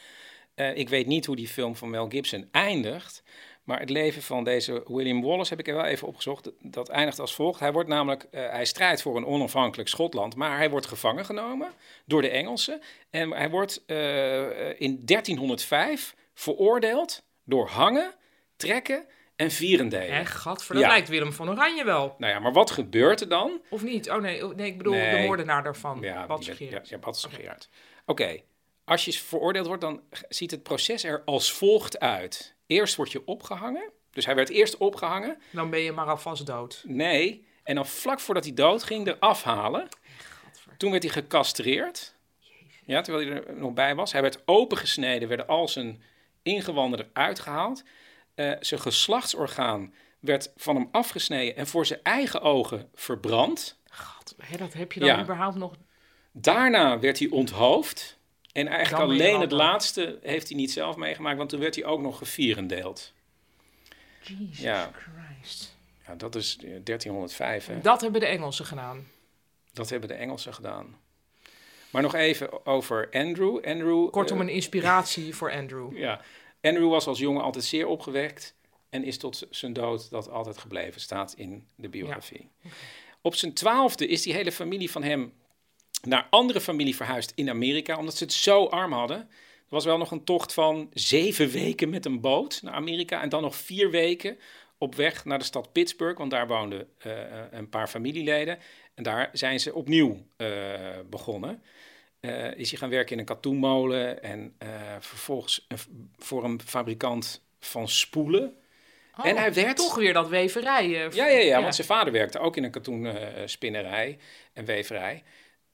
Eh, 0.55 0.77
ik 0.77 0.89
weet 0.89 1.07
niet 1.07 1.27
hoe 1.27 1.37
die 1.37 1.49
film 1.49 1.77
van 1.77 1.91
Mel 1.91 2.09
Gibson 2.09 2.49
eindigt. 2.51 3.23
Maar 3.67 3.81
het 3.81 3.91
leven 3.91 4.23
van 4.23 4.45
deze 4.45 4.83
William 4.87 5.23
Wallace 5.23 5.51
heb 5.51 5.59
ik 5.59 5.69
er 5.69 5.75
wel 5.75 5.85
even 5.85 6.09
opgezocht. 6.09 6.51
Dat 6.61 6.89
eindigt 6.89 7.19
als 7.19 7.35
volgt. 7.35 7.61
Hij 7.61 7.73
wordt 7.73 7.89
namelijk, 7.89 8.27
eh, 8.31 8.51
hij 8.51 8.65
strijdt 8.65 9.03
voor 9.03 9.17
een 9.17 9.27
onafhankelijk 9.27 9.89
Schotland, 9.89 10.37
maar 10.37 10.57
hij 10.57 10.71
wordt 10.71 10.87
gevangen 10.87 11.25
genomen 11.25 11.73
door 12.05 12.23
de 12.23 12.29
Engelsen. 12.29 12.81
En 13.11 13.31
hij 13.31 13.51
wordt 13.51 13.83
eh, 13.87 14.81
in 14.81 15.01
1305 15.05 16.15
veroordeeld 16.35 17.23
door 17.45 17.69
hangen, 17.69 18.15
trekken 18.57 19.07
en 19.37 19.51
vierendelen. 19.51 20.09
Echt, 20.17 20.35
gadver, 20.35 20.75
dat 20.75 20.83
Ja. 20.83 20.89
lijkt 20.89 21.09
Willem 21.09 21.33
van 21.33 21.49
Oranje 21.51 21.85
wel. 21.85 22.15
Nou 22.19 22.33
ja, 22.33 22.39
maar 22.39 22.53
wat 22.53 22.71
gebeurt 22.71 23.21
er 23.21 23.29
dan? 23.29 23.61
Of 23.71 23.83
niet? 23.83 24.11
Oh 24.11 24.21
nee, 24.21 24.47
oh, 24.47 24.55
nee 24.55 24.67
ik 24.67 24.77
bedoel 24.77 24.93
de 24.93 25.23
moordenaar 25.27 25.63
daarvan. 25.63 25.99
Ja, 26.01 26.27
werd- 26.27 26.45
Gerard. 26.45 26.89
Ja, 26.89 26.99
ja, 27.03 27.13
Gerard. 27.31 27.69
Oké, 28.07 28.41
als 28.85 29.05
je 29.05 29.13
veroordeeld 29.13 29.67
wordt, 29.67 29.81
dan 29.83 30.03
ziet 30.29 30.51
het 30.51 30.63
proces 30.63 31.05
er 31.05 31.23
als 31.25 31.53
volgt 31.53 31.99
uit. 32.01 32.55
Eerst 32.67 32.97
word 32.97 33.13
je 33.13 33.27
opgehangen. 33.27 33.91
Dus 34.11 34.25
hij 34.25 34.35
werd 34.35 34.49
eerst 34.49 34.77
opgehangen. 34.77 35.39
Dan 35.51 35.71
ben 35.71 35.81
je 35.81 35.93
maar 35.93 36.07
alvast 36.07 36.47
dood. 36.47 36.83
Nee. 36.87 37.47
En 37.63 37.75
dan 37.75 37.87
vlak 37.87 38.21
voordat 38.21 38.45
hij 38.45 38.55
dood 38.55 38.83
ging, 38.83 39.07
eraf 39.07 39.43
halen. 39.43 39.89
Toen 40.77 40.91
werd 40.91 41.03
hij 41.03 41.13
gecastreerd. 41.13 42.15
Ja, 42.85 43.01
terwijl 43.01 43.27
hij 43.27 43.43
er 43.43 43.57
nog 43.57 43.73
bij 43.73 43.95
was. 43.95 44.13
Hij 44.13 44.23
werd 44.23 44.43
opengesneden, 44.45 45.29
werden 45.29 45.47
al 45.47 45.69
zijn 45.69 46.03
ingewanden 46.43 47.07
eruit 47.13 47.41
gehaald. 47.41 47.83
Eh, 48.35 48.53
zijn 48.61 48.81
geslachtsorgaan 48.81 49.95
werd 50.21 50.53
van 50.57 50.77
hem 50.77 50.89
afgesneden 50.93 51.57
en 51.57 51.67
voor 51.67 51.87
zijn 51.87 52.01
eigen 52.03 52.41
ogen 52.41 52.91
verbrand. 52.95 53.79
Hé, 54.37 54.57
dat 54.57 54.73
heb 54.73 54.93
je 54.93 55.01
dan 55.01 55.09
Ja. 55.09 55.23
überhaupt 55.23 55.57
nog... 55.57 55.75
Daarna 56.33 56.99
werd 56.99 57.19
hij 57.19 57.29
onthoofd. 57.29 58.16
En 58.57 58.69
eigenlijk 58.69 59.05
alleen 59.05 59.41
het 59.41 59.51
laatste 59.51 60.19
heeft 60.23 60.49
hij 60.49 60.57
niet 60.57 60.71
zelf 60.73 60.97
meegemaakt, 60.97 61.37
want 61.37 61.49
toen 61.51 61.61
werd 61.61 61.75
hij 61.75 61.85
ook 61.85 62.01
nog 62.01 62.19
gevierendeeld. 62.19 63.13
Jesus 64.21 64.59
Ja. 64.61 64.91
Christ. 64.93 65.77
Ja, 66.07 66.15
dat 66.15 66.35
is 66.35 66.57
eh, 66.57 66.71
1305. 66.85 67.67
Hè? 67.67 67.81
Dat 67.81 68.01
hebben 68.01 68.21
de 68.21 68.27
Engelsen 68.27 68.65
gedaan. 68.65 69.09
Dat 69.73 69.91
hebben 69.91 70.09
de 70.09 70.15
Engelsen 70.15 70.55
gedaan. 70.55 70.99
Maar 71.91 72.03
nog 72.03 72.15
even 72.15 72.67
over 72.67 73.09
Andrew. 73.13 73.65
Andrew 73.65 74.11
Kortom, 74.11 74.41
eh, 74.41 74.47
een 74.47 74.53
inspiratie 74.53 75.35
voor 75.35 75.53
Andrew. 75.53 75.97
Ja, 75.97 76.21
Andrew 76.61 76.91
was 76.91 77.07
als 77.07 77.19
jongen 77.19 77.43
altijd 77.43 77.65
zeer 77.65 77.87
opgewekt 77.87 78.55
en 78.91 79.05
is 79.05 79.19
tot 79.19 79.47
zijn 79.51 79.73
dood 79.73 80.11
dat 80.11 80.31
altijd 80.31 80.59
gebleven, 80.59 81.01
staat 81.01 81.35
in 81.37 81.67
de 81.75 81.89
biografie. 81.89 82.51
Op 83.21 83.35
zijn 83.35 83.53
twaalfde 83.53 84.07
is 84.07 84.23
die 84.23 84.33
hele 84.33 84.53
familie 84.53 84.91
van 84.91 85.03
hem 85.03 85.33
naar 86.07 86.27
andere 86.31 86.61
familie 86.61 86.97
verhuisd 86.97 87.33
in 87.35 87.51
Amerika, 87.51 87.97
omdat 87.99 88.17
ze 88.17 88.25
het 88.25 88.33
zo 88.33 88.65
arm 88.65 88.93
hadden. 88.93 89.19
Er 89.19 89.73
was 89.75 89.85
wel 89.85 89.99
nog 89.99 90.11
een 90.11 90.25
tocht 90.25 90.53
van 90.53 90.91
zeven 90.93 91.49
weken 91.51 91.89
met 91.89 92.05
een 92.05 92.21
boot 92.21 92.61
naar 92.63 92.73
Amerika 92.75 93.23
en 93.23 93.29
dan 93.29 93.43
nog 93.43 93.57
vier 93.57 93.91
weken 93.91 94.39
op 94.79 94.95
weg 94.95 95.25
naar 95.25 95.39
de 95.39 95.45
stad 95.45 95.73
Pittsburgh, 95.73 96.19
want 96.19 96.31
daar 96.31 96.47
woonden 96.47 96.89
eh, 96.99 97.13
een 97.51 97.69
paar 97.69 97.89
familieleden. 97.89 98.59
En 98.95 99.03
daar 99.03 99.31
zijn 99.33 99.61
ze 99.61 99.75
opnieuw 99.75 100.27
eh, 100.37 100.49
begonnen. 101.11 101.63
Eh, 102.21 102.55
is 102.57 102.71
hij 102.71 102.79
gaan 102.79 102.91
werken 102.91 103.13
in 103.13 103.19
een 103.19 103.25
katoenmolen 103.25 104.23
en 104.23 104.57
vervolgens 105.01 105.65
een- 105.69 106.11
voor 106.19 106.45
een 106.45 106.61
fabrikant 106.65 107.43
van 107.61 107.89
spoelen. 107.89 108.55
Oh, 109.19 109.27
en 109.27 109.37
hij 109.37 109.53
werd 109.53 109.77
Toch 109.77 109.95
weer 109.95 110.13
dat 110.13 110.29
weverij. 110.29 110.89
ja, 110.89 111.09
ja, 111.13 111.27
ja, 111.27 111.63
want 111.63 111.75
zijn 111.75 111.87
vader 111.87 112.13
werkte 112.13 112.39
ook 112.39 112.57
in 112.57 112.65
een 112.65 112.71
katoenspinnerij 112.71 114.19
en 114.53 114.65
weverij. 114.65 115.23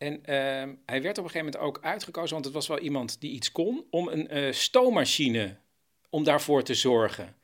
En 0.02 0.24
ehm, 0.24 0.74
hij 0.86 1.02
werd 1.02 1.18
op 1.18 1.24
een 1.24 1.30
gegeven 1.30 1.52
moment 1.52 1.56
ook 1.56 1.84
uitgekozen, 1.84 2.32
want 2.32 2.44
het 2.44 2.54
was 2.54 2.66
wel 2.66 2.78
iemand 2.78 3.20
die 3.20 3.30
iets 3.30 3.52
kon, 3.52 3.84
om 3.90 4.08
een 4.08 4.28
eh, 4.28 4.52
stoommachine, 4.52 5.56
om 6.10 6.24
daarvoor 6.24 6.62
te 6.62 6.74
zorgen. 6.74 7.36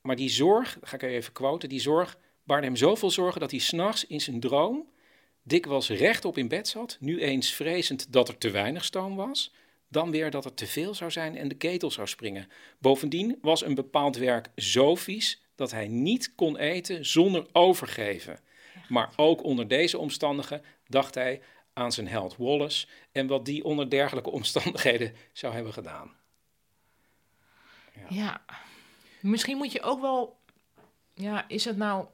Maar 0.00 0.16
die 0.16 0.28
zorg, 0.28 0.78
ga 0.82 0.94
ik 0.94 1.02
even 1.02 1.32
quoten, 1.32 1.68
die 1.68 1.80
zorg 1.80 2.18
baarde 2.44 2.66
hem 2.66 2.76
zoveel 2.76 3.10
zorgen 3.10 3.40
dat 3.40 3.50
hij 3.50 3.60
s'nachts 3.60 4.06
in 4.06 4.20
zijn 4.20 4.40
droom 4.40 4.88
dikwijls 5.42 5.88
rechtop 5.88 6.38
in 6.38 6.48
bed 6.48 6.68
zat, 6.68 6.96
nu 7.00 7.20
eens 7.20 7.52
vrezend 7.52 8.12
dat 8.12 8.28
er 8.28 8.38
te 8.38 8.50
weinig 8.50 8.84
stoom 8.84 9.16
was, 9.16 9.54
dan 9.88 10.10
weer 10.10 10.30
dat 10.30 10.44
er 10.44 10.54
te 10.54 10.66
veel 10.66 10.94
zou 10.94 11.10
zijn 11.10 11.36
en 11.36 11.48
de 11.48 11.54
ketel 11.54 11.90
zou 11.90 12.08
springen. 12.08 12.48
Bovendien 12.78 13.38
was 13.42 13.64
een 13.64 13.74
bepaald 13.74 14.16
werk 14.16 14.50
zo 14.56 14.94
vies 14.94 15.42
dat 15.54 15.70
hij 15.70 15.88
niet 15.88 16.34
kon 16.34 16.56
eten 16.56 17.06
zonder 17.06 17.46
overgeven. 17.52 18.38
Maar 18.88 19.12
ook 19.16 19.44
onder 19.44 19.68
deze 19.68 19.98
omstandigheden 19.98 20.64
dacht 20.86 21.14
hij 21.14 21.40
aan 21.80 21.92
zijn 21.92 22.08
held 22.08 22.36
Wallace 22.36 22.86
en 23.12 23.26
wat 23.26 23.44
die 23.44 23.64
onder 23.64 23.90
dergelijke 23.90 24.30
omstandigheden 24.30 25.14
zou 25.32 25.54
hebben 25.54 25.72
gedaan. 25.72 26.18
Ja. 28.08 28.44
Misschien 29.20 29.56
moet 29.56 29.72
je 29.72 29.82
ook 29.82 30.00
wel... 30.00 30.38
Ja, 31.14 31.48
is 31.48 31.64
het 31.64 31.76
nou... 31.76 32.06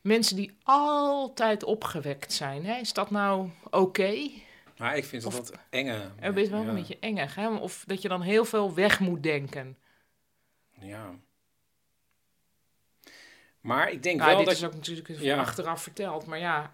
Mensen 0.00 0.36
die 0.36 0.56
altijd 0.62 1.64
opgewekt 1.64 2.32
zijn, 2.32 2.64
hè? 2.66 2.78
is 2.78 2.92
dat 2.92 3.10
nou 3.10 3.50
oké? 3.70 4.30
Maar 4.76 4.96
ik 4.96 5.04
vind 5.04 5.22
dat 5.22 5.32
Of- 5.32 5.38
wat 5.38 5.58
enge. 5.70 6.10
Het 6.16 6.36
is 6.36 6.48
wel 6.48 6.62
ja. 6.62 6.68
een 6.68 6.74
beetje 6.74 6.98
engig, 7.00 7.34
hè? 7.34 7.48
Of 7.48 7.84
dat 7.86 8.02
je 8.02 8.08
dan 8.08 8.22
heel 8.22 8.44
veel 8.44 8.74
weg 8.74 9.00
moet 9.00 9.22
denken. 9.22 9.78
Ja. 10.80 11.14
Maar 13.60 13.90
ik 13.90 14.02
denk 14.02 14.16
Nou, 14.18 14.28
wel 14.28 14.38
dit 14.38 14.46
dat 14.46 14.56
is 14.56 14.64
ook 14.64 14.74
natuurlijk 14.74 15.08
Ja. 15.08 15.38
achteraf 15.38 15.82
verteld, 15.82 16.26
maar 16.26 16.38
ja. 16.38 16.70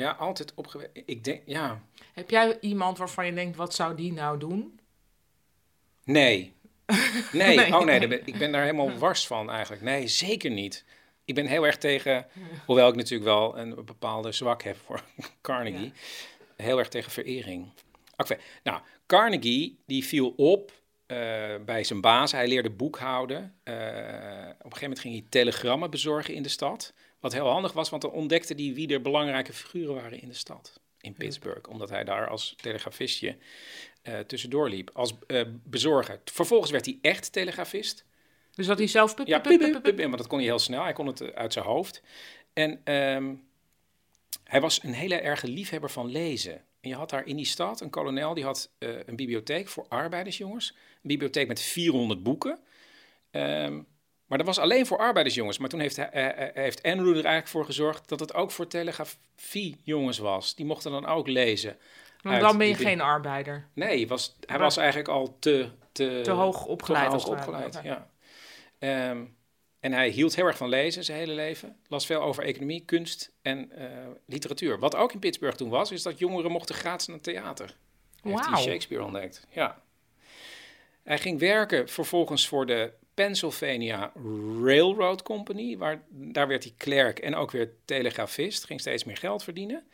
Ja, 0.00 0.10
altijd 0.10 0.54
opgewe... 0.54 0.90
Ik 0.92 1.24
denk, 1.24 1.42
ja. 1.46 1.82
Heb 2.12 2.30
jij 2.30 2.58
iemand 2.60 2.98
waarvan 2.98 3.26
je 3.26 3.32
denkt, 3.32 3.56
wat 3.56 3.74
zou 3.74 3.94
die 3.94 4.12
nou 4.12 4.38
doen? 4.38 4.80
Nee. 6.04 6.52
Nee, 7.32 7.56
Nee. 7.56 7.74
oh 7.76 7.84
nee, 7.84 8.08
ben- 8.08 8.26
ik 8.26 8.38
ben 8.38 8.52
daar 8.52 8.62
helemaal 8.62 8.98
wars 8.98 9.26
van 9.26 9.50
eigenlijk. 9.50 9.82
Nee, 9.82 10.08
zeker 10.08 10.50
niet. 10.50 10.84
Ik 11.24 11.34
ben 11.34 11.46
heel 11.46 11.66
erg 11.66 11.76
tegen, 11.78 12.26
hoewel 12.66 12.88
ik 12.88 12.94
natuurlijk 12.94 13.24
wel 13.30 13.58
een 13.58 13.74
bepaalde 13.84 14.32
zwak 14.32 14.62
heb 14.62 14.76
voor 14.84 15.02
Carnegie, 15.42 15.92
heel 16.56 16.78
erg 16.78 16.88
tegen 16.88 17.10
verering. 17.12 17.68
Oké, 18.16 18.36
nou, 18.62 18.80
Carnegie 19.06 19.78
die 19.86 20.04
viel 20.04 20.32
op 20.36 20.72
eh, 21.06 21.18
bij 21.64 21.84
zijn 21.84 22.00
baas. 22.00 22.32
Hij 22.32 22.48
leerde 22.48 22.70
boekhouden. 22.70 23.54
Eh, 23.62 23.74
op 23.74 23.78
een 23.78 24.54
gegeven 24.56 24.80
moment 24.80 25.00
ging 25.00 25.14
hij 25.14 25.24
telegrammen 25.28 25.90
bezorgen 25.90 26.34
in 26.34 26.42
de 26.42 26.48
stad. 26.48 26.92
Wat 27.20 27.32
heel 27.32 27.48
handig 27.48 27.72
was, 27.72 27.88
want 27.90 28.02
dan 28.02 28.10
ontdekte 28.10 28.54
hij 28.54 28.74
wie 28.74 28.88
er 28.88 29.02
belangrijke 29.02 29.52
figuren 29.52 29.94
waren 29.94 30.20
in 30.20 30.28
de 30.28 30.34
stad. 30.34 30.80
In 31.00 31.14
Pittsburgh, 31.14 31.70
omdat 31.70 31.90
hij 31.90 32.04
daar 32.04 32.28
als 32.28 32.54
telegrafistje 32.56 33.36
eh, 34.02 34.18
tussendoor 34.18 34.68
liep. 34.68 34.90
Als 34.92 35.14
eh, 35.26 35.42
bezorger. 35.64 36.20
Vervolgens 36.24 36.70
werd 36.70 36.84
hij 36.84 36.98
echt 37.02 37.32
telegrafist. 37.32 38.04
Dus 38.54 38.66
dat 38.66 38.78
hij 38.78 38.86
zelf... 38.86 39.14
pup, 39.14 39.26
Ja, 39.98 40.08
maar 40.08 40.16
dat 40.16 40.26
kon 40.26 40.38
hij 40.38 40.46
heel 40.46 40.58
snel. 40.58 40.82
Hij 40.82 40.92
kon 40.92 41.06
het 41.06 41.20
eh, 41.20 41.28
uit 41.28 41.52
zijn 41.52 41.64
hoofd. 41.64 42.02
En 42.52 42.80
ehm, 42.84 43.34
hij 44.44 44.60
was 44.60 44.82
een 44.82 44.92
hele 44.92 45.14
erge 45.14 45.48
liefhebber 45.48 45.90
van 45.90 46.10
lezen. 46.10 46.64
En 46.80 46.88
je 46.88 46.94
had 46.94 47.10
daar 47.10 47.26
in 47.26 47.36
die 47.36 47.46
stad 47.46 47.80
een 47.80 47.90
kolonel, 47.90 48.34
die 48.34 48.44
had 48.44 48.70
een 48.78 49.16
bibliotheek 49.16 49.68
voor 49.68 49.86
arbeidersjongens. 49.88 50.70
Een 50.70 51.08
bibliotheek 51.08 51.48
met 51.48 51.60
400 51.60 52.22
boeken. 52.22 52.58
Ehm, 53.30 53.80
maar 54.30 54.38
dat 54.38 54.46
was 54.46 54.58
alleen 54.58 54.86
voor 54.86 54.98
arbeidersjongens. 54.98 55.58
Maar 55.58 55.68
toen 55.68 55.80
heeft, 55.80 55.98
eh, 55.98 56.28
heeft 56.54 56.82
Andrew 56.82 57.08
er 57.08 57.14
eigenlijk 57.14 57.48
voor 57.48 57.64
gezorgd 57.64 58.08
dat 58.08 58.20
het 58.20 58.34
ook 58.34 58.50
voor 58.50 58.66
telegrafiejongens 58.66 60.18
was. 60.18 60.54
Die 60.54 60.66
mochten 60.66 60.90
dan 60.90 61.06
ook 61.06 61.28
lezen. 61.28 61.76
Want 62.22 62.40
dan 62.40 62.58
ben 62.58 62.66
je 62.66 62.74
geen 62.74 63.00
arbeider. 63.00 63.68
Nee, 63.72 63.98
hij 63.98 64.06
was, 64.06 64.36
hij 64.40 64.48
Maar- 64.48 64.58
was 64.64 64.76
eigenlijk 64.76 65.08
al 65.08 65.36
te... 65.38 65.68
Te, 65.92 66.20
Te 66.22 66.30
hoog 66.30 66.64
opgeleid 66.66 67.06
Te 67.06 67.12
als 67.12 67.24
hoog 67.24 67.32
opgeleid, 67.36 67.80
ja. 67.82 68.10
Ehm, 68.78 69.24
en 69.80 69.92
hij 69.92 70.08
hield 70.08 70.34
heel 70.36 70.46
erg 70.46 70.56
van 70.56 70.68
lezen 70.68 71.04
zijn 71.04 71.18
hele 71.18 71.32
leven. 71.32 71.76
Las 71.88 72.06
veel 72.06 72.20
over 72.22 72.44
economie, 72.44 72.84
kunst 72.84 73.32
en 73.42 73.72
literatuur. 74.26 74.78
Wat 74.78 74.94
ook 74.94 75.12
in 75.12 75.18
Pittsburgh 75.18 75.56
toen 75.56 75.68
was, 75.68 75.90
is 75.90 76.02
dat 76.02 76.18
jongeren 76.18 76.50
mochten 76.50 76.74
gratis 76.74 77.06
naar 77.06 77.16
het 77.16 77.24
theater. 77.24 77.76
Heeft 78.22 78.38
hij 78.40 78.50
Wauw. 78.50 78.62
Shakespeare 78.62 79.04
ontdekt, 79.04 79.46
ja. 79.50 79.82
Hij 81.02 81.18
ging 81.18 81.38
werken 81.38 81.88
vervolgens 81.88 82.48
voor 82.48 82.66
de 82.66 82.92
Pennsylvania 83.20 84.12
Railroad 84.62 85.22
Company. 85.22 85.76
Waar, 85.76 86.02
daar 86.08 86.48
werd 86.48 86.64
hij 86.64 86.72
klerk 86.76 87.18
en 87.18 87.34
ook 87.34 87.50
weer 87.50 87.72
telegrafist. 87.84 88.64
Ging 88.64 88.80
steeds 88.80 89.04
meer 89.04 89.16
geld 89.16 89.42
verdienen. 89.42 89.86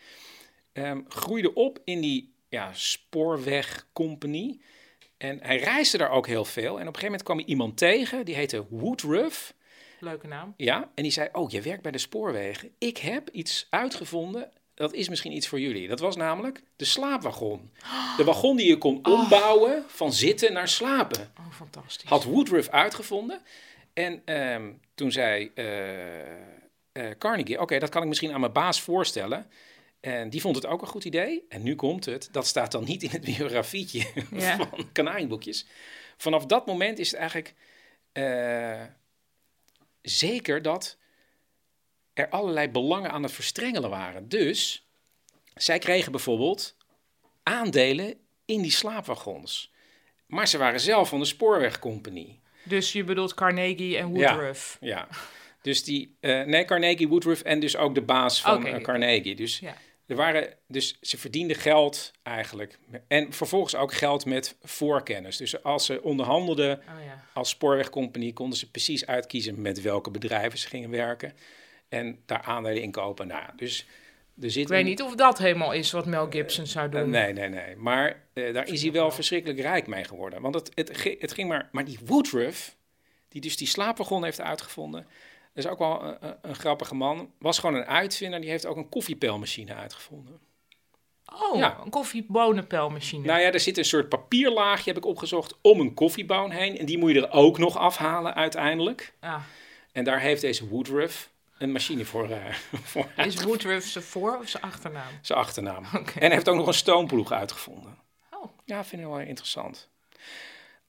Ehm, 0.72 1.00
groeide 1.08 1.54
op 1.54 1.78
in 1.84 2.00
die 2.00 2.34
ja, 2.48 2.70
spoorwegcompagnie. 2.72 4.60
En 5.16 5.38
hij 5.42 5.58
reisde 5.58 5.98
daar 5.98 6.10
ook 6.10 6.26
heel 6.26 6.44
veel. 6.44 6.62
En 6.62 6.72
op 6.72 6.78
een 6.78 6.84
gegeven 6.84 7.04
moment 7.04 7.22
kwam 7.22 7.36
hij 7.36 7.46
iemand 7.46 7.76
tegen, 7.76 8.24
die 8.24 8.34
heette 8.34 8.66
Woodruff. 8.68 9.54
Leuke 10.00 10.26
naam. 10.26 10.54
Ja, 10.56 10.90
en 10.94 11.02
die 11.02 11.12
zei, 11.12 11.28
oh, 11.32 11.50
je 11.50 11.62
werkt 11.62 11.82
bij 11.82 11.92
de 11.92 11.98
spoorwegen. 11.98 12.70
Ik 12.78 12.98
heb 12.98 13.30
iets 13.30 13.66
uitgevonden, 13.70 14.50
dat 14.76 14.92
is 14.92 15.08
misschien 15.08 15.32
iets 15.32 15.48
voor 15.48 15.60
jullie. 15.60 15.88
Dat 15.88 16.00
was 16.00 16.16
namelijk 16.16 16.62
de 16.76 16.84
slaapwagon. 16.84 17.70
De 18.16 18.24
wagon 18.24 18.56
die 18.56 18.66
je 18.66 18.78
kon 18.78 19.06
ombouwen 19.06 19.84
van 19.86 20.12
zitten 20.12 20.52
naar 20.52 20.68
slapen. 20.68 21.32
Oh, 21.38 21.52
fantastisch. 21.52 22.08
Had 22.08 22.24
Woodruff 22.24 22.68
uitgevonden. 22.68 23.40
En 23.92 24.22
ehm, 24.24 24.72
toen 24.94 25.12
zei 25.12 25.50
eh, 25.54 26.20
eh, 26.92 27.18
Carnegie, 27.18 27.60
oké, 27.60 27.78
dat 27.78 27.88
kan 27.88 28.02
ik 28.02 28.08
misschien 28.08 28.32
aan 28.32 28.40
mijn 28.40 28.52
baas 28.52 28.80
voorstellen. 28.80 29.50
En 30.00 30.30
die 30.30 30.40
vond 30.40 30.56
het 30.56 30.66
ook 30.66 30.82
een 30.82 30.88
goed 30.88 31.04
idee. 31.04 31.44
En 31.48 31.62
nu 31.62 31.74
komt 31.74 32.04
het, 32.04 32.28
dat 32.32 32.46
staat 32.46 32.72
dan 32.72 32.84
niet 32.84 33.02
in 33.02 33.10
het 33.10 33.24
biografietje 33.24 34.06
Ja. 34.32 34.56
van 34.56 34.88
kanaaienboekjes. 34.92 35.66
Vanaf 36.16 36.46
dat 36.46 36.66
moment 36.66 36.98
is 36.98 37.10
het 37.10 37.20
eigenlijk 37.20 37.54
eh, 38.12 38.82
zeker 40.02 40.62
dat 40.62 40.96
er 42.16 42.28
allerlei 42.28 42.68
belangen 42.68 43.10
aan 43.10 43.22
het 43.22 43.32
verstrengelen 43.32 43.90
waren. 43.90 44.28
Dus 44.28 44.86
zij 45.54 45.78
kregen 45.78 46.12
bijvoorbeeld 46.12 46.76
aandelen 47.42 48.14
in 48.44 48.62
die 48.62 48.70
slaapwagons. 48.70 49.72
Maar 50.26 50.48
ze 50.48 50.58
waren 50.58 50.80
zelf 50.80 51.08
van 51.08 51.18
de 51.18 51.24
spoorwegcompagnie. 51.24 52.40
Dus 52.62 52.92
je 52.92 53.04
bedoelt 53.04 53.34
Carnegie 53.34 53.96
en 53.96 54.08
Woodruff. 54.08 54.76
Ja, 54.80 54.88
ja. 54.96 55.08
Dus 55.62 55.84
die, 55.84 56.16
eh, 56.20 56.42
nee, 56.42 56.64
Carnegie, 56.64 57.08
Woodruff 57.08 57.42
en 57.42 57.60
dus 57.60 57.76
ook 57.76 57.94
de 57.94 58.02
baas 58.02 58.40
van 58.40 58.66
eh, 58.66 58.82
Carnegie. 58.82 59.34
Dus, 59.34 59.58
Ja. 59.58 59.74
er 60.06 60.16
waren, 60.16 60.54
dus 60.68 60.98
ze 61.00 61.18
verdienden 61.18 61.56
geld 61.56 62.12
eigenlijk. 62.22 62.78
En 63.08 63.32
vervolgens 63.32 63.74
ook 63.74 63.92
geld 63.94 64.24
met 64.24 64.56
voorkennis. 64.62 65.36
Dus 65.36 65.62
als 65.62 65.84
ze 65.86 66.02
onderhandelden 66.02 66.78
Oh 66.78 67.04
ja. 67.04 67.24
als 67.34 67.48
spoorwegcompagnie, 67.48 68.32
konden 68.32 68.58
ze 68.58 68.70
precies 68.70 69.06
uitkiezen 69.06 69.60
met 69.62 69.82
welke 69.82 70.10
bedrijven 70.10 70.58
ze 70.58 70.68
gingen 70.68 70.90
werken. 70.90 71.32
En 71.88 72.22
daar 72.26 72.42
aandelen 72.42 72.82
in 72.82 72.90
kopen. 72.90 73.26
Nou, 73.26 73.44
dus 73.56 73.86
er 74.40 74.50
zit 74.50 74.62
Ik 74.62 74.68
weet 74.68 74.80
een- 74.80 74.86
niet 74.86 75.02
of 75.02 75.14
dat 75.14 75.38
helemaal 75.38 75.72
is 75.72 75.92
wat 75.92 76.06
Mel 76.06 76.26
Gibson 76.30 76.66
zou 76.66 76.88
doen. 76.88 77.10
nee, 77.10 77.32
nee, 77.32 77.48
nee. 77.48 77.76
Maar 77.76 78.22
eh, 78.32 78.54
daar 78.54 78.68
is 78.68 78.82
hij 78.82 78.92
wel 78.92 79.10
verschrikkelijk 79.10 79.60
rijk 79.60 79.86
mee 79.86 80.04
geworden. 80.04 80.40
Want 80.42 80.54
het, 80.54 80.70
het, 81.20 81.32
ging 81.32 81.48
maar... 81.48 81.68
Maar 81.72 81.84
die 81.84 81.98
Woodruff, 82.04 82.76
die 83.28 83.40
dus 83.40 83.56
die 83.56 83.66
slaapwagon 83.66 84.24
heeft 84.24 84.40
uitgevonden... 84.40 85.06
Dat 85.54 85.64
is 85.64 85.70
ook 85.70 85.78
wel 85.78 86.02
een, 86.02 86.16
een, 86.20 86.36
een 86.42 86.54
grappige 86.54 86.94
man. 86.94 87.30
Was 87.38 87.58
gewoon 87.58 87.74
een 87.76 87.84
uitvinder. 87.86 88.40
Die 88.40 88.50
heeft 88.50 88.66
ook 88.66 88.76
een 88.76 88.88
koffiepelmachine 88.88 89.74
uitgevonden. 89.74 90.40
Oh, 91.42 91.56
Ja. 91.58 91.78
een 91.84 91.90
koffiebonenpelmachine. 91.90 93.26
Nou 93.26 93.40
ja, 93.40 93.52
er 93.52 93.60
zit 93.60 93.78
een 93.78 93.84
soort 93.84 94.08
papierlaagje, 94.08 94.88
heb 94.88 94.96
ik 94.96 95.04
opgezocht, 95.04 95.54
om 95.62 95.80
een 95.80 95.94
koffieboon 95.94 96.50
heen. 96.50 96.78
En 96.78 96.86
die 96.86 96.98
moet 96.98 97.12
je 97.12 97.26
er 97.26 97.32
ook 97.32 97.58
nog 97.58 97.76
afhalen 97.76 98.34
uiteindelijk. 98.34 99.12
Ah, 99.20 99.42
En 99.92 100.04
daar 100.04 100.20
heeft 100.20 100.40
deze 100.40 100.68
Woodruff 100.68 101.30
een 101.58 101.72
machine 101.72 102.04
voor, 102.04 102.28
voor 102.92 103.12
is 103.16 103.42
Woodruff 103.42 103.86
zijn 103.86 104.04
voor- 104.04 104.38
of 104.38 104.48
zijn 104.48 104.62
achternaam? 104.62 105.12
zijn 105.20 105.38
achternaam. 105.38 105.84
En 105.84 106.12
hij 106.14 106.30
heeft 106.30 106.48
ook 106.48 106.56
nog 106.56 106.66
een 106.66 106.74
stoomploeg 106.74 107.32
uitgevonden. 107.32 107.98
Oh. 108.30 108.44
Ja, 108.64 108.84
vind 108.84 109.02
ik 109.02 109.08
wel 109.08 109.18
interessant. 109.18 109.88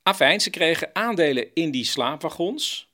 Afijn, 0.03 0.39
ze 0.39 0.49
kregen 0.49 0.89
aandelen 0.93 1.53
in 1.53 1.71
die 1.71 1.85
slaapwagons. 1.85 2.91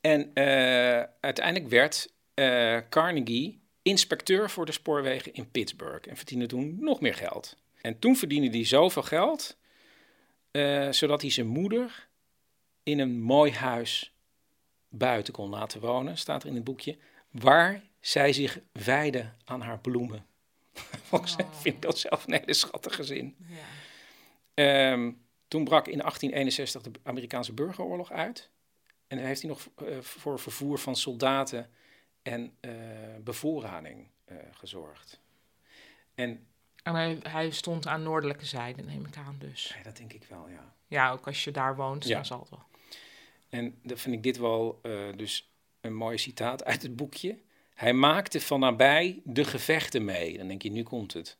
En 0.00 0.30
eh, 0.34 1.02
uiteindelijk 1.20 1.68
werd 1.68 2.12
eh, 2.34 2.78
Carnegie 2.90 3.60
inspecteur 3.82 4.50
voor 4.50 4.66
de 4.66 4.72
spoorwegen 4.72 5.32
in 5.32 5.50
Pittsburgh. 5.50 6.08
En 6.08 6.16
verdiende 6.16 6.46
toen 6.46 6.76
nog 6.80 7.00
meer 7.00 7.14
geld. 7.14 7.56
En 7.80 7.98
toen 7.98 8.16
verdiende 8.16 8.50
hij 8.50 8.64
zoveel 8.64 9.02
geld, 9.02 9.56
eh, 10.50 10.90
zodat 10.90 11.20
hij 11.20 11.30
zijn 11.30 11.46
moeder 11.46 12.08
in 12.82 12.98
een 12.98 13.20
mooi 13.20 13.52
huis 13.52 14.12
buiten 14.88 15.32
kon 15.32 15.48
laten 15.50 15.80
wonen, 15.80 16.18
staat 16.18 16.42
er 16.42 16.48
in 16.48 16.54
het 16.54 16.64
boekje, 16.64 16.98
waar 17.30 17.82
zij 18.00 18.32
zich 18.32 18.58
wijde 18.72 19.32
aan 19.44 19.60
haar 19.60 19.78
bloemen. 19.78 20.26
Volgens 21.08 21.36
mij 21.36 21.46
vind 21.52 21.74
ik 21.74 21.82
dat 21.82 21.98
zelf 21.98 22.26
een 22.26 22.32
hele 22.32 22.54
schattige 22.54 23.04
zin. 23.04 23.36
Ja. 23.48 23.56
Ehm, 24.54 25.12
toen 25.48 25.64
brak 25.64 25.86
in 25.88 25.98
1861 25.98 26.82
de 26.82 26.90
Amerikaanse 27.02 27.52
burgeroorlog 27.52 28.10
uit. 28.12 28.50
En 29.06 29.18
heeft 29.18 29.40
hij 29.42 29.50
nog 29.50 29.68
eh, 29.76 29.98
voor 30.00 30.38
vervoer 30.40 30.78
van 30.78 30.96
soldaten 30.96 31.70
en 32.22 32.56
eh, 32.60 32.70
bevoorrading 33.20 34.06
eh, 34.24 34.36
gezorgd. 34.52 35.20
En 36.14 36.46
En 36.82 36.94
hij, 36.94 37.18
hij 37.22 37.50
stond 37.50 37.86
aan 37.86 38.02
noordelijke 38.02 38.44
zijde, 38.44 38.82
neem 38.82 39.06
ik 39.06 39.16
aan 39.16 39.36
dus. 39.38 39.74
ja, 39.76 39.82
dat 39.82 39.96
denk 39.96 40.12
ik 40.12 40.24
wel, 40.24 40.48
ja. 40.48 40.74
Ja, 40.86 41.10
ook 41.10 41.26
als 41.26 41.44
je 41.44 41.50
daar 41.50 41.76
woont, 41.76 42.04
Ja. 42.04 42.14
dan 42.14 42.24
zal 42.24 42.40
het 42.40 42.50
wel. 42.50 42.66
En 43.48 43.78
dan 43.82 43.98
vind 43.98 44.14
ik 44.14 44.22
dit 44.22 44.38
wel 44.38 44.78
eh, 44.82 44.92
dus 45.16 45.50
een 45.80 45.94
mooi 45.94 46.18
citaat 46.18 46.64
uit 46.64 46.82
het 46.82 46.96
boekje. 46.96 47.38
Hij 47.74 47.92
maakte 47.92 48.40
van 48.40 48.60
nabij 48.60 49.20
de 49.24 49.44
gevechten 49.44 50.04
mee. 50.04 50.38
Dan 50.38 50.48
denk 50.48 50.62
je, 50.62 50.70
nu 50.70 50.82
komt 50.82 51.12
het. 51.12 51.38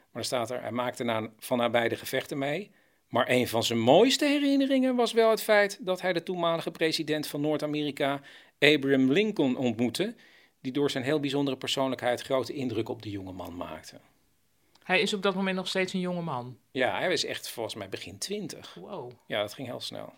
Maar 0.00 0.08
dan 0.12 0.24
staat 0.24 0.50
er, 0.50 0.60
hij 0.60 0.70
maakte 0.70 1.30
van 1.38 1.58
nabij 1.58 1.88
de 1.88 1.96
gevechten 1.96 2.38
mee. 2.38 2.70
Maar 3.08 3.28
een 3.28 3.48
van 3.48 3.62
zijn 3.62 3.78
mooiste 3.78 4.24
herinneringen 4.24 4.96
was 4.96 5.12
wel 5.12 5.30
het 5.30 5.42
feit 5.42 5.78
dat 5.80 6.00
hij 6.00 6.12
de 6.12 6.22
toenmalige 6.22 6.70
president 6.70 7.26
van 7.26 7.40
Noord-Amerika, 7.40 8.20
Abraham 8.58 9.12
Lincoln, 9.12 9.56
ontmoette. 9.56 10.14
Die 10.60 10.72
door 10.72 10.90
zijn 10.90 11.04
heel 11.04 11.20
bijzondere 11.20 11.56
persoonlijkheid 11.56 12.22
grote 12.22 12.52
indruk 12.52 12.88
op 12.88 13.02
de 13.02 13.10
jonge 13.10 13.32
man 13.32 13.56
maakte. 13.56 14.00
Hij 14.82 15.00
is 15.00 15.14
op 15.14 15.22
dat 15.22 15.34
moment 15.34 15.56
nog 15.56 15.68
steeds 15.68 15.92
een 15.92 16.00
jonge 16.00 16.22
man. 16.22 16.58
Ja, 16.70 16.98
hij 16.98 17.08
was 17.08 17.24
echt 17.24 17.48
volgens 17.48 17.74
mij 17.74 17.88
begin 17.88 18.18
twintig. 18.18 18.74
Wow. 18.74 19.12
Ja, 19.26 19.40
dat 19.40 19.54
ging 19.54 19.68
heel 19.68 19.80
snel. 19.80 20.12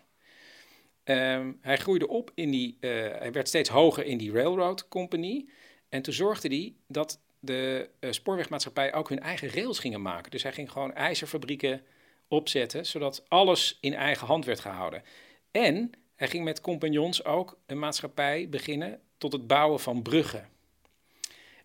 Ehm, 1.03 1.51
hij 1.61 1.77
groeide 1.77 2.07
op 2.07 2.31
in 2.35 2.51
die, 2.51 2.77
eh, 2.79 2.89
hij 2.91 3.31
werd 3.31 3.47
steeds 3.47 3.69
hoger 3.69 4.05
in 4.05 4.17
die 4.17 4.31
railroad 4.31 4.87
company. 4.87 5.45
En 5.89 6.01
toen 6.01 6.13
zorgde 6.13 6.47
hij 6.47 6.73
dat 6.87 7.19
de 7.39 7.89
eh, 7.99 8.11
spoorwegmaatschappij 8.11 8.93
ook 8.93 9.09
hun 9.09 9.19
eigen 9.19 9.49
rails 9.49 9.79
gingen 9.79 10.01
maken. 10.01 10.31
Dus 10.31 10.43
hij 10.43 10.51
ging 10.53 10.71
gewoon 10.71 10.93
ijzerfabrieken 10.93 11.81
opzetten, 12.27 12.85
zodat 12.85 13.23
alles 13.27 13.77
in 13.81 13.93
eigen 13.93 14.27
hand 14.27 14.45
werd 14.45 14.59
gehouden. 14.59 15.03
En 15.51 15.91
hij 16.15 16.27
ging 16.27 16.43
met 16.43 16.61
compagnons 16.61 17.25
ook 17.25 17.57
een 17.65 17.79
maatschappij 17.79 18.47
beginnen 18.49 18.99
tot 19.17 19.31
het 19.31 19.47
bouwen 19.47 19.79
van 19.79 20.01
bruggen. 20.01 20.49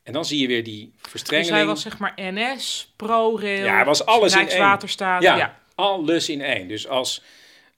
En 0.03 0.13
dan 0.13 0.25
zie 0.25 0.41
je 0.41 0.47
weer 0.47 0.65
die 0.65 0.93
Dus 1.03 1.11
verstrengeling. 1.11 1.57
hij 1.57 1.67
was 1.67 1.83
zeg 1.83 1.99
maar 1.99 2.13
NS, 2.17 2.93
ProRail, 2.97 3.65
Ja, 3.65 3.75
hij 3.75 3.85
was 3.85 4.05
alles 4.05 4.33
in 4.33 4.39
één. 4.39 4.47
Rijkswaterstaat. 4.49 5.23
Ja, 5.23 5.37
ja. 5.37 5.63
alles 5.75 6.29
in 6.29 6.41
één. 6.41 6.69
Dus 6.69 6.89
als, 6.89 7.23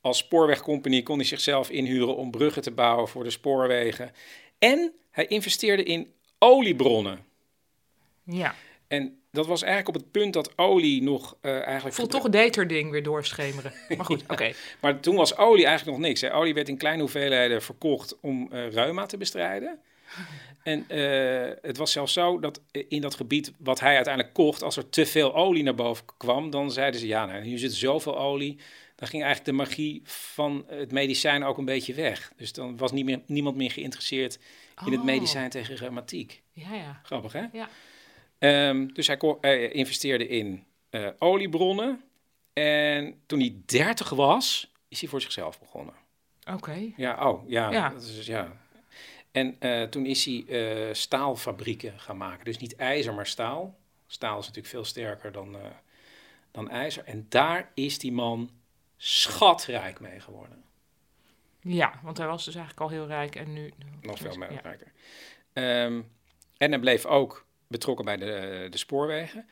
als 0.01 0.19
spoorwegcompagnie 0.19 1.03
kon 1.03 1.17
hij 1.17 1.27
zichzelf 1.27 1.71
inhuren 1.71 2.17
om 2.17 2.31
bruggen 2.31 2.63
te 2.63 2.71
bouwen 2.71 3.09
voor 3.09 3.25
de 3.25 3.31
spoorwegen. 3.31 4.13
En 4.59 4.93
hij 5.11 5.27
investeerde 5.27 5.83
in 5.83 6.13
oliebronnen. 6.39 7.25
Ja. 8.25 8.55
En 8.89 9.21
dat 9.31 9.47
was 9.47 9.63
eigenlijk 9.63 9.97
op 9.97 10.03
het 10.03 10.11
punt 10.11 10.33
dat 10.33 10.59
olie 10.59 11.03
nog 11.03 11.37
eh 11.41 11.67
eigenlijk... 11.67 11.95
Voel 11.95 12.07
toch 12.07 12.23
het 12.23 12.33
Deter-ding 12.33 12.91
weer 12.91 13.03
doorschemeren. 13.03 13.73
Maar 13.97 14.07
goed, 14.07 14.25
oké. 14.29 14.53
Maar 14.81 15.01
toen 15.01 15.17
was 15.17 15.37
olie 15.37 15.67
eigenlijk 15.67 15.99
nog 15.99 16.07
niks. 16.07 16.21
Hè. 16.21 16.35
Olie 16.35 16.55
werd 16.55 16.69
in 16.69 16.77
kleine 16.77 17.01
hoeveelheden 17.01 17.63
verkocht 17.63 18.21
om 18.21 18.49
eh 18.53 18.71
reuma 18.71 19.07
te 19.07 19.17
bestrijden. 19.17 19.81
En 20.63 20.85
eh, 20.89 21.57
het 21.63 21.77
was 21.77 21.93
zelfs 21.93 22.13
zo 22.13 22.39
dat 22.39 22.61
in 22.71 23.01
dat 23.01 23.15
gebied 23.15 23.53
wat 23.59 23.81
hij 23.81 23.95
uiteindelijk 23.95 24.35
kocht, 24.35 24.63
als 24.63 24.77
er 24.77 24.89
te 24.89 25.07
veel 25.07 25.35
olie 25.35 25.63
naar 25.63 25.75
boven 25.75 26.05
kwam, 26.17 26.51
dan 26.51 26.71
zeiden 26.71 27.01
ze, 27.01 27.07
ja, 27.07 27.27
nou, 27.27 27.43
hier 27.43 27.59
zit 27.59 27.73
zoveel 27.73 28.19
olie. 28.19 28.59
Dan 29.01 29.09
ging 29.09 29.23
eigenlijk 29.23 29.57
de 29.57 29.65
magie 29.65 30.01
van 30.05 30.65
het 30.67 30.93
medicijn 30.93 31.45
ook 31.45 31.59
een 31.59 31.65
beetje 31.65 31.95
weg. 31.95 32.33
Dus 32.37 32.53
dan 32.53 32.77
was 32.77 32.93
niet 32.93 33.05
meer, 33.05 33.21
niemand 33.27 33.57
meer 33.57 33.71
geïnteresseerd 33.71 34.39
in 34.85 34.93
het 34.93 35.01
Oh. 35.01 35.07
medicijn 35.07 35.51
tegen 35.51 35.75
reumatiek. 35.77 36.43
Ja, 36.53 36.75
ja. 36.75 37.01
Grappig, 37.03 37.33
hè? 37.33 37.45
Ja. 37.53 37.69
Ehm, 38.39 38.87
dus 38.87 39.07
hij, 39.07 39.19
hij 39.41 39.71
investeerde 39.71 40.29
in 40.29 40.65
eh, 40.91 41.09
oliebronnen. 41.19 42.03
En 42.53 43.21
toen 43.27 43.39
hij 43.39 43.57
30 43.67 44.11
was, 44.11 44.73
is 44.89 45.01
hij 45.01 45.09
voor 45.09 45.21
zichzelf 45.21 45.59
begonnen. 45.61 45.95
Oké. 46.53 46.93
Ja, 46.97 47.29
oh, 47.31 47.49
ja. 47.49 47.71
Ja. 47.71 47.89
Dat 47.89 48.03
is, 48.03 48.27
ja. 48.27 48.57
En 49.33 49.57
eh, 49.59 49.83
toen 49.83 50.07
is 50.07 50.25
hij 50.25 50.45
eh, 50.49 50.95
staalfabrieken 50.95 52.01
gaan 52.01 52.17
maken. 52.17 52.45
Dus 52.45 52.59
niet 52.59 52.77
ijzer, 52.77 53.15
maar 53.15 53.27
staal. 53.27 53.79
Staal 54.07 54.39
is 54.39 54.47
natuurlijk 54.47 54.75
veel 54.75 54.85
sterker 54.85 55.33
dan, 55.33 55.57
dan 56.51 56.71
ijzer. 56.71 57.05
En 57.05 57.27
daar 57.29 57.71
is 57.75 57.99
die 57.99 58.13
man 58.13 58.51
schatrijk 59.03 60.01
mee 60.01 60.21
geworden. 60.21 60.65
Ja, 61.61 62.01
want 62.03 62.19
hij 62.19 62.27
was 62.27 62.45
dus 62.45 62.55
eigenlijk 62.55 62.85
al 62.85 62.97
heel 62.97 63.07
rijk 63.07 63.37
en 63.37 63.53
nu... 63.53 63.73
Nog 64.01 64.19
veel 64.19 64.37
meer 64.37 64.53
Ja. 64.53 64.61
rijker. 64.61 64.93
Ehm, 65.53 66.03
en 66.57 66.71
hij 66.71 66.79
bleef 66.79 67.07
ook 67.07 67.47
betrokken 67.67 68.05
bij 68.05 68.17
de, 68.17 68.67
de 68.71 68.79
spoorwegen. 68.79 69.49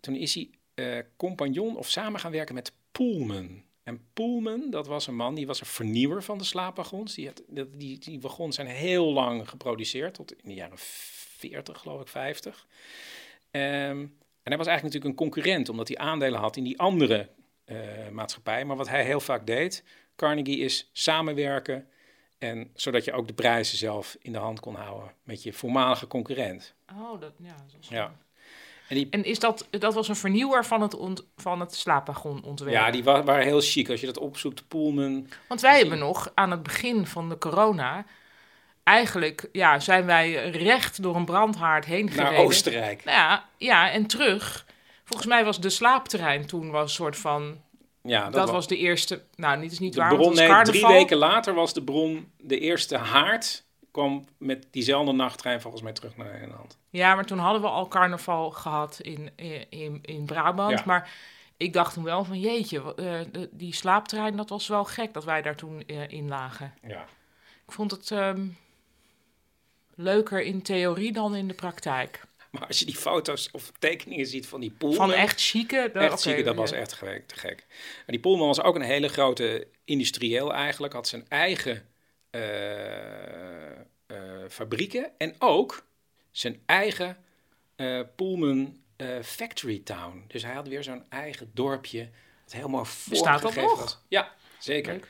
Toen 0.00 0.14
is 0.14 0.34
hij 0.34 0.50
eh, 0.74 0.98
compagnon 1.16 1.76
of 1.76 1.88
samen 1.88 2.20
gaan 2.20 2.32
werken 2.32 2.54
met 2.54 2.72
Pullman. 2.92 3.62
En 3.82 4.04
Pullman, 4.12 4.70
dat 4.70 4.86
was 4.86 5.06
een 5.06 5.16
man, 5.16 5.34
die 5.34 5.46
was 5.46 5.60
een 5.60 5.66
vernieuwer 5.66 6.22
van 6.22 6.38
de 6.38 6.44
slaapwagons. 6.44 7.14
Die, 7.14 7.26
had, 7.26 7.42
die, 7.76 7.98
die 7.98 8.20
wagons 8.20 8.54
zijn 8.54 8.66
heel 8.68 9.12
lang 9.12 9.48
geproduceerd, 9.48 10.14
tot 10.14 10.32
in 10.32 10.48
de 10.48 10.54
jaren 10.54 10.78
40, 10.78 11.78
geloof 11.80 12.00
ik, 12.00 12.08
50. 12.08 12.66
Ehm, 13.50 14.00
en 14.42 14.50
hij 14.50 14.56
was 14.56 14.66
eigenlijk 14.66 14.82
natuurlijk 14.82 15.04
een 15.04 15.30
concurrent, 15.30 15.68
omdat 15.68 15.88
hij 15.88 15.96
aandelen 15.96 16.40
had 16.40 16.56
in 16.56 16.64
die 16.64 16.78
andere 16.78 17.28
maatschappij. 18.10 18.64
Maar 18.64 18.76
wat 18.76 18.88
hij 18.88 19.04
heel 19.04 19.20
vaak 19.20 19.46
deed, 19.46 19.84
Carnegie, 20.16 20.58
is 20.58 20.90
samenwerken. 20.92 21.86
En 22.38 22.70
zodat 22.74 23.04
je 23.04 23.12
ook 23.12 23.26
de 23.26 23.32
prijzen 23.34 23.78
zelf 23.78 24.16
in 24.20 24.32
de 24.32 24.38
hand 24.38 24.60
kon 24.60 24.74
houden 24.74 25.12
met 25.22 25.42
je 25.42 25.52
voormalige 25.52 26.06
concurrent. 26.06 26.74
Oh, 26.98 27.20
dat, 27.20 27.32
ja, 27.38 27.48
dat 27.48 27.80
is 27.80 27.88
Ja. 27.88 28.12
En, 28.88 28.96
die, 28.98 29.06
En 29.10 29.24
is 29.24 29.38
dat, 29.38 29.68
dat 29.70 29.94
was 29.94 30.08
een 30.08 30.16
vernieuwer 30.16 30.64
van 30.64 30.82
het, 30.82 30.94
ont, 30.94 31.24
van 31.36 31.60
het 31.60 31.74
slaapwagonontwerp? 31.74 32.72
ja, 32.72 32.90
die 32.90 33.04
wa- 33.04 33.22
waren 33.22 33.44
heel 33.44 33.60
chic. 33.60 33.88
Als 33.90 34.00
je 34.00 34.06
dat 34.06 34.18
opzoekt, 34.18 34.68
Pullman. 34.68 35.28
Want 35.48 35.60
wij 35.60 35.78
hebben 35.78 35.98
nog 35.98 36.30
aan 36.34 36.50
het 36.50 36.62
begin 36.62 37.06
van 37.06 37.28
de 37.28 37.38
corona... 37.38 38.04
Eigenlijk 38.84 39.48
ja, 39.52 39.78
zijn 39.80 40.04
wij 40.06 40.50
recht 40.50 41.02
door 41.02 41.16
een 41.16 41.24
brandhaard 41.24 41.84
heen 41.84 42.04
Naar 42.04 42.14
gereden. 42.14 42.38
Oostenrijk. 42.44 43.04
Nou 43.04 43.16
ja, 43.16 43.48
ja, 43.56 43.90
en 43.90 44.06
terug. 44.06 44.66
Volgens 45.12 45.32
mij 45.32 45.44
was 45.44 45.60
de 45.60 45.70
slaapterrein 45.70 46.46
toen 46.46 46.70
was 46.70 46.82
een 46.82 46.88
soort 46.88 47.16
van... 47.16 47.60
Ja, 48.02 48.30
dat, 48.30 48.46
wa- 48.48 48.52
was 48.52 48.66
de 48.66 48.76
eerste... 48.76 49.22
Nou, 49.34 49.58
niet 49.58 49.72
is 49.72 49.78
niet 49.78 49.92
De 49.92 50.00
waar, 50.00 50.14
bron, 50.14 50.34
nee, 50.34 50.62
drie 50.62 50.86
weken 50.86 51.16
later 51.16 51.54
was 51.54 51.74
de 51.74 51.82
bron, 51.82 52.32
de 52.38 52.58
eerste 52.58 52.96
haard, 52.96 53.64
kwam 53.90 54.24
met 54.38 54.66
diezelfde 54.70 55.12
nachttrein 55.12 55.60
volgens 55.60 55.82
mij 55.82 55.92
terug 55.92 56.16
naar 56.16 56.32
Nederland. 56.32 56.78
Ja, 56.90 57.14
maar 57.14 57.24
toen 57.24 57.38
hadden 57.38 57.62
we 57.62 57.68
al 57.68 57.88
carnaval 57.88 58.50
gehad 58.50 58.98
in, 59.00 59.30
in, 59.68 59.98
in, 60.02 60.24
Brabant. 60.24 60.78
Ja. 60.78 60.82
Maar 60.86 61.10
ik 61.56 61.72
dacht 61.72 61.94
toen 61.94 62.04
wel 62.04 62.24
van 62.24 62.40
jeetje, 62.40 62.94
eh, 62.94 63.42
die 63.50 63.74
slaaptrein, 63.74 64.36
dat 64.36 64.48
was 64.48 64.68
wel 64.68 64.84
gek 64.84 65.12
dat 65.12 65.24
wij 65.24 65.42
daar 65.42 65.56
toen 65.56 65.82
eh, 65.86 66.08
in 66.08 66.28
lagen. 66.28 66.74
Ja. 66.86 67.04
Ik 67.66 67.72
vond 67.72 67.90
het 67.90 68.10
ehm, 68.10 68.46
leuker 69.94 70.42
in 70.42 70.62
theorie 70.62 71.12
dan 71.12 71.34
in 71.34 71.48
de 71.48 71.54
praktijk. 71.54 72.24
Maar 72.58 72.66
als 72.66 72.78
je 72.78 72.84
die 72.84 72.96
foto's 72.96 73.48
of 73.52 73.72
tekeningen 73.78 74.26
ziet 74.26 74.46
van 74.46 74.60
die 74.60 74.70
Pullman... 74.70 75.08
Van 75.08 75.12
echt 75.12 75.40
chique... 75.40 75.90
de- 75.92 75.98
Echt 75.98 76.20
zieke, 76.20 76.42
dat 76.42 76.54
ja. 76.54 76.60
was 76.60 76.72
echt 76.72 76.92
gek, 76.92 77.26
te 77.28 77.36
gek. 77.36 77.66
En 78.06 78.12
die 78.12 78.20
Pullman 78.20 78.46
was 78.46 78.62
ook 78.62 78.74
een 78.74 78.82
hele 78.82 79.08
grote 79.08 79.68
industrieel 79.84 80.52
eigenlijk. 80.52 80.92
Had 80.92 81.08
zijn 81.08 81.28
eigen 81.28 81.88
eh, 82.30 83.70
eh, 83.70 83.76
fabrieken. 84.48 85.10
En 85.18 85.34
ook 85.38 85.86
zijn 86.30 86.62
eigen 86.66 87.16
Pullman 88.16 88.80
eh, 88.96 89.22
Factory 89.22 89.80
Town. 89.84 90.24
Dus 90.28 90.42
hij 90.42 90.54
had 90.54 90.68
weer 90.68 90.82
zo'n 90.82 91.04
eigen 91.08 91.50
dorpje. 91.54 92.10
Dat 92.44 92.52
helemaal 92.52 92.82
dat 92.82 93.18
vormgegeven 93.18 93.62
nog? 93.62 93.80
was. 93.80 93.98
Ja, 94.08 94.34
zeker. 94.58 95.00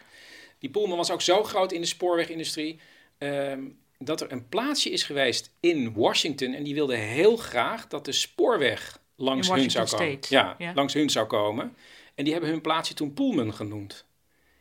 Die 0.58 0.70
Pullman 0.70 0.96
was 0.96 1.10
ook 1.10 1.22
zo 1.22 1.42
groot 1.44 1.72
in 1.72 1.80
de 1.80 1.86
spoorwegindustrie... 1.86 2.80
ehm, 3.18 3.68
dat 4.04 4.20
er 4.20 4.32
een 4.32 4.48
plaatsje 4.48 4.90
is 4.90 5.02
geweest 5.02 5.54
in 5.60 5.92
Washington... 5.94 6.54
en 6.54 6.62
die 6.62 6.74
wilde 6.74 6.96
heel 6.96 7.36
graag 7.36 7.86
dat 7.88 8.04
de 8.04 8.12
spoorweg 8.12 9.00
langs 9.16 9.50
hun 9.50 9.70
zou 9.70 9.88
komen. 9.88 10.18
Ja, 10.28 10.54
ja. 10.58 10.72
langs 10.74 10.94
hun 10.94 11.10
zou 11.10 11.26
komen. 11.26 11.76
En 12.14 12.24
die 12.24 12.32
hebben 12.32 12.50
hun 12.50 12.60
plaatsje 12.60 12.94
toen 12.94 13.12
Pullman 13.12 13.54
genoemd. 13.54 14.04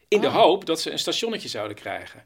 In 0.08 0.22
de 0.22 0.28
Oh. 0.28 0.34
hoop 0.34 0.66
dat 0.66 0.82
ze 0.82 0.92
een 0.92 1.00
stationnetje 1.00 1.50
zouden 1.50 1.78
krijgen. 1.78 2.26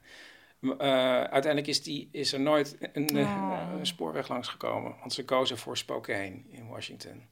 Eh, 0.62 0.78
uiteindelijk 1.24 1.68
is, 1.68 1.84
die, 1.84 2.10
is 2.12 2.34
er 2.34 2.40
nooit 2.40 2.78
een, 2.94 3.16
een 3.16 3.86
spoorweg 3.86 4.28
langs 4.28 4.48
gekomen. 4.48 4.96
Want 5.00 5.14
ze 5.14 5.26
kozen 5.26 5.58
voor 5.58 5.78
Spokane 5.78 6.42
in 6.50 6.68
Washington. 6.68 7.24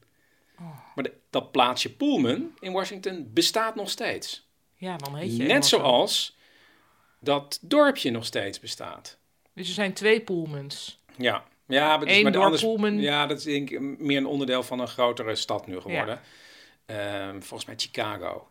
Oh. 0.58 0.78
Maar 0.94 1.04
de- 1.04 1.16
dat 1.30 1.52
plaatsje 1.52 1.92
Pullman 1.92 2.50
in 2.60 2.72
Washington 2.72 3.30
bestaat 3.32 3.74
nog 3.74 3.90
steeds. 3.90 4.48
Ja, 4.74 4.96
dan 4.96 5.16
heet 5.16 5.36
je 5.36 5.42
Net 5.42 5.66
zoals 5.66 6.36
dat 7.20 7.58
dorpje 7.62 8.10
nog 8.10 8.24
steeds 8.24 8.60
bestaat. 8.60 9.18
Dus 9.54 9.68
er 9.68 9.74
zijn 9.74 9.92
twee 9.92 10.20
Pullmans. 10.20 11.00
Ja, 11.16 11.44
ja 11.66 11.96
maar, 11.96 12.06
dus, 12.06 12.16
Eén 12.16 12.22
maar 12.22 12.32
de 12.32 12.36
door 12.38 12.46
anders- 12.46 12.62
Pullman. 12.62 13.00
Ja, 13.00 13.26
dat 13.26 13.38
is 13.38 13.44
denk 13.44 13.70
ik 13.70 13.80
meer 13.98 14.16
een 14.16 14.26
onderdeel 14.26 14.62
van 14.62 14.78
een 14.80 14.88
grotere 14.88 15.34
stad 15.34 15.66
nu 15.66 15.80
geworden. 15.80 16.20
Ehm, 16.86 17.40
volgens 17.40 17.64
mij 17.64 17.74
Chicago. 17.78 18.48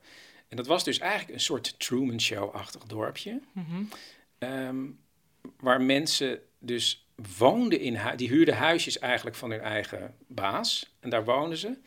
En 0.47 0.57
dat 0.57 0.67
was 0.67 0.83
dus 0.83 0.99
eigenlijk 0.99 1.33
een 1.33 1.39
soort 1.39 1.79
Truman 1.79 2.21
Show-achtig 2.21 2.83
dorpje. 2.83 3.41
Mhm. 3.51 3.83
Ehm, 4.37 4.77
waar 5.59 5.81
mensen 5.81 6.39
dus 6.59 7.07
woonden 7.37 7.79
in 7.79 7.95
hu- 7.97 8.15
die 8.15 8.27
huurden 8.29 8.55
huisjes 8.55 8.99
eigenlijk 8.99 9.35
van 9.35 9.51
hun 9.51 9.61
eigen 9.61 10.15
baas. 10.27 10.93
En 10.99 11.09
daar 11.09 11.25
woonden 11.25 11.57
ze. 11.57 11.77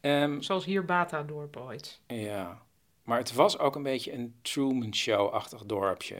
Ehm, 0.00 0.40
Zoals 0.40 0.64
hier 0.64 0.84
Bata-dorp 0.84 1.56
ooit. 1.56 2.00
ja, 2.06 2.62
maar 3.04 3.18
het 3.18 3.32
was 3.32 3.58
ook 3.58 3.74
een 3.76 3.82
beetje 3.82 4.12
een 4.12 4.34
Truman 4.42 4.94
Show-achtig 4.94 5.62
dorpje. 5.64 6.16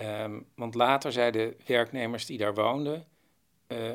Ehm, 0.00 0.40
want 0.54 0.74
later 0.74 1.12
zeiden 1.12 1.54
werknemers 1.66 2.26
die 2.26 2.38
daar 2.38 2.54
woonden: 2.54 3.06
eh, 3.66 3.90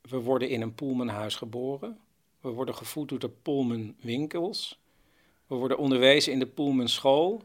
We 0.00 0.16
worden 0.20 0.48
in 0.48 0.60
een 0.60 0.74
Pullmanhuis 0.74 1.34
geboren. 1.34 1.98
We 2.40 2.48
worden 2.48 2.74
gevoed 2.74 3.08
door 3.08 3.18
de 3.18 3.28
Pullman 3.28 3.94
winkels. 4.00 4.80
We 5.46 5.54
worden 5.54 5.78
onderwezen 5.78 6.32
in 6.32 6.38
de 6.38 6.46
Pullman 6.46 6.88
school. 6.88 7.42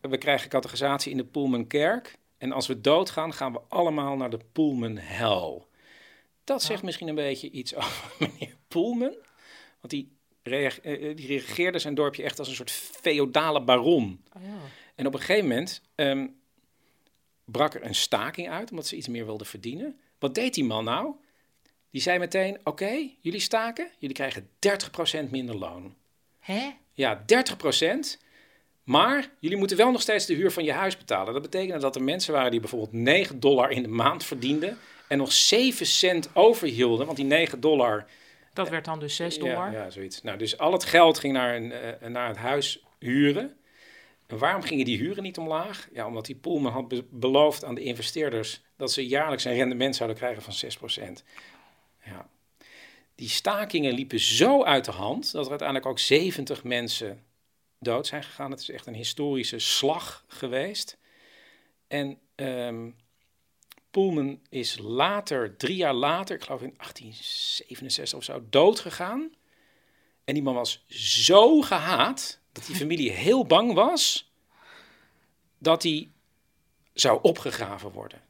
We 0.00 0.18
krijgen 0.18 0.48
categorisatie 0.48 1.10
in 1.10 1.16
de 1.16 1.24
Pullman 1.24 1.66
kerk. 1.66 2.18
En 2.38 2.52
als 2.52 2.66
we 2.66 2.80
doodgaan, 2.80 3.32
gaan 3.32 3.52
we 3.52 3.60
allemaal 3.68 4.16
naar 4.16 4.30
de 4.30 4.40
Pullman 4.52 4.96
hel. 4.96 5.66
Dat 6.44 6.62
zegt 6.62 6.82
misschien 6.82 7.08
een 7.08 7.14
beetje 7.14 7.50
iets 7.50 7.74
over 7.84 8.16
meneer 8.18 8.56
Pullman. 8.68 9.14
Want 9.80 9.90
die, 9.90 10.16
reag- 10.42 10.80
eh, 10.80 11.10
eh, 11.10 11.16
die 11.16 11.26
regeerde 11.26 11.78
zijn 11.78 11.94
dorpje 11.94 12.22
echt 12.22 12.38
als 12.38 12.48
een 12.48 12.54
soort 12.54 12.70
feodale 12.70 13.62
baron. 13.62 14.24
Oh, 14.36 14.42
ja. 14.42 14.56
En 14.94 15.06
op 15.06 15.12
een 15.14 15.20
gegeven 15.20 15.48
moment 15.48 15.82
ehm, 15.94 16.26
brak 17.50 17.74
er 17.74 17.84
een 17.84 17.94
staking 17.94 18.50
uit, 18.50 18.70
omdat 18.70 18.86
ze 18.86 18.96
iets 18.96 19.08
meer 19.08 19.24
wilden 19.24 19.46
verdienen. 19.46 19.98
Wat 20.18 20.34
deed 20.34 20.54
die 20.54 20.64
man 20.64 20.84
nou? 20.84 21.14
Die 21.90 22.00
zei 22.00 22.18
meteen, 22.18 22.58
oké, 22.64 23.08
jullie 23.20 23.40
staken, 23.40 23.90
jullie 23.98 24.16
krijgen 24.16 24.48
30% 25.26 25.30
minder 25.30 25.56
loon. 25.56 25.94
Hè? 26.38 26.70
Ja, 26.92 27.24
30%. 28.16 28.20
Maar 28.84 29.30
jullie 29.38 29.56
moeten 29.56 29.76
wel 29.76 29.90
nog 29.90 30.00
steeds 30.00 30.26
de 30.26 30.34
huur 30.34 30.50
van 30.50 30.64
je 30.64 30.72
huis 30.72 30.96
betalen. 30.96 31.32
Dat 31.32 31.42
betekende 31.42 31.80
dat 31.80 31.96
er 31.96 32.02
mensen 32.02 32.32
waren 32.32 32.50
die 32.50 32.60
bijvoorbeeld 32.60 32.92
9 32.92 33.40
dollar 33.40 33.70
in 33.70 33.82
de 33.82 33.88
maand 33.88 34.24
verdienden 34.24 34.78
en 35.08 35.18
nog 35.18 35.32
7 35.32 35.86
cent 35.86 36.30
overhielden, 36.34 37.06
want 37.06 37.18
die 37.18 37.26
9 37.26 37.60
dollar... 37.60 38.06
Dat 38.52 38.68
werd 38.68 38.84
dan 38.84 38.98
dus 38.98 39.16
6 39.16 39.38
dollar. 39.38 39.72
Ja, 39.72 39.82
ja, 39.82 39.90
zoiets. 39.90 40.22
Nou, 40.22 40.38
dus 40.38 40.58
al 40.58 40.72
het 40.72 40.84
geld 40.84 41.18
ging 41.18 41.32
naar, 41.32 41.56
een, 41.56 41.72
eh, 41.72 42.08
naar 42.08 42.28
het 42.28 42.36
huis 42.36 42.84
huren. 42.98 43.56
En 44.30 44.38
waarom 44.38 44.62
gingen 44.62 44.84
die 44.84 44.98
huren 44.98 45.22
niet 45.22 45.38
omlaag? 45.38 45.88
Ja, 45.92 46.06
omdat 46.06 46.26
die 46.26 46.34
Pullman 46.34 46.72
had 46.72 46.88
be- 46.88 47.06
beloofd 47.10 47.64
aan 47.64 47.74
de 47.74 47.82
investeerders 47.82 48.62
dat 48.76 48.92
ze 48.92 49.06
jaarlijks 49.06 49.44
een 49.44 49.54
rendement 49.54 49.96
zouden 49.96 50.16
krijgen 50.18 50.42
van 50.42 50.54
6%. 50.54 51.22
Ja. 52.04 52.28
Die 53.14 53.28
stakingen 53.28 53.94
liepen 53.94 54.20
zo 54.20 54.64
uit 54.64 54.84
de 54.84 54.90
hand 54.90 55.32
dat 55.32 55.44
er 55.44 55.50
uiteindelijk 55.50 55.88
ook 55.88 55.98
70 55.98 56.64
mensen 56.64 57.24
dood 57.78 58.06
zijn 58.06 58.22
gegaan. 58.22 58.50
Het 58.50 58.60
is 58.60 58.70
echt 58.70 58.86
een 58.86 58.94
historische 58.94 59.58
slag 59.58 60.24
geweest. 60.28 60.98
En 61.88 62.18
ehm 62.34 62.90
Pullman 63.90 64.40
is 64.48 64.78
later, 64.78 65.56
drie 65.56 65.76
jaar 65.76 65.94
later, 65.94 66.36
ik 66.36 66.42
geloof 66.42 66.62
in 66.62 66.74
1867 66.76 68.18
of 68.18 68.24
zo, 68.24 68.42
dood 68.50 68.80
gegaan. 68.80 69.34
En 70.24 70.34
die 70.34 70.42
man 70.42 70.54
was 70.54 70.84
zo 70.88 71.60
gehaat 71.60 72.40
dat 72.52 72.66
die 72.66 72.76
familie 72.76 73.10
heel 73.10 73.46
bang 73.46 73.72
was 73.72 74.32
dat 75.58 75.82
hij 75.82 76.08
zou 76.92 77.18
opgegraven 77.22 77.90
worden. 77.90 78.20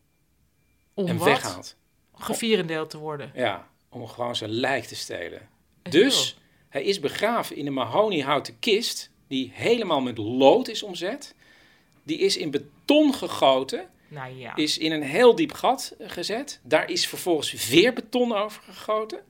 Om 0.94 1.06
en 1.06 1.16
wat? 1.16 1.26
weggehaald. 1.26 1.76
Gevierendeeld 2.14 2.90
te 2.90 2.98
worden. 2.98 3.30
Ja, 3.34 3.68
om 3.88 4.06
gewoon 4.06 4.36
zijn 4.36 4.50
lijk 4.50 4.84
te 4.84 4.96
stelen. 4.96 5.48
Dus 5.82 6.38
hij 6.68 6.84
is 6.84 7.00
begraven 7.00 7.56
in 7.56 7.66
een 7.66 7.72
mahoniehouten 7.72 8.58
kist 8.58 9.10
die 9.26 9.50
helemaal 9.54 10.00
met 10.00 10.18
lood 10.18 10.68
is 10.68 10.82
omzet. 10.82 11.34
Die 12.02 12.18
is 12.18 12.36
in 12.36 12.50
beton 12.50 13.14
gegoten, 13.14 13.88
Nou 14.08 14.36
ja. 14.38 14.56
is 14.56 14.78
in 14.78 14.92
een 14.92 15.02
heel 15.02 15.34
diep 15.34 15.52
gat 15.52 15.94
gezet. 15.98 16.60
Daar 16.62 16.90
is 16.90 17.06
vervolgens 17.06 17.68
weer 17.68 17.92
beton 17.92 18.32
over 18.36 18.62
gegoten. 18.62 19.24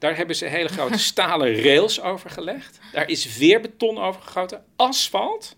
Daar 0.00 0.16
hebben 0.16 0.36
ze 0.36 0.46
hele 0.46 0.68
grote 0.68 0.98
stalen 1.12 1.62
rails 1.62 2.00
over 2.00 2.30
gelegd. 2.30 2.78
Daar 2.92 3.08
is 3.08 3.36
weer 3.36 3.60
beton 3.60 3.98
over 3.98 4.22
gegoten, 4.22 4.64
asfalt. 4.76 5.56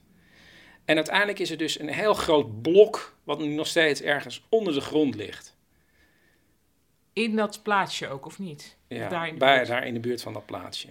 En 0.85 0.97
uiteindelijk 0.97 1.39
is 1.39 1.51
er 1.51 1.57
dus 1.57 1.81
een 1.81 1.89
heel 1.89 2.15
groot 2.15 2.63
blok, 2.63 3.17
wat 3.25 3.39
nu 3.39 3.47
nog 3.47 3.67
steeds 3.67 4.01
ergens 4.01 4.43
onder 4.49 4.73
de 4.75 4.81
grond 4.81 5.15
ligt. 5.15 5.57
In 7.13 7.37
dat 7.37 7.63
plaatsje 7.63 8.09
ook, 8.09 8.27
of 8.27 8.39
niet? 8.39 8.77
Ja, 8.89 9.09
Daar 9.09 9.27
in 9.27 9.33
de 9.33 9.39
bij, 9.39 9.57
buurt. 9.57 9.69
daar 9.69 9.87
in 9.87 9.95
de 9.95 10.01
buurt 10.01 10.23
van 10.23 10.33
dat 10.33 10.47
plaatsje. 10.47 10.89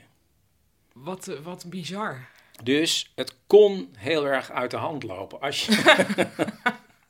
Wat, 0.93 1.27
eh, 1.27 1.39
wat 1.43 1.65
bizar. 1.67 2.27
Dus 2.63 3.11
het 3.15 3.35
kon 3.47 3.93
heel 3.97 4.25
erg 4.27 4.51
uit 4.51 4.71
de 4.71 4.77
hand 4.77 5.03
lopen. 5.03 5.41
Als 5.41 5.65
je, 5.65 5.71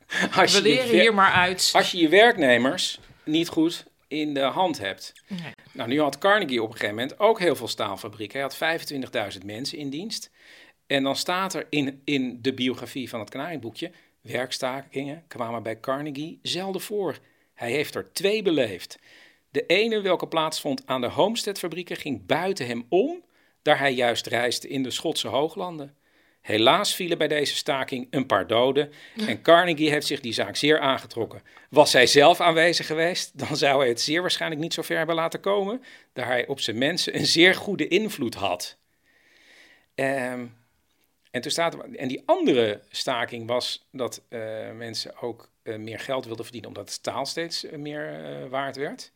als 0.39 0.51
We 0.51 0.57
je 0.57 0.61
leren 0.63 0.99
hier 0.99 1.13
maar 1.13 1.31
uit. 1.31 1.71
Als 1.73 1.91
je 1.91 1.97
je 1.97 2.09
werknemers 2.09 2.99
niet 3.23 3.47
goed 3.47 3.85
in 4.11 4.33
de 4.33 4.41
hand 4.41 4.77
hebt. 4.77 5.13
Nee. 5.27 5.53
Nou, 5.73 5.89
nu 5.89 5.99
had 5.99 6.17
Carnegie 6.17 6.61
op 6.61 6.67
een 6.67 6.77
gegeven 6.77 6.95
moment 6.95 7.19
ook 7.19 7.39
heel 7.39 7.55
veel 7.55 7.67
staalfabrieken. 7.67 8.39
Hij 8.39 8.49
had 8.49 8.89
25.000 9.39 9.45
mensen 9.45 9.77
in 9.77 9.89
dienst. 9.89 10.31
En 10.87 11.03
dan 11.03 11.15
staat 11.15 11.53
er 11.53 11.67
in, 11.69 12.01
in 12.03 12.39
de 12.41 12.53
biografie 12.53 13.09
van 13.09 13.19
het 13.19 13.29
Kanarieboekje... 13.29 13.91
werkstakingen 14.21 15.23
kwamen 15.27 15.63
bij 15.63 15.79
Carnegie 15.79 16.39
zelden 16.41 16.81
voor. 16.81 17.17
Hij 17.53 17.71
heeft 17.71 17.95
er 17.95 18.13
twee 18.13 18.41
beleefd. 18.41 18.99
De 19.49 19.65
ene, 19.65 20.01
welke 20.01 20.27
plaatsvond 20.27 20.81
aan 20.85 21.01
de 21.01 21.07
Homestead-fabrieken, 21.07 21.95
ging 21.95 22.25
buiten 22.25 22.67
hem 22.67 22.85
om... 22.89 23.23
daar 23.61 23.79
hij 23.79 23.93
juist 23.93 24.27
reisde 24.27 24.67
in 24.67 24.83
de 24.83 24.91
Schotse 24.91 25.27
hooglanden. 25.27 25.95
Helaas 26.41 26.95
vielen 26.95 27.17
bij 27.17 27.27
deze 27.27 27.55
staking 27.55 28.07
een 28.09 28.25
paar 28.25 28.47
doden 28.47 28.91
en 29.27 29.41
Carnegie 29.41 29.89
heeft 29.89 30.07
zich 30.07 30.19
die 30.19 30.33
zaak 30.33 30.55
zeer 30.55 30.79
aangetrokken. 30.79 31.41
Was 31.69 31.93
hij 31.93 32.07
zelf 32.07 32.39
aanwezig 32.39 32.85
geweest, 32.85 33.37
dan 33.39 33.57
zou 33.57 33.79
hij 33.79 33.87
het 33.87 34.01
zeer 34.01 34.21
waarschijnlijk 34.21 34.61
niet 34.61 34.73
zo 34.73 34.81
ver 34.81 34.97
hebben 34.97 35.15
laten 35.15 35.39
komen, 35.39 35.83
daar 36.13 36.25
hij 36.25 36.47
op 36.47 36.59
zijn 36.59 36.77
mensen 36.77 37.15
een 37.15 37.25
zeer 37.25 37.55
goede 37.55 37.87
invloed 37.87 38.35
had. 38.35 38.77
Ehm, 39.95 40.45
en, 41.31 41.41
toen 41.41 41.51
staat 41.51 41.75
en 41.75 42.07
die 42.07 42.23
andere 42.25 42.81
staking 42.89 43.47
was 43.47 43.87
dat 43.91 44.21
eh, 44.29 44.39
mensen 44.71 45.21
ook 45.21 45.49
eh, 45.63 45.75
meer 45.75 45.99
geld 45.99 46.25
wilden 46.25 46.43
verdienen, 46.43 46.69
omdat 46.69 46.85
het 46.85 46.93
staal 46.93 47.25
steeds 47.25 47.65
eh, 47.65 47.77
meer 47.77 48.49
waard 48.49 48.75
werd. 48.75 49.11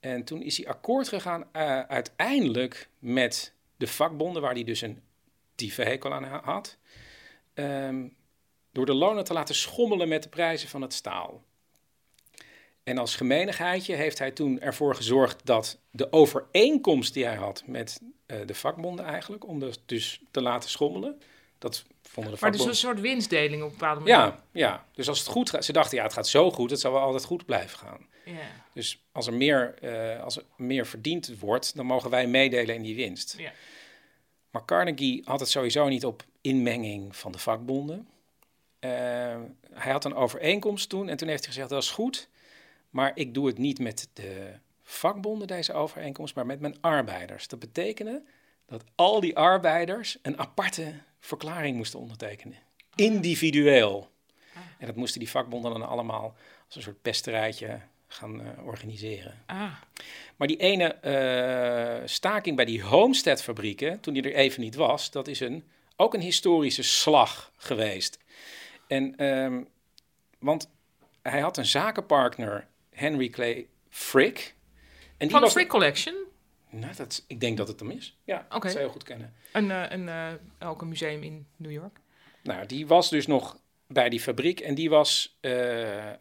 En 0.00 0.24
toen 0.24 0.42
is 0.42 0.56
hij 0.56 0.66
akkoord 0.66 1.08
gegaan 1.08 1.44
uiteindelijk 1.88 2.88
met 2.98 3.52
de 3.76 3.86
vakbonden, 3.86 4.42
waar 4.42 4.52
hij 4.52 4.64
dus 4.64 4.80
een 4.80 5.02
hekel 5.68 6.12
aan 6.12 6.24
ha- 6.24 6.42
had. 6.44 6.76
ehm, 7.54 8.08
door 8.72 8.86
de 8.86 8.94
lonen 8.94 9.24
te 9.24 9.32
laten 9.32 9.54
schommelen 9.54 10.08
met 10.08 10.22
de 10.22 10.28
prijzen 10.28 10.68
van 10.68 10.82
het 10.82 10.92
staal. 10.92 11.44
En 12.84 12.98
als 12.98 13.16
gemeenigheidje 13.16 13.94
heeft 13.94 14.18
hij 14.18 14.30
toen 14.30 14.60
ervoor 14.60 14.94
gezorgd 14.94 15.46
dat 15.46 15.78
de 15.90 16.12
overeenkomst 16.12 17.14
die 17.14 17.24
hij 17.24 17.34
had 17.34 17.62
met 17.66 18.00
eh, 18.26 18.36
de 18.46 18.54
vakbonden 18.54 19.04
eigenlijk, 19.04 19.46
om 19.46 19.58
dus, 19.60 19.82
dus 19.86 20.20
te 20.30 20.42
laten 20.42 20.70
schommelen, 20.70 21.20
dat 21.58 21.84
vonden 22.02 22.32
de 22.32 22.38
Maar 22.40 22.50
dus 22.50 22.60
vakbonden... 22.60 22.68
een 22.68 22.76
soort 22.76 23.00
winstdeling 23.00 23.62
op 23.62 23.70
een 23.70 23.76
bepaalde 23.78 24.00
manier. 24.00 24.14
Ja, 24.16 24.44
ja, 24.52 24.86
dus 24.94 25.08
als 25.08 25.18
het 25.18 25.28
goed 25.28 25.50
gaat, 25.50 25.64
ze 25.64 25.72
dachten 25.72 25.96
ja, 25.96 26.02
het 26.02 26.12
gaat 26.12 26.28
zo 26.28 26.50
goed, 26.50 26.70
het 26.70 26.80
zal 26.80 26.92
wel 26.92 27.00
altijd 27.00 27.24
goed 27.24 27.44
blijven 27.44 27.78
gaan. 27.78 28.08
Ja. 28.24 28.32
Dus 28.72 29.02
als 29.12 29.26
er 29.26 29.34
meer, 29.34 29.74
eh, 29.80 30.22
als 30.22 30.36
er 30.36 30.44
meer 30.56 30.86
verdiend 30.86 31.38
wordt, 31.38 31.76
dan 31.76 31.86
mogen 31.86 32.10
wij 32.10 32.26
meedelen 32.26 32.74
in 32.74 32.82
die 32.82 32.96
winst. 32.96 33.34
Ja. 33.38 33.52
Maar 34.50 34.64
Carnegie 34.64 35.22
had 35.24 35.40
het 35.40 35.48
sowieso 35.48 35.88
niet 35.88 36.04
op 36.04 36.24
inmenging 36.40 37.16
van 37.16 37.32
de 37.32 37.38
vakbonden. 37.38 38.08
Eh, 38.78 38.90
hij 39.72 39.92
had 39.92 40.04
een 40.04 40.14
overeenkomst 40.14 40.88
toen 40.88 41.08
en 41.08 41.16
toen 41.16 41.28
heeft 41.28 41.44
hij 41.44 41.52
gezegd 41.52 41.70
dat 41.70 41.82
is 41.82 41.90
goed, 41.90 42.28
maar 42.90 43.12
ik 43.14 43.34
doe 43.34 43.46
het 43.46 43.58
niet 43.58 43.78
met 43.78 44.08
de 44.12 44.52
vakbonden 44.82 45.46
deze 45.46 45.72
overeenkomst, 45.72 46.34
maar 46.34 46.46
met 46.46 46.60
mijn 46.60 46.80
arbeiders. 46.80 47.48
Dat 47.48 47.58
betekende 47.58 48.22
dat 48.66 48.84
al 48.94 49.20
die 49.20 49.36
arbeiders 49.36 50.18
een 50.22 50.38
aparte 50.38 50.94
verklaring 51.20 51.76
moesten 51.76 51.98
ondertekenen. 51.98 52.58
Individueel. 52.94 54.10
En 54.78 54.86
dat 54.86 54.96
moesten 54.96 55.20
die 55.20 55.30
vakbonden 55.30 55.72
dan 55.72 55.88
allemaal 55.88 56.34
als 56.66 56.76
een 56.76 56.82
soort 56.82 57.02
pesterijtje 57.02 57.80
gaan 58.12 58.40
eh, 58.40 58.66
organiseren. 58.66 59.42
Ah. 59.46 59.72
Maar 60.36 60.48
die 60.48 60.56
ene 60.56 60.84
eh, 60.84 62.06
staking 62.08 62.56
bij 62.56 62.64
die 62.64 62.82
Homestead-fabrieken, 62.82 64.00
toen 64.00 64.14
die 64.14 64.22
er 64.22 64.34
even 64.34 64.60
niet 64.60 64.74
was, 64.74 65.10
dat 65.10 65.28
is 65.28 65.40
een, 65.40 65.64
ook 65.96 66.14
een 66.14 66.20
historische 66.20 66.82
slag 66.82 67.52
geweest. 67.56 68.18
En, 68.86 69.16
ehm, 69.16 69.62
want 70.38 70.70
hij 71.22 71.40
had 71.40 71.56
een 71.56 71.66
zakenpartner, 71.66 72.66
Henry 72.90 73.28
Clay 73.28 73.66
Frick. 73.88 74.54
En 75.16 75.26
die 75.26 75.30
Van 75.30 75.38
de 75.38 75.44
was 75.44 75.52
Frick 75.52 75.68
Collection? 75.68 76.14
Nou, 76.70 76.94
dat, 76.94 77.24
ik 77.26 77.40
denk 77.40 77.56
dat 77.56 77.68
het 77.68 77.80
hem 77.80 77.90
is. 77.90 78.16
Ja, 78.24 78.46
Oké. 78.48 78.60
dat 78.60 78.70
zou 78.70 78.84
je 78.84 78.90
goed 78.90 79.02
kennen. 79.02 79.34
Een, 79.52 79.70
eh, 79.70 79.84
een, 79.88 80.38
ook 80.60 80.82
een 80.82 80.88
museum 80.88 81.22
in 81.22 81.46
New 81.56 81.72
York. 81.72 82.00
Nou, 82.42 82.66
die 82.66 82.86
was 82.86 83.10
dus 83.10 83.26
nog 83.26 83.58
bij 83.86 84.08
die 84.08 84.20
fabriek 84.20 84.60
en 84.60 84.74
die 84.74 84.90
was, 84.90 85.38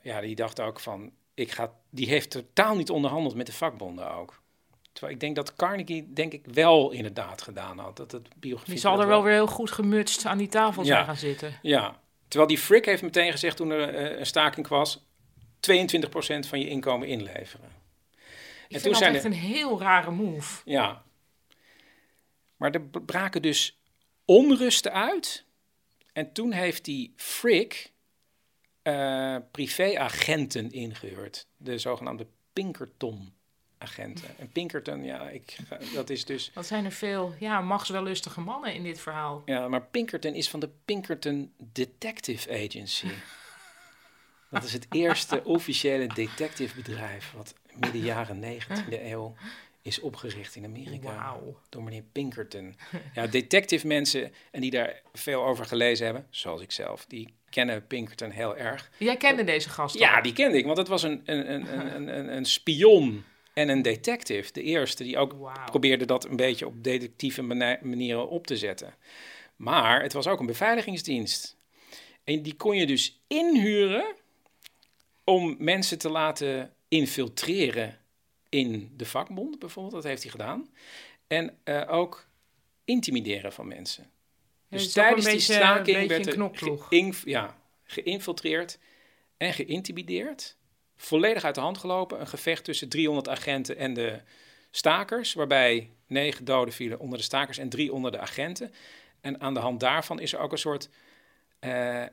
ja, 0.01 0.21
die 0.21 0.35
dacht 0.35 0.59
ook 0.59 0.79
van, 0.79 1.11
ik 1.39 1.51
ga, 1.51 1.73
die 1.89 2.07
heeft 2.07 2.29
totaal 2.29 2.75
niet 2.75 2.89
onderhandeld 2.89 3.35
met 3.35 3.45
de 3.45 3.53
vakbonden 3.53 4.11
ook. 4.15 4.41
Terwijl 4.91 5.13
ik 5.13 5.19
denk 5.19 5.35
dat 5.35 5.55
Carnegie, 5.55 6.13
denk 6.13 6.33
ik, 6.33 6.45
wel 6.45 6.91
inderdaad 6.91 7.41
gedaan 7.41 7.77
had. 7.79 7.97
Dat 7.97 8.11
het 8.11 8.27
biografie 8.35 8.73
Die 8.73 8.81
zal 8.81 9.01
er 9.01 9.07
wel 9.07 9.23
weer 9.23 9.33
heel 9.33 9.47
goed 9.47 9.71
gemutst 9.71 10.25
aan 10.25 10.37
die 10.37 10.47
tafel 10.47 10.85
zijn 10.85 10.97
Ja. 10.99 11.03
gaan 11.05 11.15
zitten. 11.17 11.59
Ja, 11.61 11.99
terwijl 12.27 12.49
die 12.49 12.57
Frick 12.59 12.85
heeft 12.85 13.01
meteen 13.01 13.31
gezegd 13.31 13.57
toen 13.57 13.69
er 13.69 13.93
eh, 13.93 14.19
een 14.19 14.25
staking 14.25 14.67
was, 14.67 15.05
22% 15.59 16.47
van 16.47 16.59
je 16.59 16.67
inkomen 16.69 17.07
inleveren. 17.07 17.69
Ik 18.67 18.79
vind 18.79 18.93
dat 18.99 19.03
echt 19.03 19.23
een 19.23 19.33
heel 19.33 19.79
rare 19.79 20.11
move. 20.11 20.61
Ja. 20.65 21.03
Maar 22.55 22.71
er 22.71 22.81
braken 22.81 23.41
dus 23.41 23.79
onrusten 24.25 24.93
uit. 24.93 25.45
En 26.13 26.33
toen 26.33 26.51
heeft 26.51 26.85
die 26.85 27.13
Frick 27.15 27.91
eh, 28.89 29.41
privéagenten 29.51 30.71
ingehuurd. 30.71 31.47
De 31.57 31.77
zogenaamde 31.77 32.27
Pinkerton-agenten. 32.53 34.37
En 34.37 34.51
Pinkerton, 34.51 35.03
ja, 35.03 35.29
ik, 35.29 35.55
dat 35.93 36.09
is 36.09 36.25
dus... 36.25 36.51
Wat 36.53 36.65
zijn 36.65 36.85
er 36.85 36.91
veel 36.91 37.33
ja, 37.39 37.61
machtswellustige 37.61 38.41
mannen 38.41 38.73
in 38.73 38.83
dit 38.83 38.99
verhaal. 38.99 39.41
Ja, 39.45 39.67
maar 39.67 39.85
Pinkerton 39.85 40.33
is 40.33 40.49
van 40.49 40.59
de 40.59 40.69
Pinkerton 40.85 41.53
Detective 41.57 42.65
Agency. 42.65 43.07
Dat 44.49 44.63
is 44.63 44.73
het 44.73 44.87
eerste 44.89 45.43
officiële 45.43 46.07
detectivebedrijf 46.07 47.31
wat 47.31 47.53
midden 47.73 48.01
jaren 48.01 48.43
19e 48.43 49.01
eeuw 49.01 49.35
is 49.81 49.99
opgericht 49.99 50.55
in 50.55 50.65
Amerika. 50.65 51.37
Door 51.69 51.83
meneer 51.83 52.03
Pinkerton. 52.11 52.75
Ja, 53.13 53.27
detective 53.27 53.87
mensen, 53.87 54.33
en 54.51 54.61
die 54.61 54.71
daar 54.71 55.01
veel 55.13 55.45
over 55.45 55.65
gelezen 55.65 56.05
hebben, 56.05 56.27
zoals 56.29 56.61
ik 56.61 56.71
zelf, 56.71 57.05
die 57.05 57.33
kennen 57.49 57.87
Pinkerton 57.87 58.29
heel 58.29 58.57
erg. 58.57 58.89
Jij 58.97 59.17
kende 59.17 59.43
deze 59.43 59.69
gast 59.69 59.99
Ja, 59.99 60.21
die 60.21 60.33
kende 60.33 60.57
ik, 60.57 60.65
want 60.65 60.77
het 60.77 60.87
was 60.87 61.03
een, 61.03 61.21
een, 61.25 61.53
een, 61.53 61.95
een, 61.95 62.17
een, 62.17 62.35
een, 62.35 62.45
spion 62.45 63.23
en 63.53 63.69
een 63.69 63.81
detective. 63.81 64.51
De 64.51 64.63
eerste 64.63 65.03
die 65.03 65.17
ook 65.17 65.51
probeerde 65.65 66.05
dat 66.05 66.25
een 66.25 66.35
beetje 66.35 66.67
op 66.67 66.83
detectieve 66.83 67.41
mani- 67.41 67.79
manieren 67.81 68.29
op 68.29 68.47
te 68.47 68.57
zetten. 68.57 68.93
Maar 69.55 70.01
het 70.01 70.13
was 70.13 70.27
ook 70.27 70.39
een 70.39 70.45
beveiligingsdienst. 70.45 71.57
En 72.23 72.41
die 72.41 72.55
kon 72.55 72.75
je 72.75 72.85
dus 72.85 73.21
inhuren 73.27 74.15
om 75.23 75.55
mensen 75.59 75.97
te 75.97 76.09
laten 76.09 76.73
infiltreren 76.87 77.97
in 78.49 78.93
de 78.97 79.05
vakbond, 79.05 79.59
bijvoorbeeld. 79.59 79.95
Dat 79.95 80.03
heeft 80.03 80.21
hij 80.21 80.31
gedaan. 80.31 80.69
En 81.27 81.57
eh, 81.63 81.83
ook 81.87 82.27
intimideren 82.85 83.53
van 83.53 83.67
mensen. 83.67 84.11
Dus 84.69 84.85
ook 84.85 84.91
tijdens 84.91 85.25
een 85.25 85.31
die 85.31 85.39
staking 85.39 85.97
een 85.97 86.07
werd 86.07 86.27
er 86.27 86.49
geïnf- 86.53 87.25
ja, 87.25 87.57
geïnfiltreerd 87.83 88.79
en 89.37 89.53
geïntimideerd. 89.53 90.57
Volledig 90.95 91.43
uit 91.43 91.55
de 91.55 91.61
hand 91.61 91.77
gelopen. 91.77 92.19
Een 92.19 92.27
gevecht 92.27 92.63
tussen 92.63 92.89
300 92.89 93.29
agenten 93.29 93.77
en 93.77 93.93
de 93.93 94.21
stakers. 94.71 95.33
Waarbij 95.33 95.89
negen 96.07 96.45
doden 96.45 96.73
vielen 96.73 96.99
onder 96.99 97.17
de 97.17 97.23
stakers 97.23 97.57
en 97.57 97.69
drie 97.69 97.93
onder 97.93 98.11
de 98.11 98.19
agenten. 98.19 98.73
En 99.21 99.41
aan 99.41 99.53
de 99.53 99.59
hand 99.59 99.79
daarvan 99.79 100.19
is 100.19 100.33
er 100.33 100.39
ook 100.39 100.51
een 100.51 100.57
soort 100.57 100.89
eh, 101.59 102.05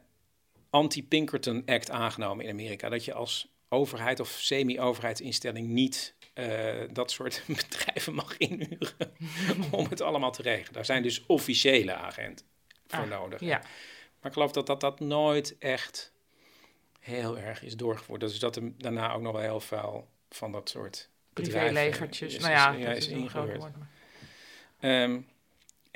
anti-Pinkerton 0.71 1.63
Act 1.67 1.91
aangenomen 1.91 2.45
in 2.45 2.51
Amerika. 2.51 2.89
Dat 2.89 3.05
je 3.05 3.13
als 3.13 3.49
overheid 3.69 4.21
of 4.21 4.29
semi-overheidsinstelling 4.29 5.69
niet 5.69 6.15
eh, 6.37 6.89
dat 6.93 7.11
soort 7.11 7.43
bedrijven 7.57 8.15
mag 8.15 8.37
inhuren 8.37 9.13
om 9.71 9.87
het 9.91 10.01
allemaal 10.01 10.33
te 10.33 10.43
regelen. 10.43 10.73
Daar 10.73 10.85
zijn 10.85 11.03
dus 11.03 11.27
officiële 11.27 11.95
agenten 11.95 12.47
voor 12.87 12.99
Ah, 12.99 13.09
nodig. 13.11 13.41
ja. 13.41 13.59
Maar 14.21 14.31
ik 14.31 14.33
geloof 14.33 14.53
dat, 14.53 14.67
dat 14.67 14.81
dat 14.81 15.01
nooit 15.01 15.59
echt 15.59 16.13
heel 17.01 17.39
erg 17.39 17.63
is 17.63 17.77
doorgevoerd. 17.77 18.21
Dus 18.21 18.39
dat 18.39 18.57
er 18.57 18.73
daarna 18.79 19.13
ook 19.13 19.21
nog 19.23 19.33
wel 19.33 19.41
heel 19.43 19.61
veel 19.61 20.09
van 20.31 20.53
dat 20.53 20.69
soort 20.69 21.09
bedrijven 21.33 21.73
Privélegertjes. 21.73 22.35
is- 22.35 22.41
Nou 22.41 22.53
ja, 22.53 22.73
is, 22.75 22.85
dat 22.85 22.97
is 22.97 23.07
is 23.07 23.13
een 23.13 23.29
groot 23.29 23.43
ingehuurd. 23.49 23.59
woord, 23.61 23.77
maar- 23.77 23.91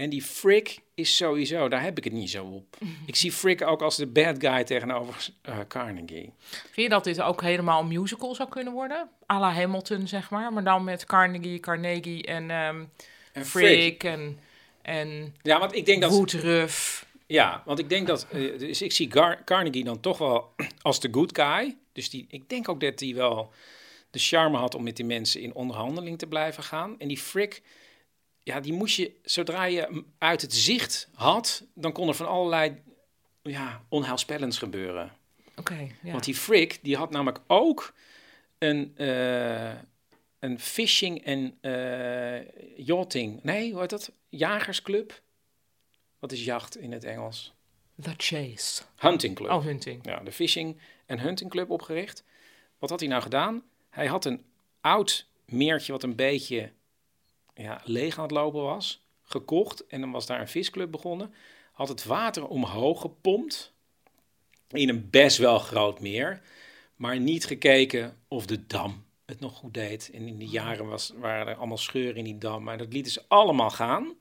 en 0.00 0.10
die 0.10 0.22
Frick 0.22 0.78
is 0.94 1.16
sowieso, 1.16 1.68
daar 1.68 1.82
heb 1.82 1.98
ik 1.98 2.04
het 2.04 2.12
niet 2.12 2.30
zo 2.30 2.44
op. 2.44 2.76
Ik 3.06 3.16
zie 3.16 3.32
Frick 3.32 3.62
ook 3.62 3.82
als 3.82 3.96
de 3.96 4.06
bad 4.06 4.36
guy 4.38 4.64
tegenover 4.64 5.28
eh, 5.42 5.58
Carnegie. 5.68 6.32
Vind 6.48 6.74
je 6.74 6.88
dat 6.88 7.04
dit 7.04 7.20
ook 7.20 7.42
helemaal 7.42 7.80
een 7.80 7.88
musical 7.88 8.34
zou 8.34 8.48
kunnen 8.48 8.72
worden? 8.72 9.08
à 9.30 9.38
la 9.40 9.52
Hamilton, 9.52 10.08
zeg 10.08 10.30
maar. 10.30 10.52
Maar 10.52 10.64
dan 10.64 10.84
met 10.84 11.04
Carnegie, 11.04 11.60
Carnegie 11.60 12.26
en, 12.26 12.50
ehm 12.50 12.84
En 13.32 13.46
Frick 13.46 14.04
en, 14.04 14.38
en 14.82 15.34
Ja, 15.42 15.58
want 15.58 15.74
ik 15.74 15.86
denk 15.86 16.00
dat... 16.02 16.10
Woodruff. 16.10 17.06
Ja, 17.26 17.62
want 17.64 17.78
ik 17.78 17.88
denk 17.88 18.06
dat... 18.06 18.26
eh, 18.30 18.58
dus 18.58 18.82
ik 18.82 18.92
zie 18.92 19.10
Gar- 19.12 19.44
Carnegie 19.44 19.84
dan 19.84 20.00
toch 20.00 20.18
wel 20.18 20.54
als 20.82 21.00
de 21.00 21.08
good 21.12 21.38
guy. 21.38 21.76
Dus 21.92 22.10
die, 22.10 22.26
ik 22.30 22.48
denk 22.48 22.68
ook 22.68 22.80
dat 22.80 23.00
hij 23.00 23.14
wel 23.14 23.52
de 24.10 24.18
charme 24.18 24.56
had 24.56 24.74
om 24.74 24.82
met 24.82 24.96
die 24.96 25.04
mensen 25.04 25.40
in 25.40 25.54
onderhandeling 25.54 26.18
te 26.18 26.26
blijven 26.26 26.62
gaan. 26.62 26.94
En 26.98 27.08
die 27.08 27.18
Frick, 27.18 27.62
ja, 28.42 28.60
die 28.60 28.72
moest 28.72 28.96
je... 28.96 29.12
Zodra 29.22 29.64
je 29.64 29.80
hem 29.80 30.12
uit 30.18 30.42
het 30.42 30.54
zicht 30.54 31.08
had, 31.14 31.64
dan 31.74 31.92
kon 31.92 32.08
er 32.08 32.14
van 32.14 32.28
allerlei 32.28 32.82
ja, 33.42 33.84
onheilspellends 33.88 34.58
gebeuren. 34.58 35.12
Oké, 35.56 35.88
ja. 36.02 36.12
Want 36.12 36.24
die 36.24 36.34
Frick, 36.34 36.78
die 36.82 36.96
had 36.96 37.10
namelijk 37.10 37.40
ook 37.46 37.94
een, 38.58 38.92
eh, 38.96 39.72
een 40.38 40.60
fishing 40.60 41.24
en 41.24 41.56
eh, 41.60 42.86
yachting... 42.86 43.42
Nee, 43.42 43.70
hoe 43.70 43.80
heet 43.80 43.90
dat? 43.90 44.12
Jagersclub? 44.28 45.20
Wat 46.18 46.32
is 46.32 46.44
jacht 46.44 46.76
in 46.76 46.92
het 46.92 47.04
Engels? 47.04 47.52
The 48.02 48.14
Chase. 48.16 48.82
Hunting 48.96 49.34
Club. 49.34 49.50
Oh, 49.50 49.64
hunting. 49.64 50.04
Ja, 50.06 50.20
de 50.20 50.32
Fishing 50.32 50.80
en 51.06 51.18
Hunting 51.18 51.50
Club 51.50 51.70
opgericht. 51.70 52.24
Wat 52.78 52.90
had 52.90 53.00
hij 53.00 53.08
nou 53.08 53.22
gedaan? 53.22 53.62
Hij 53.90 54.06
had 54.06 54.24
een 54.24 54.44
oud 54.80 55.26
meertje 55.44 55.92
wat 55.92 56.02
een 56.02 56.16
beetje 56.16 56.72
ja, 57.62 57.80
leeg 57.84 58.16
aan 58.16 58.22
het 58.22 58.32
lopen 58.32 58.62
was, 58.62 59.04
gekocht. 59.22 59.86
En 59.86 60.00
dan 60.00 60.10
was 60.10 60.26
daar 60.26 60.40
een 60.40 60.48
visclub 60.48 60.90
begonnen. 60.90 61.34
Had 61.72 61.88
het 61.88 62.04
water 62.04 62.46
omhoog 62.46 63.00
gepompt 63.00 63.72
in 64.68 64.88
een 64.88 65.10
best 65.10 65.38
wel 65.38 65.58
groot 65.58 66.00
meer. 66.00 66.42
Maar 66.96 67.20
niet 67.20 67.44
gekeken 67.44 68.16
of 68.28 68.46
de 68.46 68.66
dam 68.66 69.04
het 69.26 69.40
nog 69.40 69.56
goed 69.56 69.74
deed. 69.74 70.10
En 70.12 70.28
in 70.28 70.38
die 70.38 70.48
jaren 70.48 70.86
was, 70.86 71.12
waren 71.16 71.46
er 71.46 71.56
allemaal 71.56 71.78
scheuren 71.78 72.16
in 72.16 72.24
die 72.24 72.38
dam. 72.38 72.62
Maar 72.62 72.78
dat 72.78 72.92
lieten 72.92 73.12
ze 73.12 73.22
allemaal 73.28 73.70
gaan. 73.70 74.14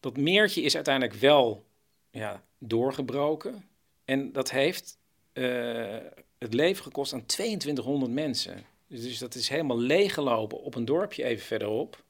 Dat 0.00 0.16
meertje 0.16 0.62
is 0.62 0.74
uiteindelijk 0.74 1.14
wel 1.14 1.64
ja, 2.10 2.42
doorgebroken. 2.58 3.64
En 4.04 4.32
dat 4.32 4.50
heeft 4.50 4.98
eh, 5.32 5.96
het 6.38 6.54
leven 6.54 6.82
gekost 6.82 7.12
aan 7.12 7.26
2200 7.26 8.12
mensen. 8.12 8.64
Dus 8.88 9.18
dat 9.18 9.34
is 9.34 9.48
helemaal 9.48 9.78
leeggelopen 9.78 10.60
op 10.60 10.74
een 10.74 10.84
dorpje 10.84 11.24
even 11.24 11.46
verderop. 11.46 12.04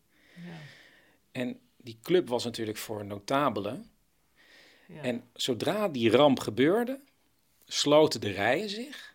En 1.33 1.61
die 1.77 1.99
club 2.03 2.29
was 2.29 2.45
natuurlijk 2.45 2.79
voor 2.79 3.05
notabelen. 3.05 3.91
Ja. 4.87 5.03
En 5.03 5.25
zodra 5.35 5.89
die 5.89 6.11
ramp 6.11 6.41
gebeurde, 6.41 7.01
sloten 7.65 8.21
de 8.21 8.31
rijen 8.31 8.69
zich. 8.69 9.15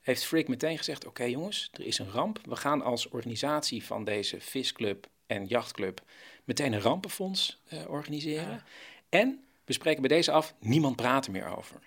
Heeft 0.00 0.24
Frick 0.24 0.48
meteen 0.48 0.78
gezegd: 0.78 1.06
Oké 1.06 1.24
jongens, 1.24 1.70
er 1.72 1.86
is 1.86 1.98
een 1.98 2.10
ramp. 2.10 2.40
We 2.44 2.56
gaan 2.56 2.82
als 2.82 3.08
organisatie 3.08 3.84
van 3.84 4.04
deze 4.04 4.40
visclub 4.40 5.08
en 5.26 5.46
jachtclub 5.46 6.02
meteen 6.44 6.72
een 6.72 6.80
rampenfonds 6.80 7.60
eh, 7.68 7.88
organiseren. 7.88 8.62
En 9.08 9.44
we 9.64 9.72
spreken 9.72 10.00
bij 10.00 10.16
deze 10.16 10.32
af: 10.32 10.54
niemand 10.60 10.96
praat 10.96 11.26
er 11.26 11.32
meer 11.32 11.56
over. 11.56 11.80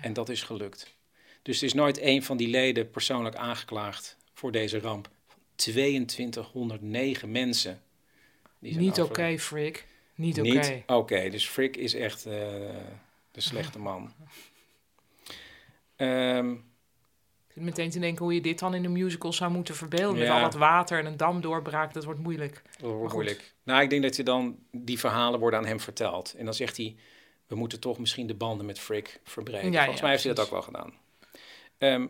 En 0.00 0.12
dat 0.12 0.28
is 0.28 0.42
gelukt. 0.42 0.96
Dus 1.42 1.58
er 1.58 1.64
is 1.64 1.74
nooit 1.74 2.00
een 2.00 2.22
van 2.22 2.36
die 2.36 2.48
leden 2.48 2.90
persoonlijk 2.90 3.36
aangeklaagd 3.36 4.16
voor 4.32 4.52
deze 4.52 4.80
ramp. 4.80 5.10
2209 5.60 7.30
mensen. 7.30 7.82
die 8.58 8.72
zijn 8.72 8.84
Niet 8.84 9.00
oké. 9.00 9.38
Frick. 9.38 9.86
Niet 10.14 10.38
oké. 10.40 10.48
Niet 10.48 10.82
oké, 10.86 11.28
dus 11.30 11.48
Frick 11.48 11.76
is 11.76 11.94
echt 11.94 12.26
eh, 12.26 12.32
de 13.30 13.40
slechte 13.40 13.78
man. 13.78 14.12
Ehm, 15.96 16.50
Ik 16.52 17.52
zit 17.54 17.62
meteen 17.62 17.90
te 17.90 17.98
denken 17.98 18.24
hoe 18.24 18.34
je 18.34 18.40
dit 18.40 18.58
dan 18.58 18.74
in 18.74 18.84
een 18.84 18.92
musical 18.92 19.32
zou 19.32 19.50
moeten 19.50 19.74
verbeelden. 19.74 20.18
Met 20.18 20.28
al 20.28 20.40
dat 20.40 20.54
water 20.54 20.98
en 20.98 21.06
een 21.06 21.16
dam 21.16 21.40
doorbraak, 21.40 21.92
dat 21.92 22.04
wordt 22.04 22.20
moeilijk. 22.20 22.62
dat 22.78 22.90
wordt 22.90 23.14
moeilijk. 23.14 23.54
Nou, 23.62 23.82
ik 23.82 23.90
denk 23.90 24.02
dat 24.02 24.16
je 24.16 24.22
dan 24.22 24.58
die 24.70 24.98
verhalen 24.98 25.40
worden 25.40 25.58
aan 25.58 25.66
hem 25.66 25.80
verteld. 25.80 26.34
En 26.38 26.44
dan 26.44 26.54
zegt 26.54 26.76
hij, 26.76 26.96
we 27.46 27.54
moeten 27.54 27.80
toch 27.80 27.98
misschien 27.98 28.26
de 28.26 28.34
banden 28.34 28.66
met 28.66 28.78
Frick 28.78 29.20
verbreken. 29.24 29.72
Ja, 29.72 29.78
Volgens 29.78 29.96
ja, 29.96 30.02
mij 30.02 30.10
heeft 30.10 30.24
hij 30.24 30.34
dat 30.34 30.44
ook 30.44 30.50
wel 30.50 30.62
gedaan. 30.62 30.92
Ehm, 31.78 32.06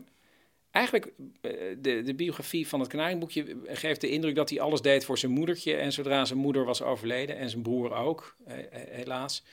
eigenlijk, 0.71 1.05
eh, 1.41 1.51
de, 1.77 2.01
de 2.01 2.13
biografie 2.15 2.67
van 2.67 2.79
het 2.79 2.89
Kanaringboekje 2.89 3.57
geeft 3.65 4.01
de 4.01 4.09
indruk 4.09 4.35
dat 4.35 4.49
hij 4.49 4.59
alles 4.59 4.81
deed 4.81 5.05
voor 5.05 5.17
zijn 5.17 5.31
moedertje. 5.31 5.75
En 5.75 5.91
zodra 5.91 6.25
zijn 6.25 6.39
moeder 6.39 6.65
was 6.65 6.81
overleden, 6.81 7.37
en 7.37 7.49
zijn 7.49 7.61
broer 7.61 7.93
ook, 7.93 8.35
eh, 8.45 8.57
eh, 8.57 8.65
helaas, 8.71 9.43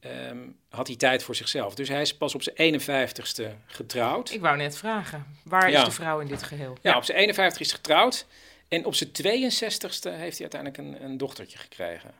ehm, 0.00 0.38
had 0.68 0.86
hij 0.86 0.96
tijd 0.96 1.22
voor 1.22 1.34
zichzelf. 1.34 1.74
Dus 1.74 1.88
hij 1.88 2.00
is 2.00 2.16
pas 2.16 2.34
op 2.34 2.42
zijn 2.42 2.56
51ste 2.56 3.56
getrouwd. 3.66 4.30
Ik 4.30 4.40
wou 4.40 4.56
net 4.56 4.76
vragen, 4.76 5.26
waar 5.44 5.70
Ja. 5.70 5.78
is 5.78 5.84
de 5.84 5.90
vrouw 5.90 6.20
in 6.20 6.26
dit 6.26 6.42
geheel? 6.42 6.76
Ja, 6.82 6.96
op 6.96 7.04
zijn 7.04 7.18
51 7.18 7.60
is 7.60 7.72
getrouwd. 7.72 8.26
En 8.68 8.84
op 8.84 8.94
zijn 8.94 9.12
62ste 9.12 10.10
heeft 10.10 10.38
hij 10.38 10.50
uiteindelijk 10.50 10.76
een, 10.76 11.04
een 11.04 11.16
dochtertje 11.16 11.58
gekregen. 11.58 12.14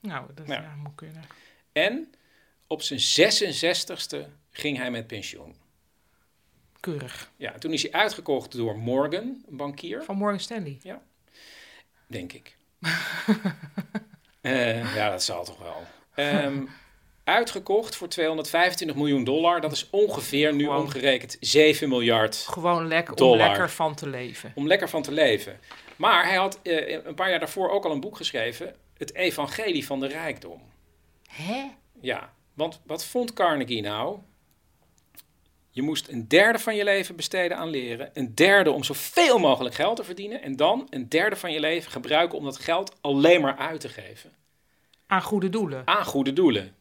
Nou, 0.00 0.26
dat 0.34 0.46
ja, 0.46 0.74
moet 0.82 0.94
kunnen. 0.94 1.22
En 1.72 2.14
op 2.66 2.82
zijn 2.82 3.00
66ste 3.00 4.16
ging 4.50 4.76
hij 4.76 4.90
met 4.90 5.06
pensioen. 5.06 5.54
Keurig. 6.80 7.30
Ja, 7.36 7.52
toen 7.58 7.72
is 7.72 7.82
hij 7.82 7.92
uitgekocht 7.92 8.56
door 8.56 8.78
Morgan, 8.78 9.44
een 9.48 9.56
bankier. 9.56 10.02
Van 10.02 10.16
Morgan 10.16 10.40
Stanley. 10.40 10.78
Ja, 10.82 11.02
denk 12.06 12.32
ik. 12.32 12.56
Eh, 14.40 14.94
ja, 14.94 15.10
dat 15.10 15.22
zal 15.22 15.44
toch 15.44 15.58
wel. 15.58 15.82
Ehm, 16.14 16.64
uitgekocht 17.24 17.96
voor 17.96 18.08
225 18.08 18.96
miljoen 18.96 19.24
dollar. 19.24 19.60
Dat 19.60 19.72
is 19.72 19.90
ongeveer 19.90 20.54
nu 20.54 20.64
Gewoon. 20.64 20.80
omgerekend 20.80 21.36
7 21.40 21.88
miljard 21.88 22.36
Gewoon 22.36 22.88
lekker 22.88 23.14
om 23.14 23.36
lekker 23.36 23.70
van 23.70 23.94
te 23.94 24.08
leven. 24.08 24.52
Om 24.54 24.66
lekker 24.66 24.88
van 24.88 25.02
te 25.02 25.12
leven. 25.12 25.60
Maar 25.96 26.26
hij 26.26 26.36
had 26.36 26.60
eh, 26.62 27.04
een 27.04 27.14
paar 27.14 27.30
jaar 27.30 27.38
daarvoor 27.38 27.70
ook 27.70 27.84
al 27.84 27.90
een 27.90 28.00
boek 28.00 28.16
geschreven. 28.16 28.74
Het 28.96 29.14
Evangelie 29.14 29.86
van 29.86 30.00
de 30.00 30.06
Rijkdom. 30.06 30.62
Hè? 31.30 31.64
Ja, 32.00 32.32
want 32.54 32.80
wat 32.86 33.04
vond 33.04 33.32
Carnegie 33.32 33.82
nou? 33.82 34.18
Je 35.78 35.84
moest 35.84 36.08
een 36.08 36.28
derde 36.28 36.58
van 36.58 36.76
je 36.76 36.84
leven 36.84 37.16
besteden 37.16 37.56
aan 37.56 37.68
leren. 37.68 38.10
Een 38.12 38.34
derde 38.34 38.70
om 38.70 38.84
zoveel 38.84 39.38
mogelijk 39.38 39.74
geld 39.74 39.96
te 39.96 40.04
verdienen. 40.04 40.42
En 40.42 40.56
dan 40.56 40.86
een 40.90 41.08
derde 41.08 41.36
van 41.36 41.52
je 41.52 41.60
leven 41.60 41.90
gebruiken 41.90 42.38
om 42.38 42.44
dat 42.44 42.58
geld 42.58 42.96
alleen 43.00 43.40
maar 43.40 43.56
uit 43.56 43.80
te 43.80 43.88
geven. 43.88 44.32
Aan 45.06 45.22
goede 45.22 45.48
doelen. 45.48 45.82
Aan 45.84 46.04
goede 46.04 46.32
doelen. 46.32 46.74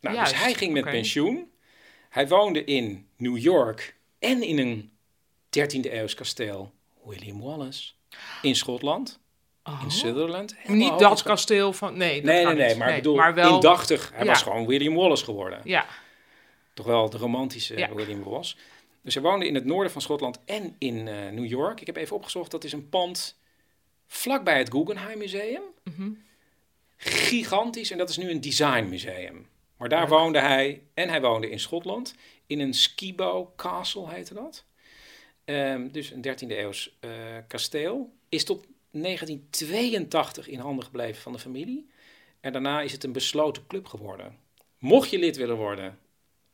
Nou, 0.00 0.14
Juist, 0.16 0.32
dus 0.32 0.42
hij 0.42 0.54
ging 0.54 0.72
met 0.72 0.84
pensioen. 0.84 1.50
Hij 2.08 2.28
woonde 2.28 2.64
in 2.64 3.08
New 3.16 3.38
York 3.38 3.96
en 4.18 4.42
in 4.42 4.58
een 4.58 4.92
13e 5.58 5.92
eeuws 5.92 6.14
kasteel. 6.14 6.72
William 7.04 7.40
Wallace. 7.40 7.92
In 8.42 8.56
Schotland. 8.56 9.20
In 9.82 9.90
Sutherland. 9.90 10.54
Helemaal 10.56 10.90
Niet 10.90 10.98
dat 10.98 11.22
kasteel 11.22 11.72
van... 11.72 11.96
Nee, 11.96 12.14
dat 12.22 12.24
Nee, 12.24 12.46
nee, 12.46 12.76
maar 12.76 12.94
bedoel, 12.94 13.16
maar 13.16 13.34
wel, 13.34 13.54
indachtig. 13.54 14.10
Hij 14.14 14.24
Ja. 14.24 14.30
was 14.30 14.42
gewoon 14.42 14.66
William 14.66 14.94
Wallace 14.94 15.24
geworden. 15.24 15.60
Ja, 15.64 15.86
Toch 16.74 16.86
wel 16.86 17.10
de 17.10 17.18
romantische 17.18 17.76
Ja. 17.78 17.94
William 17.94 18.22
Wallace. 18.22 18.56
Dus 19.02 19.14
hij 19.14 19.22
woonde 19.22 19.46
in 19.46 19.54
het 19.54 19.64
noorden 19.64 19.92
van 19.92 20.02
Schotland 20.02 20.38
en 20.44 20.76
in 20.78 21.08
eh, 21.08 21.30
New 21.30 21.46
York. 21.46 21.80
Ik 21.80 21.86
heb 21.86 21.96
even 21.96 22.16
opgezocht, 22.16 22.50
dat 22.50 22.64
is 22.64 22.72
een 22.72 22.88
pand 22.88 23.38
vlakbij 24.06 24.58
het 24.58 24.70
Guggenheim 24.70 25.18
Museum. 25.18 25.62
Mhm. 25.82 26.10
gigantisch 26.96 27.90
en 27.90 27.98
dat 27.98 28.08
is 28.08 28.16
nu 28.16 28.30
een 28.30 28.40
designmuseum. 28.40 29.48
Maar 29.76 29.88
daar 29.88 30.08
woonde 30.08 30.38
hij 30.38 30.82
en 30.94 31.08
hij 31.08 31.20
woonde 31.20 31.50
in 31.50 31.60
Schotland 31.60 32.14
in 32.46 32.60
een 32.60 32.74
Skibo 32.74 33.52
Castle 33.56 34.08
heette 34.08 34.34
dat. 34.34 34.64
Ehm, 35.44 35.88
dus 35.90 36.10
een 36.10 36.20
13e 36.20 36.58
eeuws 36.58 36.96
eh, 37.00 37.10
kasteel. 37.48 38.12
Is 38.28 38.44
tot 38.44 38.66
1982 38.90 40.48
in 40.48 40.58
handen 40.58 40.84
gebleven 40.84 41.22
van 41.22 41.32
de 41.32 41.38
familie. 41.38 41.90
En 42.40 42.52
daarna 42.52 42.80
is 42.80 42.92
het 42.92 43.04
een 43.04 43.12
besloten 43.12 43.66
club 43.66 43.86
geworden. 43.86 44.38
Mocht 44.78 45.10
je 45.10 45.18
lid 45.18 45.36
willen 45.36 45.56
worden, 45.56 45.98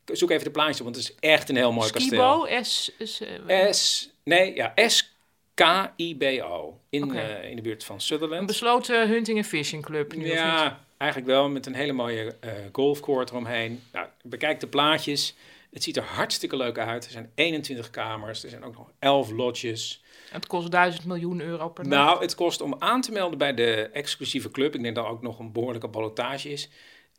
zoek 0.05 0.29
even 0.29 0.43
de 0.43 0.51
plaatjes 0.51 0.77
op, 0.77 0.83
want 0.83 0.95
het 0.95 1.05
is 1.05 1.15
echt 1.19 1.49
een 1.49 1.55
heel 1.55 1.71
mooi 1.71 1.87
Skibo, 1.87 2.39
kasteel. 2.39 2.63
S... 2.63 2.91
S, 3.03 3.21
eh, 3.47 3.71
S, 3.71 4.09
nee, 4.23 4.55
ja, 4.55 4.73
S-K-I-B-O. 4.87 6.79
In, 6.89 7.15
eh, 7.15 7.49
in 7.49 7.55
de 7.55 7.61
buurt 7.61 7.83
van 7.83 7.95
een 7.95 8.01
Sutherland. 8.01 8.45
besloten 8.45 9.07
hunting 9.07 9.37
en 9.37 9.43
fishing 9.43 9.83
club. 9.85 10.13
Ja, 10.13 10.79
eigenlijk 10.97 11.31
wel, 11.31 11.49
met 11.49 11.65
een 11.65 11.75
hele 11.75 11.93
mooie 11.93 12.35
eh 12.39 12.51
golfcourt 12.71 13.29
eromheen. 13.29 13.83
Nou, 13.91 14.07
bekijk 14.23 14.59
de 14.59 14.67
plaatjes. 14.67 15.35
Het 15.71 15.83
ziet 15.83 15.97
er 15.97 16.03
hartstikke 16.03 16.57
leuk 16.57 16.77
uit. 16.77 17.05
Er 17.05 17.11
zijn 17.11 17.31
21 17.35 17.89
kamers, 17.89 18.43
er 18.43 18.49
zijn 18.49 18.63
ook 18.63 18.77
nog 18.77 18.91
11 18.99 19.31
lodges. 19.31 20.03
Het 20.29 20.47
kost 20.47 20.71
1000 20.71 21.05
miljoen 21.05 21.41
euro 21.41 21.69
per 21.69 21.87
nacht. 21.87 22.05
Nou, 22.05 22.21
het 22.21 22.35
kost 22.35 22.61
om 22.61 22.75
aan 22.79 23.01
te 23.01 23.11
melden 23.11 23.37
bij 23.37 23.53
de 23.53 23.89
exclusieve 23.93 24.51
club, 24.51 24.75
ik 24.75 24.83
denk 24.83 24.95
dat 24.95 25.05
ook 25.05 25.21
nog 25.21 25.39
een 25.39 25.51
behoorlijke 25.51 25.87
ballotage 25.87 26.49
is, 26.49 26.69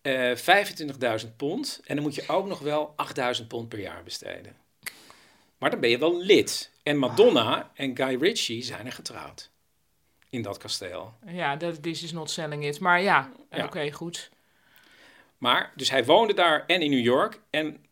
eh 0.02 0.36
25.000 1.24 1.36
pond. 1.36 1.80
En 1.84 1.94
dan 1.94 2.04
moet 2.04 2.14
je 2.14 2.24
ook 2.28 2.46
nog 2.46 2.58
wel 2.58 2.94
8.000 3.40 3.46
pond 3.48 3.68
per 3.68 3.78
jaar 3.78 4.02
besteden. 4.02 4.56
Maar 5.58 5.70
dan 5.70 5.80
ben 5.80 5.90
je 5.90 5.98
wel 5.98 6.20
lid. 6.22 6.70
En 6.82 6.96
Madonna 6.98 7.70
en 7.74 7.96
Guy 7.96 8.16
Ritchie 8.20 8.62
zijn 8.62 8.86
er 8.86 8.92
getrouwd. 8.92 9.50
In 10.28 10.42
dat 10.42 10.58
kasteel. 10.58 11.14
Ja, 11.26 11.56
dat 11.56 11.82
this 11.82 12.02
is 12.02 12.12
not 12.12 12.30
selling 12.30 12.64
it. 12.64 12.80
Maar 12.80 13.00
ja, 13.02 13.32
Ja. 13.50 13.64
oké, 13.64 13.90
goed. 13.92 14.30
Maar, 15.38 15.72
dus 15.76 15.90
hij 15.90 16.04
woonde 16.04 16.34
daar 16.34 16.66
en 16.66 16.82
in 16.82 16.90
New 16.90 17.04
York 17.04 17.40
en 17.50 17.84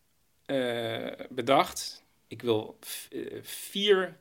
eh, 0.46 1.26
bedacht, 1.30 2.02
ik 2.26 2.42
wil 2.42 2.78
eh, 3.10 3.20
vier 3.42 4.16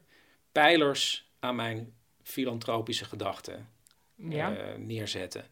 pijlers 0.51 1.29
aan 1.39 1.55
mijn 1.55 1.93
filantropische 2.23 3.05
gedachten 3.05 3.69
Ja. 4.15 4.55
eh, 4.55 4.75
neerzetten. 4.77 5.45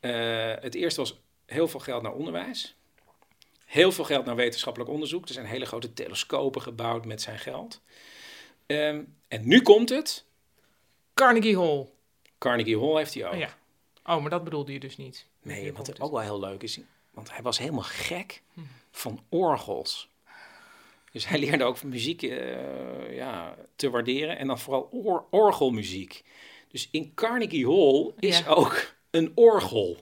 Eh, 0.00 0.52
het 0.60 0.74
eerste 0.74 1.00
was 1.00 1.20
heel 1.46 1.68
veel 1.68 1.80
geld 1.80 2.02
naar 2.02 2.12
onderwijs. 2.12 2.74
Heel 3.64 3.92
veel 3.92 4.04
geld 4.04 4.24
naar 4.24 4.36
wetenschappelijk 4.36 4.90
onderzoek. 4.90 5.26
Er 5.28 5.34
zijn 5.34 5.46
hele 5.46 5.64
grote 5.66 5.92
telescopen 5.92 6.62
gebouwd 6.62 7.04
met 7.04 7.22
zijn 7.22 7.38
geld. 7.38 7.80
Ehm, 8.66 9.02
en 9.28 9.48
nu 9.48 9.62
komt 9.62 9.88
het. 9.88 10.24
Carnegie 11.14 11.58
Hall. 11.58 11.88
Carnegie 12.38 12.78
Hall 12.80 12.96
heeft 12.96 13.14
hij 13.14 13.26
ook. 13.26 13.32
Oh, 13.32 13.38
ja. 13.38 13.58
oh, 14.04 14.20
maar 14.20 14.30
dat 14.30 14.44
bedoelde 14.44 14.72
je 14.72 14.80
dus 14.80 14.96
niet. 14.96 15.26
Nee, 15.42 15.60
Hier 15.60 15.72
wat 15.72 16.00
ook 16.00 16.10
wel 16.10 16.20
heel 16.20 16.40
leuk 16.40 16.62
is, 16.62 16.78
want 17.10 17.30
hij 17.32 17.42
was 17.42 17.58
helemaal 17.58 17.82
gek 17.82 18.42
Hm. 18.54 18.60
van 18.90 19.24
orgels. 19.28 20.08
Dus 21.12 21.28
hij 21.28 21.38
leerde 21.38 21.64
ook 21.64 21.82
muziek 21.82 22.22
eh, 22.22 23.14
ja, 23.16 23.56
te 23.76 23.90
waarderen 23.90 24.38
en 24.38 24.46
dan 24.46 24.58
vooral 24.58 24.88
or- 24.92 25.24
orgelmuziek. 25.30 26.24
Dus 26.68 26.88
in 26.90 27.14
Carnegie 27.14 27.66
Hall 27.66 28.12
is 28.18 28.38
Ja. 28.38 28.46
ook 28.48 28.94
een 29.10 29.32
orgel. 29.34 29.96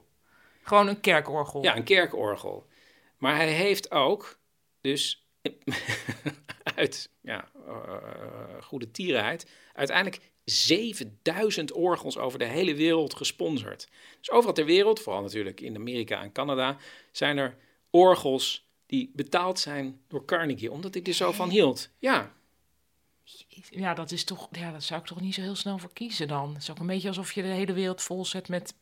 Gewoon 0.62 0.88
een 0.88 1.00
kerkorgel. 1.00 1.62
Ja, 1.62 1.76
een 1.76 1.84
kerkorgel. 1.84 2.66
Maar 3.16 3.36
hij 3.36 3.52
heeft 3.52 3.90
ook 3.90 4.38
dus 4.80 5.26
uit 6.76 7.10
ja, 7.20 7.48
eh, 7.66 8.62
goede 8.62 8.90
tierenheid 8.90 9.50
uiteindelijk 9.72 10.30
7000 10.44 11.72
orgels 11.72 12.18
over 12.18 12.38
de 12.38 12.44
hele 12.44 12.74
wereld 12.74 13.14
gesponsord. 13.14 13.88
Dus 14.18 14.30
overal 14.30 14.54
ter 14.54 14.64
wereld, 14.64 15.00
vooral 15.00 15.22
natuurlijk 15.22 15.60
in 15.60 15.76
Amerika 15.76 16.22
en 16.22 16.32
Canada, 16.32 16.76
zijn 17.12 17.38
er 17.38 17.56
orgels 17.90 18.66
die 18.86 19.10
betaald 19.14 19.58
zijn 19.58 20.00
door 20.08 20.24
Carnegie, 20.24 20.72
omdat 20.72 20.94
ik 20.94 21.06
er 21.06 21.12
zo 21.12 21.32
van 21.32 21.50
hield. 21.50 21.90
Ja, 21.98 22.32
Ja, 23.70 23.94
dat 23.94 24.10
is 24.10 24.24
toch, 24.24 24.48
ja, 24.50 24.72
dat 24.72 24.82
zou 24.82 25.00
ik 25.00 25.06
toch 25.06 25.20
niet 25.20 25.34
zo 25.34 25.40
heel 25.40 25.54
snel 25.54 25.78
voor 25.78 25.92
kiezen 25.92 26.28
dan. 26.28 26.52
Het 26.52 26.62
is 26.62 26.70
ook 26.70 26.78
een 26.78 26.86
beetje 26.86 27.08
alsof 27.08 27.32
je 27.32 27.42
de 27.42 27.48
hele 27.48 27.72
wereld 27.72 28.02
vol 28.02 28.24
zet 28.24 28.48
met 28.48 28.74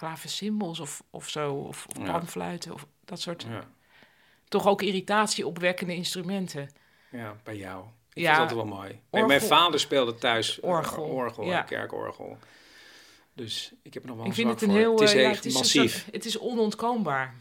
klaversymbals 0.00 0.80
of, 0.80 1.02
of 1.10 1.28
zo, 1.28 1.52
of, 1.54 1.86
of 1.86 2.04
panfluiten 2.04 2.72
of 2.72 2.86
dat 3.04 3.20
soort. 3.20 3.46
Toch 4.48 4.66
ook 4.66 4.82
irritatie 4.82 5.46
opwekkende 5.46 5.94
instrumenten. 5.94 6.70
ja 7.10 7.36
bij 7.44 7.56
jou. 7.56 7.84
Ik 8.12 8.22
Ja, 8.22 8.34
vind 8.36 8.48
dat 8.48 8.56
wel 8.56 8.66
mooi. 8.66 8.88
Mijn- 8.88 9.00
orgel- 9.10 9.26
Mijn 9.28 9.40
vader 9.40 9.80
speelde 9.80 10.14
thuis 10.14 10.60
eh, 10.60 10.68
Orgel, 10.70 11.04
orgel 11.04 11.44
ja. 11.44 11.58
een 11.58 11.64
kerkorgel. 11.64 12.38
Dus 13.34 13.72
ik 13.82 13.94
heb 13.94 14.02
er 14.02 14.08
nog 14.08 14.16
wel 14.18 14.26
Ik 14.26 14.30
een 14.30 14.36
vind 14.36 14.48
zwak 14.48 14.60
het 14.60 14.68
een 14.68 14.74
voor. 14.74 14.84
heel, 14.84 14.92
Het 14.92 15.08
is 15.08 15.14
eh, 15.14 15.20
ja, 15.22 15.28
echt 15.28 15.36
het 15.36 15.44
is 15.46 15.52
een 15.52 15.58
massief. 15.58 15.92
soort- 16.02 16.12
het 16.14 16.24
is 16.24 16.38
onontkoombaar. 16.38 17.34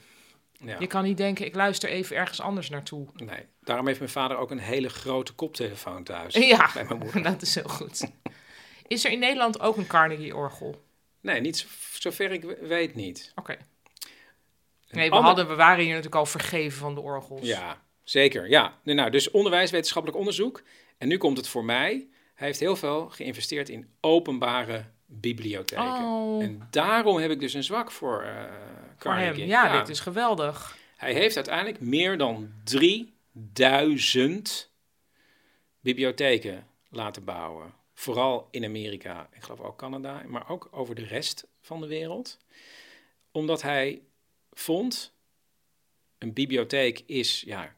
Ja. 0.52 0.76
Je 0.80 0.88
kan 0.88 1.04
niet 1.04 1.18
denken, 1.18 1.46
ik 1.46 1.56
luister 1.56 1.90
even 1.90 2.16
ergens 2.16 2.42
anders 2.42 2.70
naartoe. 2.70 3.08
Nee, 3.14 3.46
daarom 3.64 3.88
heeft 3.88 4.00
mijn 4.00 4.12
vader 4.12 4.38
ook 4.38 4.52
een 4.52 4.60
hele 4.60 4.90
grote 4.90 5.34
koptelefoon 5.34 6.04
thuis. 6.04 6.34
Ja, 6.36 6.70
Bij 6.74 6.84
mijn 6.86 6.98
moeder. 7.00 7.24
dat 7.32 7.42
is 7.42 7.56
heel 7.56 7.70
goed. 7.70 8.12
Is 8.88 9.06
er 9.06 9.12
in 9.12 9.20
Nederland 9.20 9.60
ook 9.60 9.78
een 9.78 9.88
Carnegie-orgel? 9.88 10.88
Nee, 11.22 11.42
niet 11.42 11.58
zo, 11.58 11.68
zover 12.00 12.32
ik 12.32 12.44
we- 12.44 12.58
weet 12.68 12.96
niet. 12.96 13.32
Oké. 13.36 13.58
Nee, 14.90 15.10
we, 15.10 15.16
ander- 15.16 15.28
hadden, 15.28 15.48
we 15.48 15.56
waren 15.56 15.80
hier 15.80 15.88
natuurlijk 15.88 16.16
al 16.16 16.26
vergeven 16.26 16.80
van 16.80 16.96
de 16.96 17.02
orgels. 17.02 17.48
Ja, 17.48 17.82
zeker. 18.04 18.50
Ja. 18.50 18.78
Nou, 18.84 19.10
dus 19.10 19.32
onderwijs, 19.32 19.72
wetenschappelijk 19.72 20.20
onderzoek. 20.20 20.62
En 20.98 21.08
nu 21.08 21.18
komt 21.18 21.38
het 21.38 21.48
voor 21.48 21.66
mij. 21.66 22.08
Hij 22.36 22.48
heeft 22.48 22.60
heel 22.60 22.76
veel 22.76 23.10
geïnvesteerd 23.10 23.70
in 23.70 23.90
openbare 24.02 24.86
bibliotheken. 25.06 25.84
Oh. 26.04 26.44
En 26.44 26.68
daarom 26.72 27.18
heb 27.18 27.32
ik 27.32 27.40
dus 27.40 27.54
een 27.54 27.64
zwak 27.64 27.92
voor 27.92 28.24
eh 28.24 28.44
Voor 28.98 29.14
hem. 29.14 29.36
Ja, 29.38 29.78
dit 29.80 29.90
is 29.90 30.00
geweldig. 30.00 30.78
Hij 30.96 31.14
heeft 31.14 31.36
uiteindelijk 31.36 31.80
meer 31.80 32.18
dan 32.18 32.52
3000 32.64 34.72
bibliotheken 35.80 36.68
laten 36.90 37.24
bouwen. 37.24 37.74
Vooral 38.00 38.48
in 38.52 38.66
Amerika, 38.66 39.30
ik 39.34 39.44
geloof 39.44 39.60
ook 39.60 39.78
Canada, 39.78 40.24
maar 40.28 40.50
ook 40.50 40.68
over 40.72 40.96
de 40.96 41.06
rest 41.06 41.48
van 41.62 41.82
de 41.82 41.88
wereld. 41.88 42.38
Omdat 43.32 43.62
hij 43.62 44.02
vond, 44.52 45.14
een 46.18 46.34
bibliotheek 46.34 47.04
is 47.06 47.42
ja, 47.42 47.76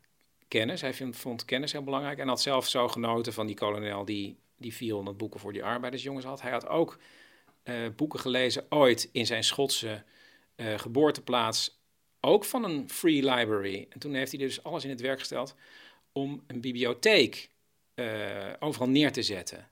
kennis. 0.48 0.82
Hij 0.82 0.94
vond 1.12 1.46
kennis 1.46 1.72
heel 1.72 1.84
belangrijk 1.84 2.20
en 2.20 2.28
had 2.28 2.42
zelf 2.42 2.68
zo 2.68 2.88
genoten 2.88 3.34
van 3.34 3.48
die 3.48 3.56
kolonel 3.56 4.06
die, 4.06 4.38
die 4.58 4.74
400 4.74 5.18
boeken 5.18 5.40
voor 5.40 5.54
die 5.54 5.64
arbeidersjongens 5.64 6.26
had. 6.26 6.42
Hij 6.42 6.52
had 6.52 6.68
ook 6.68 7.00
eh, 7.64 7.76
boeken 7.96 8.20
gelezen 8.20 8.66
ooit 8.70 9.10
in 9.12 9.26
zijn 9.26 9.44
Schotse 9.44 10.04
eh, 10.56 10.80
geboorteplaats 10.80 11.80
ook 12.20 12.46
van 12.46 12.64
een 12.64 12.90
free 12.90 13.26
library. 13.26 13.88
En 13.90 14.00
toen 14.00 14.14
heeft 14.14 14.32
hij 14.32 14.40
dus 14.40 14.64
alles 14.64 14.84
in 14.84 14.90
het 14.90 15.02
werk 15.02 15.20
gesteld 15.20 15.56
om 16.12 16.44
een 16.48 16.62
bibliotheek 16.62 17.50
eh, 17.94 18.54
overal 18.60 18.90
neer 18.90 19.12
te 19.12 19.24
zetten. 19.24 19.71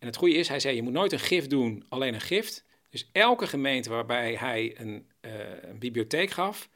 En 0.00 0.06
het 0.06 0.16
goede 0.16 0.34
is, 0.34 0.48
hij 0.48 0.60
zei, 0.60 0.76
je 0.76 0.82
moet 0.82 0.92
nooit 0.92 1.12
een 1.12 1.20
gift 1.20 1.50
doen, 1.50 1.84
alleen 1.88 2.14
een 2.14 2.20
gift. 2.20 2.64
Dus 2.90 3.08
elke 3.12 3.46
gemeente 3.46 3.90
waarbij 3.90 4.34
hij 4.34 4.74
een, 4.78 5.10
eh, 5.20 5.62
een 5.62 5.78
bibliotheek 5.78 6.30
gaf, 6.30 6.68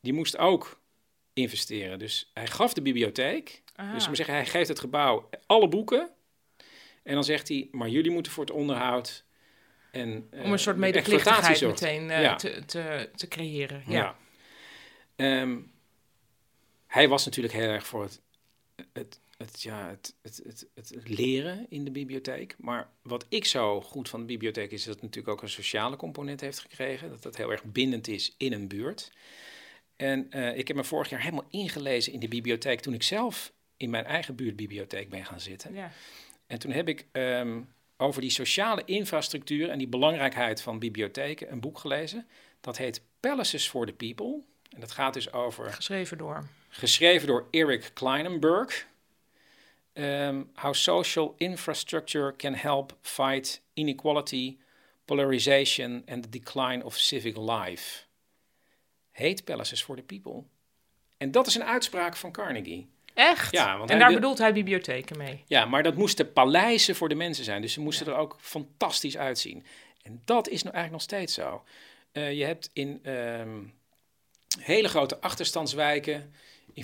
die 0.00 0.12
moest 0.12 0.38
ook 0.38 0.80
investeren. 1.32 1.98
Dus 1.98 2.30
hij 2.34 2.46
gaf 2.46 2.74
de 2.74 2.82
bibliotheek. 2.82 3.62
Ah. 3.74 3.92
Dus 3.92 4.08
we 4.08 4.14
zeggen, 4.14 4.34
hij 4.34 4.46
geeft 4.46 4.68
het 4.68 4.80
gebouw 4.80 5.28
alle 5.46 5.68
boeken. 5.68 6.10
En 7.02 7.14
dan 7.14 7.24
zegt 7.24 7.48
hij, 7.48 7.68
maar 7.70 7.88
jullie 7.88 8.10
moeten 8.10 8.32
voor 8.32 8.44
het 8.44 8.54
onderhoud 8.54 9.24
en 9.96 10.28
Om 10.30 10.52
een 10.52 10.58
soort 10.58 10.76
eh, 10.76 10.82
medeplichtigheid 10.82 11.60
meteen 11.60 12.10
eh, 12.10 12.22
Ja. 12.22 12.34
te, 12.36 12.64
te, 12.64 13.10
te 13.14 13.28
creëren. 13.28 13.82
Ja. 13.86 13.94
Ja. 13.94 14.16
Ehm, 15.16 15.58
hij 16.86 17.08
was 17.08 17.24
natuurlijk 17.24 17.54
heel 17.54 17.68
erg 17.68 17.86
voor 17.86 18.02
het, 18.02 18.20
het, 18.92 19.20
het, 19.36 19.62
ja, 19.62 19.88
het, 19.88 20.14
het, 20.22 20.42
het, 20.44 20.66
het 20.74 21.08
leren 21.08 21.66
in 21.68 21.84
de 21.84 21.90
bibliotheek. 21.90 22.54
Maar 22.58 22.88
wat 23.02 23.26
ik 23.28 23.44
zo 23.44 23.80
goed 23.80 24.08
van 24.08 24.20
de 24.20 24.26
bibliotheek 24.26 24.70
is 24.70 24.84
dat 24.84 24.94
het 24.94 25.02
natuurlijk 25.02 25.34
ook 25.34 25.42
een 25.42 25.48
sociale 25.48 25.96
component 25.96 26.40
heeft 26.40 26.58
gekregen. 26.58 27.08
Dat 27.10 27.24
het 27.24 27.36
heel 27.36 27.50
erg 27.50 27.64
bindend 27.64 28.08
is 28.08 28.34
in 28.38 28.52
een 28.52 28.68
buurt. 28.68 29.12
En 29.96 30.30
eh, 30.30 30.58
ik 30.58 30.68
heb 30.68 30.76
me 30.76 30.84
vorig 30.84 31.08
jaar 31.08 31.20
helemaal 31.20 31.46
ingelezen 31.50 32.12
in 32.12 32.20
de 32.20 32.28
bibliotheek 32.28 32.80
toen 32.80 32.94
ik 32.94 33.02
zelf 33.02 33.52
in 33.76 33.90
mijn 33.90 34.04
eigen 34.04 34.34
buurtbibliotheek 34.34 35.08
ben 35.08 35.24
gaan 35.24 35.40
zitten. 35.40 35.74
Ja. 35.74 35.90
En 36.46 36.58
toen 36.58 36.70
heb 36.70 36.88
ik 36.88 37.06
ehm, 37.12 37.60
over 37.96 38.20
die 38.20 38.30
sociale 38.30 38.82
infrastructuur 38.84 39.70
en 39.70 39.78
die 39.78 39.88
belangrijkheid 39.88 40.62
van 40.62 40.78
bibliotheken 40.78 41.52
een 41.52 41.60
boek 41.60 41.78
gelezen. 41.78 42.26
Dat 42.60 42.76
heet 42.76 43.02
Palaces 43.20 43.68
for 43.68 43.86
the 43.86 43.92
People. 43.92 44.40
En 44.70 44.80
dat 44.80 44.92
gaat 44.92 45.14
dus 45.14 45.32
over, 45.32 45.72
Geschreven 45.72 46.18
door. 46.18 46.48
geschreven 46.68 47.26
door 47.26 47.46
Eric 47.50 47.90
Kleinenberg. 47.94 48.86
Ehm, 49.96 50.42
how 50.54 50.74
social 50.74 51.34
infrastructure 51.36 52.34
can 52.36 52.54
help 52.54 52.96
fight 53.00 53.62
inequality, 53.74 54.58
polarization 55.04 56.02
and 56.08 56.22
the 56.22 56.28
decline 56.28 56.84
of 56.84 56.96
civic 56.98 57.36
life. 57.36 58.04
Heet 59.10 59.44
Palaces 59.44 59.82
for 59.82 59.96
the 59.96 60.02
People. 60.02 60.42
En 61.16 61.30
dat 61.30 61.46
is 61.46 61.54
een 61.54 61.64
uitspraak 61.64 62.16
van 62.16 62.32
Carnegie. 62.32 62.88
Echt? 63.14 63.52
Ja, 63.52 63.78
want 63.78 63.90
en 63.90 63.98
daar 63.98 64.08
wil- 64.08 64.16
bedoelt 64.16 64.38
hij 64.38 64.52
bibliotheken 64.52 65.18
mee. 65.18 65.42
Ja, 65.46 65.64
maar 65.64 65.82
dat 65.82 65.94
moesten 65.96 66.32
paleizen 66.32 66.96
voor 66.96 67.08
de 67.08 67.14
mensen 67.14 67.44
zijn. 67.44 67.62
Dus 67.62 67.72
ze 67.72 67.80
moesten 67.80 68.06
er 68.06 68.14
ook 68.14 68.36
fantastisch 68.40 69.16
uitzien. 69.16 69.64
En 70.02 70.22
dat 70.24 70.48
is 70.48 70.62
nou 70.62 70.74
eigenlijk 70.74 70.92
nog 70.92 71.18
steeds 71.18 71.34
zo. 71.34 71.64
Eh, 72.12 72.32
je 72.38 72.44
hebt 72.44 72.70
in 72.72 73.00
ehm, 73.02 73.62
hele 74.58 74.88
grote 74.88 75.20
achterstandswijken, 75.20 76.34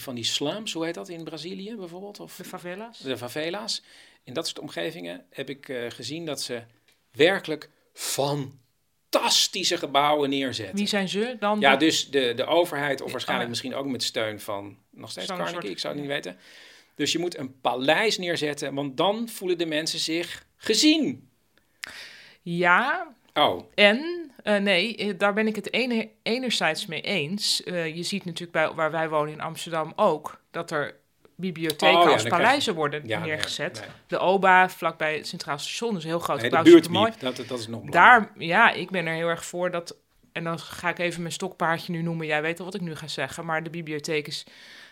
van 0.01 0.15
die 0.15 0.25
slums, 0.25 0.73
hoe 0.73 0.85
heet 0.85 0.95
dat 0.95 1.09
in 1.09 1.25
Brazilië 1.25 1.75
bijvoorbeeld? 1.77 2.21
Of 2.21 2.37
De 2.37 2.45
favela's. 2.45 2.99
de 2.99 3.17
favela's. 3.17 3.83
In 4.25 4.35
dat 4.35 4.47
soort 4.47 4.59
omgevingen 4.59 5.25
heb 5.31 5.49
ik 5.49 5.69
eh, 5.69 5.91
gezien 5.91 6.25
dat 6.27 6.43
ze 6.43 6.63
werkelijk 7.11 7.71
fantastische 7.93 9.77
gebouwen 9.77 10.31
neerzetten. 10.31 10.77
Wie 10.77 10.87
zijn 10.87 11.09
ze 11.09 11.37
dan? 11.41 11.61
Ja, 11.61 11.77
dus 11.77 12.11
de, 12.11 12.33
de 12.37 12.45
overheid, 12.45 13.01
of 13.01 13.11
waarschijnlijk 13.11 13.49
oh. 13.51 13.55
misschien 13.55 13.75
ook 13.75 13.87
met 13.87 14.03
steun 14.03 14.41
van 14.41 14.77
nog 14.91 15.11
steeds 15.11 15.27
Carnegie, 15.27 15.53
soort- 15.53 15.65
ik 15.69 15.79
zou 15.79 15.93
het 15.95 16.03
niet 16.03 16.13
weten. 16.13 16.37
Dus 16.95 17.13
je 17.13 17.19
moet 17.19 17.37
een 17.39 17.61
paleis 17.61 18.19
neerzetten, 18.19 18.75
want 18.75 18.97
dan 18.97 19.29
voelen 19.29 19.59
de 19.59 19.67
mensen 19.67 19.99
zich 19.99 20.47
gezien. 20.57 21.29
Ja, 22.43 23.15
Oh, 23.35 23.63
En, 23.75 24.31
eh, 24.43 24.57
nee, 24.57 24.97
eh, 24.97 25.15
daar 25.19 25.33
ben 25.33 25.47
ik 25.47 25.57
het 25.57 25.73
ene, 25.73 26.09
enerzijds 26.23 26.87
mee 26.87 27.01
eens. 27.01 27.63
Eh, 27.63 27.97
je 27.97 28.03
ziet 28.03 28.25
natuurlijk 28.25 28.53
bij, 28.53 28.71
waar 28.71 28.91
wij 28.91 29.09
wonen 29.09 29.33
in 29.33 29.41
Amsterdam 29.41 29.93
ook... 29.97 30.41
dat 30.51 30.71
er 30.71 30.95
bibliotheken 31.37 31.99
Oh 31.99 32.05
ja, 32.05 32.13
als 32.13 32.23
paleizen 32.23 32.73
je- 32.73 32.79
worden 32.79 33.03
Ja, 33.07 33.19
neergezet. 33.19 33.81
nee. 33.81 33.89
De 34.07 34.19
OBA, 34.19 34.69
vlakbij 34.69 35.15
het 35.17 35.27
Centraal 35.27 35.59
Station, 35.59 35.97
is 35.97 36.03
een 36.03 36.09
heel 36.09 36.19
groot 36.19 36.41
nee, 36.41 36.51
de 36.51 36.57
gebouw, 36.57 36.73
supermooi. 36.73 37.11
buurtbiep, 37.11 37.37
dat, 37.37 37.49
dat 37.49 37.59
is 37.59 37.67
nog 37.67 37.83
belangrijk. 37.85 38.35
Daar, 38.35 38.47
ja, 38.47 38.71
ik 38.73 38.91
ben 38.91 39.07
er 39.07 39.15
heel 39.15 39.29
erg 39.29 39.45
voor 39.45 39.71
dat... 39.71 39.97
En 40.33 40.45
dan 40.45 40.59
ga 40.59 40.89
ik 40.89 40.99
even 40.99 41.21
mijn 41.21 41.33
stokpaardje 41.33 41.93
nu 41.93 42.03
noemen. 42.03 42.27
Jij 42.27 42.43
weet 42.43 42.59
al 42.59 42.65
wat 42.65 42.75
ik 42.75 42.81
nu 42.81 42.95
ga 42.97 43.07
zeggen. 43.09 43.45
Maar 43.45 43.63
de 43.63 43.71
bibliotheek 43.71 44.27
is 44.27 44.47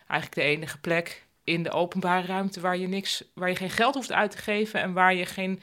eigenlijk 0.06 0.34
de 0.34 0.54
enige 0.56 0.78
plek 0.78 1.26
in 1.44 1.62
de 1.62 1.70
openbare 1.70 2.26
ruimte... 2.26 2.60
waar 2.60 2.76
je, 2.76 2.88
niks, 2.88 3.24
waar 3.34 3.48
je 3.48 3.56
geen 3.56 3.70
geld 3.70 3.94
hoeft 3.94 4.12
uit 4.12 4.30
te 4.30 4.38
geven... 4.38 4.80
en 4.80 4.92
waar 4.92 5.14
je 5.14 5.26
geen 5.26 5.62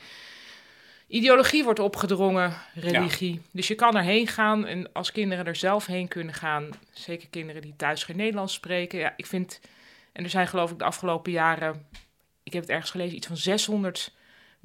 ideologie 1.07 1.63
wordt 1.63 1.79
opgedrongen, 1.79 2.53
religie. 2.73 3.41
Dus 3.51 3.67
je 3.67 3.75
kan 3.75 3.97
erheen 3.97 4.27
gaan 4.27 4.65
en 4.65 4.93
als 4.93 5.11
kinderen 5.11 5.45
er 5.45 5.55
zelf 5.55 5.85
heen 5.85 6.07
kunnen 6.07 6.33
gaan... 6.33 6.69
zeker 6.91 7.27
kinderen 7.29 7.61
die 7.61 7.73
thuis 7.77 8.03
geen 8.03 8.17
Nederlands 8.17 8.53
spreken... 8.53 8.99
Ja, 8.99 9.13
ik 9.17 9.25
vind... 9.25 9.61
En 10.11 10.23
er 10.23 10.29
zijn 10.29 10.47
geloof 10.47 10.71
ik 10.71 10.77
de 10.77 10.83
afgelopen 10.83 11.31
jaren... 11.31 11.85
Ik 12.43 12.53
heb 12.53 12.61
het 12.61 12.71
ergens 12.71 12.91
gelezen, 12.91 13.15
iets 13.15 13.27
van 13.27 13.37
600 13.37 14.15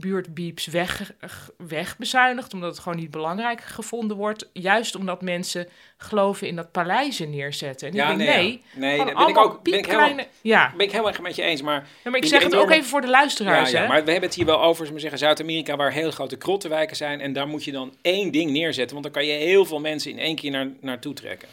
buurtbeeps 0.03 0.67
weg, 0.67 1.13
wegbezuinigd, 1.57 2.55
omdat 2.55 2.71
het 2.71 2.79
gewoon 2.79 2.99
niet 2.99 3.11
belangrijk 3.11 3.61
gevonden 3.61 4.17
wordt. 4.17 4.49
Juist 4.53 4.95
omdat 4.95 5.23
mensen 5.23 5.69
geloven 5.97 6.47
in 6.47 6.57
dat 6.57 6.73
paleizen 6.73 7.31
neerzetten. 7.31 7.89
En 7.89 7.95
Ja, 7.95 8.11
ik 8.11 8.19
denk, 8.19 8.31
nee, 8.31 8.39
nee, 8.39 8.61
ja. 8.73 8.79
Nee, 8.79 8.97
daar 8.97 9.15
ben 9.15 9.29
ik 9.29 9.39
ook- 9.39 9.63
ben 9.63 9.79
ik 9.79 9.87
helemaal- 9.87 10.25
Ja. 10.41 10.73
Ben 10.77 10.87
ik 10.87 10.93
helemaal 10.93 11.13
met 11.23 11.37
je 11.37 11.43
eens, 11.43 11.63
maar... 11.63 11.87
Ja, 12.05 12.11
maar 12.11 12.21
ik 12.21 12.27
zeg 12.27 12.43
het 12.43 12.55
ook 12.55 12.71
even 12.71 12.85
voor 12.89 13.01
de 13.01 13.09
luisteraars, 13.09 13.71
Ja, 13.71 13.77
ja, 13.77 13.83
hè? 13.83 13.89
maar 13.89 14.05
we 14.05 14.11
hebben 14.11 14.29
het 14.29 14.39
hier 14.39 14.47
wel 14.47 14.63
over, 14.63 14.93
we 14.93 14.99
zeggen, 15.01 15.19
Zuid-Amerika, 15.19 15.77
waar 15.77 15.93
heel 15.93 16.11
grote 16.11 16.37
krottenwijken 16.37 16.97
zijn. 16.97 17.21
En 17.21 17.33
daar 17.33 17.49
moet 17.49 17.65
je 17.65 17.73
dan 17.73 17.95
één 18.03 18.31
ding 18.33 18.51
neerzetten, 18.51 18.93
want 18.93 19.03
dan 19.03 19.23
kan 19.23 19.33
je 19.33 19.39
heel 19.39 19.65
veel 19.65 19.81
mensen 19.81 20.11
in 20.11 20.19
één 20.19 20.37
keer 20.37 20.51
naar, 20.51 20.69
naartoe 20.81 21.15
trekken. 21.15 21.49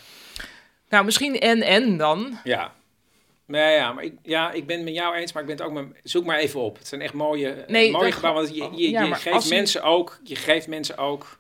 Nou, 0.89 1.05
misschien 1.05 1.39
en 1.39 1.61
en 1.61 1.97
dan. 1.97 2.39
Ja. 2.43 2.73
Nee, 3.49 3.75
ja, 3.75 3.91
maar 3.93 4.03
ik, 4.03 4.13
ja, 4.23 4.51
ik 4.51 4.65
ben 4.67 4.75
het 4.75 4.85
met 4.85 4.93
jou 4.93 5.15
eens, 5.15 5.33
maar 5.33 5.41
ik 5.41 5.47
ben 5.47 5.57
het 5.57 5.65
ook 5.65 5.73
met... 5.73 5.99
Zoek 6.03 6.25
maar 6.25 6.37
even 6.37 6.59
op. 6.59 6.77
Het 6.77 6.87
zijn 6.87 7.01
echt 7.01 7.13
mooie, 7.13 7.65
Nee, 7.67 7.91
mooie 7.91 8.11
gebouwen. 8.11 8.43
Want 8.43 8.55
je, 8.55 8.81
je, 8.83 8.89
Ja, 8.89 9.01
je 9.03 9.09
maar 9.09 9.19
geeft 9.19 9.47
je- 9.47 9.55
mensen 9.55 9.83
ook, 9.83 10.19
je 10.23 10.35
geeft 10.35 10.67
mensen 10.67 10.97
ook 10.97 11.39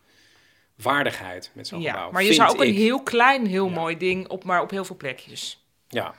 waardigheid 0.75 1.51
met 1.53 1.67
zo'n 1.67 1.81
Ja, 1.81 1.91
gebouw. 1.91 2.11
maar 2.11 2.23
je 2.23 2.33
zou 2.33 2.49
ook 2.49 2.61
ik. 2.63 2.69
een 2.69 2.73
heel 2.75 3.03
klein, 3.03 3.45
heel 3.45 3.69
mooi 3.69 3.97
ding 3.97 4.27
op, 4.27 4.43
maar 4.43 4.61
op 4.61 4.69
heel 4.69 4.85
veel 4.85 4.95
plekjes. 4.97 5.65
Ja. 5.87 6.13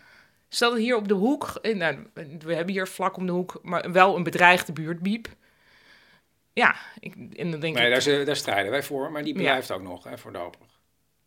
Stel 0.49 0.70
dat 0.70 0.78
hier 0.78 0.97
op 0.97 1.09
de 1.09 1.14
hoek, 1.14 1.59
eh, 1.62 1.76
nou, 1.76 2.07
we 2.38 2.55
hebben 2.55 2.74
hier 2.74 2.88
vlak 2.88 3.16
om 3.16 3.26
de 3.26 3.32
hoek, 3.32 3.59
maar 3.62 3.93
wel 3.93 4.16
een 4.16 4.22
bedreigde 4.22 4.72
buurtbiep. 4.72 5.28
Ja, 6.53 6.74
ik, 7.01 7.14
en 7.36 7.51
dan 7.51 7.61
denk 7.61 7.76
Nee, 7.76 7.91
ik... 7.93 8.05
daar, 8.05 8.24
daar 8.24 8.36
strijden 8.36 8.70
wij 8.70 8.82
voor, 8.82 9.12
maar 9.12 9.24
die 9.24 9.34
blijft 9.34 9.70
ook 9.70 9.82
nog, 9.82 10.05
hè, 10.05 10.18
voorlopig. 10.18 10.66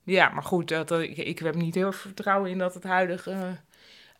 Ja, 0.03 0.29
maar 0.29 0.43
goed, 0.43 0.67
dat, 0.67 0.91
eh, 0.91 1.01
ik, 1.01 1.17
ik 1.17 1.39
heb 1.39 1.55
niet 1.55 1.75
heel 1.75 1.91
veel 1.91 2.01
vertrouwen 2.01 2.49
in 2.49 2.57
dat 2.57 2.73
het 2.73 2.83
huidige 2.83 3.31
eh, 3.31 3.47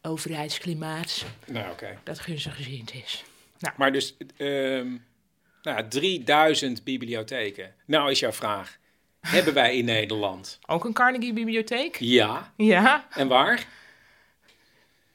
overheidsklimaat 0.03 1.25
Nou, 1.45 1.71
oké. 1.71 1.97
dat 2.03 2.19
gunstig 2.19 2.55
gezien 2.55 2.87
is. 2.93 3.23
Nou, 3.59 3.73
Maar 3.77 3.91
dus, 3.91 4.15
ehm 4.37 4.87
nou, 5.61 5.77
ja, 5.77 5.87
3000 5.87 6.83
bibliotheken. 6.83 7.75
Nou 7.85 8.11
is 8.11 8.19
jouw 8.19 8.31
vraag, 8.31 8.77
hebben 9.19 9.53
wij 9.53 9.77
in 9.77 9.85
Nederland? 9.85 10.59
ook 10.67 10.85
een 10.85 10.93
Carnegie-bibliotheek? 10.93 11.95
Ja. 11.99 12.53
Ja, 12.57 13.07
En 13.15 13.27
waar? 13.27 13.65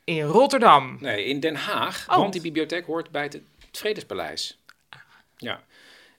in 0.04 0.22
Rotterdam. 0.22 0.96
Nee, 1.00 1.24
in 1.24 1.40
Den 1.40 1.54
Haag. 1.56 2.06
Oh. 2.10 2.16
Want 2.16 2.32
die 2.32 2.42
bibliotheek 2.42 2.84
hoort 2.86 3.10
bij 3.10 3.22
het, 3.22 3.32
het 3.32 3.78
Vredespaleis. 3.78 4.58
Ja. 5.36 5.62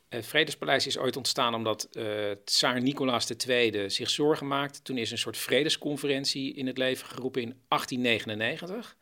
Het 0.10 0.26
Vredespaleis 0.26 0.88
is 0.88 0.98
ooit 0.98 1.18
ontstaan 1.18 1.54
omdat 1.54 1.88
eh 1.92 2.32
tsaar 2.46 2.82
Nicolaas 2.82 3.30
II 3.48 3.90
zich 3.90 4.10
zorgen 4.10 4.48
maakte. 4.48 4.82
Toen 4.82 4.98
is 4.98 5.12
een 5.12 5.18
soort 5.18 5.38
vredesconferentie 5.38 6.54
in 6.54 6.68
het 6.68 6.78
leven 6.78 7.08
geroepen 7.08 7.42
in 7.42 7.62
1899. 7.68 8.96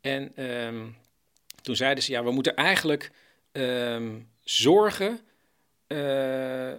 En 0.00 0.36
ehm, 0.36 0.88
toen 1.62 1.76
zeiden 1.76 2.04
ze, 2.04 2.12
ja, 2.12 2.24
we 2.24 2.30
moeten 2.30 2.56
eigenlijk 2.56 3.10
ehm, 3.52 4.18
zorgen 4.44 5.20
eh, 5.86 6.72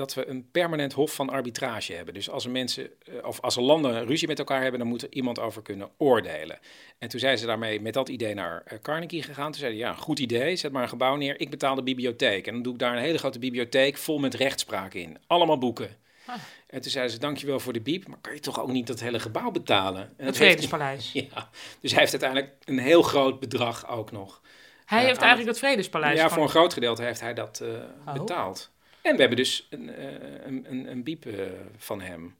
dat 0.00 0.14
we 0.14 0.28
een 0.28 0.48
permanent 0.50 0.92
hof 0.92 1.14
van 1.14 1.30
arbitrage 1.30 1.92
hebben. 1.92 2.14
Dus 2.14 2.30
als 2.30 2.44
er 2.44 2.50
mensen, 2.50 2.90
eh, 3.06 3.14
of 3.26 3.40
als 3.40 3.56
er 3.56 3.62
landen 3.62 4.06
ruzie 4.06 4.28
met 4.28 4.38
elkaar 4.38 4.60
hebben, 4.62 4.78
dan 4.80 4.88
moet 4.88 5.02
er 5.02 5.12
iemand 5.12 5.38
over 5.38 5.62
kunnen 5.62 5.88
oordelen. 5.96 6.58
En 6.98 7.08
toen 7.08 7.20
zijn 7.20 7.38
ze 7.38 7.46
daarmee 7.46 7.80
met 7.80 7.94
dat 7.94 8.08
idee 8.08 8.34
naar 8.34 8.62
eh, 8.64 8.78
Carnegie 8.82 9.22
gegaan. 9.22 9.50
Toen 9.50 9.60
zeiden 9.60 9.80
ja, 9.80 9.92
goed 9.94 10.18
idee, 10.18 10.56
zet 10.56 10.72
maar 10.72 10.82
een 10.82 10.88
gebouw 10.88 11.16
neer. 11.16 11.40
Ik 11.40 11.50
betaal 11.50 11.74
de 11.74 11.82
bibliotheek. 11.82 12.46
En 12.46 12.52
dan 12.52 12.62
doe 12.62 12.72
ik 12.72 12.78
daar 12.78 12.92
een 12.96 13.02
hele 13.02 13.18
grote 13.18 13.38
bibliotheek 13.38 13.96
vol 13.96 14.18
met 14.18 14.34
rechtspraak 14.34 14.94
in. 14.94 15.18
Allemaal 15.26 15.58
boeken. 15.58 15.96
Ah. 16.26 16.34
En 16.66 16.80
toen 16.80 16.90
zeiden 16.90 17.12
ze, 17.14 17.18
dankjewel 17.20 17.60
voor 17.60 17.72
de 17.72 17.80
biep, 17.80 18.08
maar 18.08 18.18
kan 18.20 18.34
je 18.34 18.40
toch 18.40 18.60
ook 18.60 18.70
niet 18.72 18.86
dat 18.86 19.00
hele 19.00 19.20
gebouw 19.20 19.50
betalen? 19.50 20.02
En 20.02 20.08
Het 20.16 20.24
heeft- 20.24 20.36
Vredespaleis. 20.36 21.12
Ja, 21.34 21.48
dus 21.80 21.90
hij 21.90 22.00
heeft 22.00 22.12
uiteindelijk 22.12 22.52
een 22.64 22.78
heel 22.78 23.02
groot 23.02 23.40
bedrag 23.40 23.88
ook 23.88 24.12
nog. 24.12 24.40
Hij 24.84 24.98
eh, 25.00 25.06
heeft 25.06 25.20
eigenlijk 25.20 25.50
het 25.50 25.58
Vredespaleis. 25.58 26.18
Ja, 26.18 26.28
voor 26.30 26.42
een 26.42 26.48
groot 26.48 26.72
gedeelte 26.72 27.02
heeft 27.02 27.20
hij 27.20 27.34
dat 27.34 27.62
Oh. 28.06 28.12
betaald. 28.12 28.70
En 29.02 29.14
we 29.14 29.20
hebben 29.20 29.36
dus 29.36 29.66
een, 29.70 29.88
eh, 29.94 30.46
een, 30.46 30.70
een, 30.70 30.90
een 30.90 31.02
biep 31.02 31.26
eh, 31.26 31.46
van 31.76 32.00
hem. 32.00 32.36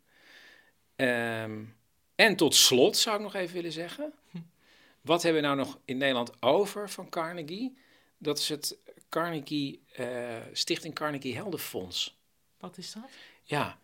Ehm, 0.96 1.62
en 2.14 2.36
tot 2.36 2.54
slot 2.54 2.96
zou 2.96 3.16
ik 3.16 3.22
nog 3.22 3.34
even 3.34 3.54
willen 3.54 3.72
zeggen. 3.72 4.12
Wat 5.00 5.22
hebben 5.22 5.40
we 5.40 5.46
nou 5.46 5.58
nog 5.58 5.78
in 5.84 5.96
Nederland 5.96 6.42
over 6.42 6.90
van 6.90 7.08
Carnegie? 7.08 7.76
Dat 8.18 8.38
is 8.38 8.48
het 8.48 8.78
Carnegie, 9.08 9.82
eh, 9.92 10.36
Stichting 10.52 10.94
Carnegie 10.94 11.34
Heldenfonds. 11.34 12.18
Wat 12.58 12.78
is 12.78 12.92
dat? 12.92 13.10
Ja, 13.42 13.78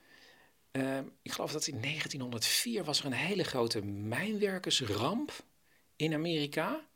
ehm, 0.71 1.05
ik 1.23 1.33
geloof 1.33 1.53
dat 1.53 1.67
in 1.67 1.81
1904 1.81 2.85
was 2.85 2.99
er 2.99 3.07
een 3.07 3.13
hele 3.13 3.45
grote 3.45 3.85
mijnwerkersramp 3.85 5.33
in 5.97 6.15
Amerika. 6.15 6.87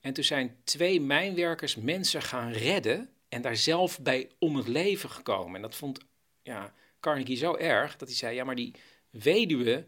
En 0.00 0.12
toen 0.12 0.24
zijn 0.24 0.56
twee 0.64 1.00
mijnwerkers 1.00 1.76
mensen 1.76 2.22
gaan 2.22 2.52
redden 2.52 3.13
en 3.34 3.42
daar 3.42 3.56
zelf 3.56 4.00
bij 4.00 4.28
om 4.38 4.56
het 4.56 4.68
leven 4.68 5.10
gekomen. 5.10 5.56
En 5.56 5.62
dat 5.62 5.74
vond 5.74 6.00
ja, 6.42 6.72
Carnegie 7.00 7.36
zo 7.36 7.56
erg 7.56 7.96
dat 7.96 8.08
hij 8.08 8.16
zei, 8.16 8.34
ja 8.34 8.44
maar 8.44 8.54
die 8.54 8.74
weduwen, 9.10 9.86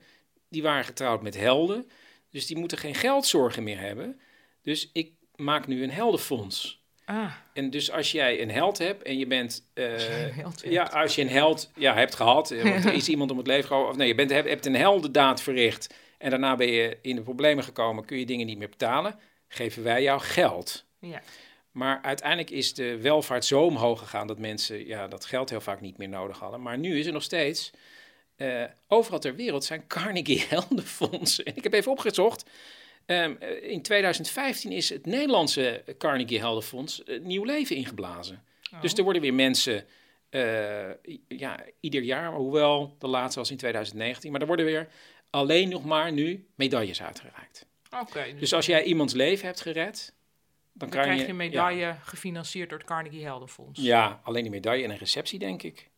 die 0.49 0.63
waren 0.63 0.85
getrouwd 0.85 1.23
met 1.23 1.37
helden, 1.37 1.91
dus 2.31 2.47
die 2.47 2.57
moeten 2.57 2.79
geen 2.79 2.95
geldzorgen 2.95 3.63
meer 3.63 3.79
hebben. 3.79 4.21
Dus 4.63 4.91
ik 4.93 5.13
maak 5.35 5.67
nu 5.67 5.83
een 5.83 5.91
heldenfonds. 5.91 6.85
Ah, 7.05 7.33
En 7.53 7.71
dus 7.71 7.91
als 7.91 8.13
jij 8.13 8.43
een 8.43 8.51
held 8.51 8.79
hebt 8.79 9.03
en 9.03 9.19
je 9.19 9.27
bent... 9.27 9.69
eh, 9.75 10.73
ja, 10.73 10.83
als 10.83 11.15
je 11.15 11.23
een 11.23 11.29
held 11.29 11.71
ja, 11.77 11.95
hebt 11.95 12.15
gehad, 12.15 12.51
eh, 12.51 12.63
want 12.63 12.85
er 12.85 12.93
is 12.93 13.09
iemand 13.15 13.31
om 13.31 13.37
het 13.39 13.47
leven 13.47 13.65
gekomen... 13.65 13.89
Of 13.89 13.97
nee, 13.97 14.09
je 14.09 14.15
bent, 14.15 14.31
hebt, 14.31 14.49
hebt 14.49 14.67
een 14.67 14.75
heldendaad 14.75 15.43
verricht 15.43 15.95
en 16.19 16.31
daarna 16.31 16.57
ben 16.57 16.71
je 16.71 16.99
in 17.03 17.17
de 17.17 17.23
problemen 17.23 17.65
gekomen... 17.65 18.05
kun 18.05 18.19
je 18.19 18.27
dingen 18.27 18.47
niet 18.47 18.59
meer 18.59 18.69
betalen, 18.69 19.19
geven 19.49 19.83
wij 19.83 20.03
jou 20.03 20.21
geld. 20.21 20.85
ja. 20.99 21.23
Maar 21.77 21.99
uiteindelijk 22.03 22.51
is 22.51 22.75
de 22.75 23.01
welvaart 23.01 23.45
zo 23.45 23.63
omhoog 23.63 23.99
gegaan... 23.99 24.27
dat 24.27 24.39
mensen 24.39 24.87
ja, 24.87 25.09
dat 25.09 25.25
geld 25.25 25.51
heel 25.51 25.61
vaak 25.61 25.81
niet 25.81 25.97
meer 25.99 26.09
nodig 26.09 26.39
hadden. 26.39 26.63
Maar 26.63 26.79
nu 26.79 26.99
is 26.99 27.07
er 27.07 27.13
nog 27.13 27.23
steeds... 27.23 27.71
eh, 28.37 28.65
overal 28.89 29.19
ter 29.19 29.35
wereld 29.35 29.65
zijn 29.65 29.87
Carnegie 29.87 30.45
Heldenfondsen. 30.49 31.45
En 31.45 31.57
ik 31.57 31.63
heb 31.63 31.73
even 31.73 31.91
opgezocht... 31.91 32.51
Ehm, 33.07 33.35
eh, 33.41 33.71
in 33.71 33.83
2015 33.83 34.73
is 34.73 34.89
het 34.89 35.07
Nederlandse 35.07 35.85
Carnegie 35.99 36.39
Heldenfonds 36.39 37.05
eh, 37.05 37.21
nieuw 37.21 37.45
leven 37.45 37.77
ingeblazen. 37.77 38.43
Dus 38.81 38.93
er 38.93 39.05
worden 39.05 39.23
weer 39.23 39.35
mensen, 39.35 39.87
ja, 41.29 41.65
ieder 41.81 42.03
jaar, 42.03 42.33
hoewel 42.33 42.97
de 42.99 43.07
laatste 43.07 43.39
was 43.39 43.51
in 43.51 43.57
2019, 43.57 44.33
maar 44.33 44.41
er 44.41 44.47
worden 44.47 44.67
weer 44.67 44.89
alleen 45.31 45.69
nog 45.69 45.85
maar 45.85 46.13
nu 46.13 46.47
medailles 46.55 47.03
uitgereikt. 47.03 47.67
Oké, 48.01 48.25
dus, 48.31 48.41
Dus 48.41 48.53
als 48.53 48.67
jij 48.67 48.85
iemands 48.85 49.15
leven 49.15 49.47
hebt 49.47 49.61
gered, 49.61 50.15
dan, 50.79 50.89
krijg 50.89 51.21
je 51.21 51.29
een 51.29 51.37
medaille 51.37 51.97
gefinancierd 52.03 52.69
door 52.69 52.79
het 52.79 52.87
Carnegie 52.87 53.25
Heldenfonds. 53.25 53.81
Ja, 53.81 54.21
alleen 54.25 54.43
die 54.43 54.51
medaille 54.51 54.85
en 54.85 54.91
een 54.91 54.97
receptie, 54.99 55.39
denk 55.39 55.63
ik. 55.63 55.89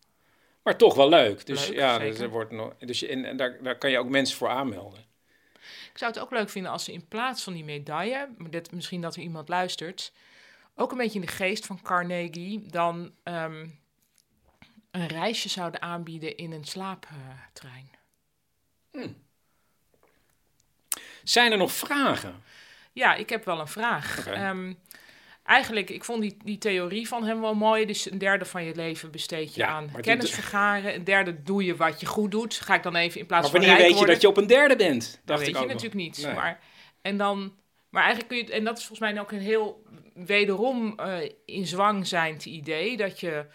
Maar 0.63 0.77
toch 0.77 0.95
wel 0.95 1.09
leuk. 1.09 1.47
Dus 1.47 1.67
Leuk, 1.69 1.77
ja, 1.77 1.99
dus 1.99 2.19
er 2.19 2.29
wordt 2.29 2.51
nog, 2.51 2.77
dus 2.79 3.01
je- 3.01 3.09
en, 3.09 3.25
en 3.25 3.37
daar, 3.37 3.63
daar 3.63 3.79
kan 3.79 3.91
je 3.91 3.99
ook 3.99 4.09
mensen 4.09 4.37
voor 4.37 4.49
aanmelden. 4.49 5.07
Ik 5.93 5.99
zou 6.05 6.13
het 6.13 6.21
ook 6.21 6.31
leuk 6.31 6.51
vinden 6.51 6.73
als 6.73 6.85
ze 6.85 6.93
in 6.93 7.09
plaats 7.09 7.43
van 7.43 7.53
die 7.53 7.65
medaille, 7.65 8.29
dit, 8.51 8.73
misschien 8.73 9.01
dat 9.01 9.17
er 9.17 9.23
iemand 9.23 9.49
luistert, 9.49 10.13
ook 10.75 10.91
een 10.93 10.99
beetje 10.99 11.21
in 11.21 11.27
de 11.27 11.33
geest 11.33 11.67
van 11.67 11.83
Carnegie, 11.83 12.67
dan 12.67 13.13
ehm, 13.23 13.67
een 14.91 15.07
reisje 15.07 15.49
zouden 15.49 15.83
aanbieden 15.83 16.37
in 16.37 16.53
een 16.53 16.65
slaaptrein. 16.65 17.91
Zijn 21.25 21.53
er 21.53 21.59
nog 21.59 21.73
vragen? 21.73 22.43
Ja, 22.99 23.15
ik 23.15 23.31
heb 23.31 23.45
wel 23.45 23.61
een 23.61 23.69
vraag. 23.69 24.27
Ehm, 24.27 24.73
eigenlijk, 25.45 25.91
ik 25.91 26.05
vond 26.05 26.23
die, 26.23 26.37
die 26.45 26.59
theorie 26.59 27.09
van 27.09 27.25
hem 27.25 27.41
wel 27.41 27.55
mooi. 27.55 27.87
Dus 27.87 28.11
een 28.11 28.19
derde 28.19 28.45
van 28.45 28.65
je 28.65 28.75
leven 28.75 29.11
besteed 29.11 29.55
je 29.55 29.61
Ja, 29.61 29.69
aan 29.69 29.89
maar 29.93 30.03
kennis 30.03 30.31
vergaren. 30.31 30.95
Een 30.95 31.05
derde 31.05 31.43
doe 31.43 31.65
je 31.65 31.77
wat 31.77 32.01
je 32.01 32.07
goed 32.07 32.31
doet. 32.31 32.55
Ga 32.55 32.75
ik 32.75 32.83
dan 32.83 32.97
even 32.97 33.21
in 33.21 33.27
plaats 33.27 33.43
Maar 33.43 33.51
van 33.51 33.61
wanneer 33.61 33.79
rijk 33.79 33.91
weet 33.91 34.01
je 34.01 34.07
dat 34.07 34.21
je 34.21 34.29
op 34.29 34.37
een 34.37 34.47
derde 34.47 34.77
bent? 34.77 35.21
Dat 35.25 35.39
weet 35.39 35.49
ik 35.49 35.55
je 35.55 35.61
nog. 35.61 35.69
natuurlijk 35.69 36.01
niet. 36.01 36.23
Nee. 36.23 36.35
Maar, 36.35 36.61
en 37.03 37.17
dan, 37.17 37.55
maar 37.91 38.03
eigenlijk 38.03 38.33
kun 38.33 38.39
je, 38.39 38.53
en 38.53 38.65
dat 38.65 38.79
is 38.79 38.87
volgens 38.87 39.13
mij 39.13 39.21
ook 39.21 39.33
een 39.33 39.41
heel 39.41 39.83
wederom 40.15 40.99
eh, 40.99 41.17
in 41.45 41.67
zwang 41.67 42.07
zijnd 42.07 42.45
idee, 42.45 42.97
dat 42.97 43.21
je 43.21 43.47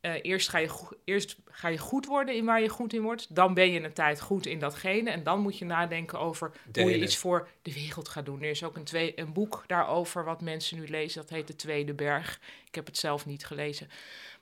eh, 0.00 0.12
eerst, 0.22 0.48
ga 0.48 0.58
je 0.58 0.98
eerst 1.04 1.36
ga 1.52 1.68
je 1.68 1.78
goed 1.78 2.06
worden 2.06 2.34
in 2.34 2.44
waar 2.44 2.60
je 2.60 2.68
goed 2.68 2.92
in 2.92 3.02
wordt, 3.02 3.34
dan 3.34 3.54
ben 3.54 3.70
je 3.70 3.82
een 3.82 3.92
tijd 3.92 4.20
goed 4.20 4.46
in 4.46 4.58
datgene 4.58 5.10
en 5.10 5.22
dan 5.22 5.40
moet 5.40 5.58
je 5.58 5.64
nadenken 5.64 6.18
over 6.18 6.52
hoe 6.72 6.90
je 6.90 7.00
iets 7.00 7.16
voor 7.16 7.48
de 7.62 7.72
wereld 7.72 8.08
gaat 8.08 8.24
doen. 8.24 8.42
Er 8.42 8.50
is 8.50 8.64
ook 8.64 8.76
een, 8.76 8.84
twee, 8.84 9.12
een 9.16 9.32
boek 9.32 9.64
daarover 9.66 10.24
wat 10.24 10.40
mensen 10.40 10.78
nu 10.78 10.88
lezen, 10.88 11.20
dat 11.20 11.30
heet 11.30 11.46
De 11.46 11.56
Tweede 11.56 11.94
Berg. 11.94 12.40
Ik 12.66 12.74
heb 12.74 12.86
het 12.86 12.98
zelf 12.98 13.26
niet 13.26 13.46
gelezen, 13.46 13.90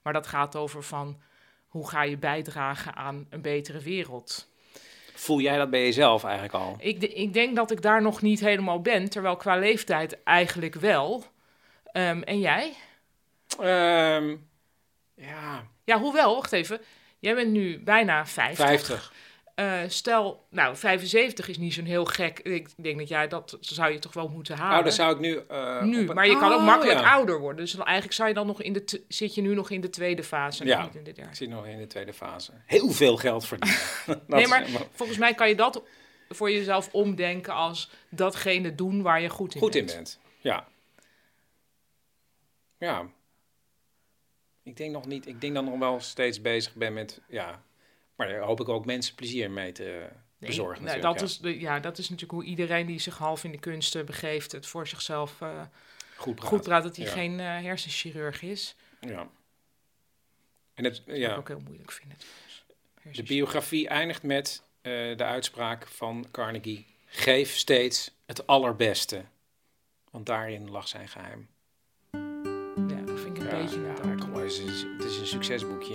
maar 0.03 0.13
dat 0.13 0.27
gaat 0.27 0.57
over 0.57 0.83
van 0.83 1.21
hoe 1.69 1.89
ga 1.89 2.03
je 2.03 2.17
bijdragen 2.17 2.95
aan 2.95 3.27
een 3.31 3.41
betere 3.41 3.81
wereld. 3.81 4.49
Voel 5.15 5.41
jij 5.41 5.57
dat 5.57 5.71
bij 5.71 5.83
jezelf 5.83 6.25
eigenlijk 6.25 6.55
al? 6.55 6.77
Ik, 6.79 7.03
ik 7.03 7.33
denk 7.33 7.57
dat 7.57 7.71
ik 7.71 7.83
daar 7.83 8.03
nog 8.03 8.23
niet 8.23 8.41
helemaal 8.41 8.81
ben, 8.81 9.11
terwijl 9.11 9.37
qua 9.37 9.57
leeftijd 9.57 10.23
eigenlijk 10.23 10.75
wel. 10.75 11.25
Ehm, 11.85 12.23
en 12.23 12.41
jij? 12.41 12.73
Ehm, 13.59 14.37
ja, 15.15 15.67
Ja, 15.85 15.99
hoewel, 15.99 16.35
wacht 16.35 16.53
even. 16.53 16.81
Jij 17.21 17.35
bent 17.35 17.51
nu 17.51 17.79
bijna 17.83 18.27
50. 18.27 18.67
50. 18.67 19.13
Eh, 19.55 19.81
stel, 19.89 20.47
nou, 20.51 20.77
75 20.77 21.49
is 21.49 21.59
niet 21.59 21.75
zo'n 21.75 21.85
heel 21.85 22.05
gek. 22.05 22.39
Ik 22.39 22.69
denk 22.77 22.99
dat 22.99 23.09
jij 23.09 23.29
dat 23.29 23.57
zou 23.61 23.93
je 23.93 23.99
toch 23.99 24.13
wel 24.13 24.29
moeten 24.29 24.57
halen. 24.57 24.79
Oh, 24.79 24.85
dan 24.85 24.93
zou 24.93 25.15
ik 25.15 25.21
nu... 25.21 25.41
eh, 25.49 25.83
nu, 25.83 25.99
een- 26.09 26.15
maar 26.15 26.27
je 26.27 26.39
kan 26.39 26.53
ook 26.53 26.59
Oh, 26.59 26.65
makkelijk 26.67 26.99
ja. 27.01 27.13
ouder 27.13 27.39
worden. 27.41 27.65
Dus 27.65 27.77
eigenlijk 27.77 28.13
zou 28.13 28.29
je 28.29 28.35
dan 28.35 28.47
nog 28.47 28.63
in 28.63 28.73
de 28.73 28.85
t- 28.85 29.01
zit 29.09 29.35
je 29.35 29.43
nu 29.43 29.55
nog 29.55 29.71
in 29.71 29.81
de 29.81 29.91
tweede 29.91 30.23
fase, 30.25 30.65
Ja, 30.65 30.83
niet 30.83 30.95
in 30.95 31.05
de 31.05 31.13
derde. 31.13 31.31
ik 31.31 31.37
zit 31.37 31.49
nog 31.49 31.67
in 31.67 31.79
de 31.79 31.87
tweede 31.87 32.13
fase. 32.13 32.53
Heel 32.67 32.91
veel 32.91 33.17
geld 33.17 33.47
verdienen. 33.47 33.79
Nee, 34.27 34.47
maar 34.47 34.67
volgens 34.93 35.19
mij 35.19 35.35
kan 35.35 35.49
je 35.49 35.55
dat 35.55 35.83
voor 36.29 36.51
jezelf 36.51 36.89
omdenken 36.93 37.55
als 37.55 37.91
datgene 38.09 38.75
doen 38.75 39.03
waar 39.03 39.21
je 39.21 39.29
goed 39.29 39.55
in 39.55 39.61
goed 39.61 39.75
in 39.75 39.85
bent. 39.85 39.97
bent. 39.97 40.19
Ja. 40.41 40.67
Ja. 42.79 43.07
Ik 44.63 44.77
denk 44.77 44.93
nog 44.93 45.07
niet. 45.07 45.27
Ik 45.27 45.41
denk 45.41 45.55
dat 45.55 45.65
ik 45.65 45.71
nog 45.71 45.79
wel 45.79 46.01
steeds 46.01 46.41
bezig 46.41 46.75
ben 46.75 46.93
met. 46.93 47.21
Ja. 47.29 47.63
Maar 48.17 48.29
daar 48.29 48.41
hoop 48.41 48.61
ik 48.61 48.69
ook 48.69 48.85
mensen 48.85 49.15
plezier 49.15 49.51
mee 49.51 49.73
te 49.73 49.83
Nee, 50.39 50.51
bezorgen. 50.51 50.85
nou, 50.85 51.01
dat, 51.01 51.19
ja. 51.21 51.25
is 51.27 51.39
de, 51.39 51.61
ja, 51.61 51.81
dat 51.81 51.99
is 51.99 52.09
natuurlijk 52.09 52.39
hoe 52.41 52.49
iedereen 52.49 52.87
die 52.87 52.99
zich 52.99 53.19
half 53.19 53.45
in 53.45 53.53
de 53.53 53.59
kunsten 53.59 54.07
begeeft, 54.07 54.53
het 54.53 54.67
voor 54.67 54.87
zichzelf 54.87 55.41
eh, 55.41 55.63
Goed 56.17 56.35
praat. 56.35 56.49
goed 56.49 56.63
praat 56.63 56.83
dat 56.83 56.97
hij 56.97 57.05
Ja. 57.05 57.13
geen 57.13 57.41
eh, 57.41 57.47
hersenchirurg 57.47 58.43
is. 58.43 58.77
Ja. 59.01 59.29
En 60.75 60.85
het, 60.85 61.03
Dat 61.07 61.17
ja. 61.17 61.33
ik 61.33 61.39
ook 61.39 61.49
heel 61.49 61.61
moeilijk 61.61 61.93
vind. 61.93 62.15
trouwens. 62.19 62.65
De 63.17 63.23
biografie 63.23 63.89
eindigt 63.89 64.23
met 64.23 64.63
eh, 64.83 64.93
de 65.17 65.25
uitspraak 65.25 65.87
van 65.87 66.27
Carnegie: 66.31 66.87
geef 67.07 67.57
steeds 67.57 68.11
het 68.27 68.47
allerbeste. 68.47 69.25
Want 70.11 70.27
daarin 70.27 70.71
lag 70.71 70.89
zijn 70.89 71.09
geheim. 71.09 71.49
Ja, 72.89 73.01
dat 73.05 73.21
vind 73.21 73.37
ik 73.37 73.43
een 73.43 73.49
beetje 73.63 73.77
een 74.03 74.10
het 74.59 74.69
is, 74.69 74.87
het 74.99 75.05
is 75.11 75.21
een 75.21 75.27
succesboekje. 75.27 75.95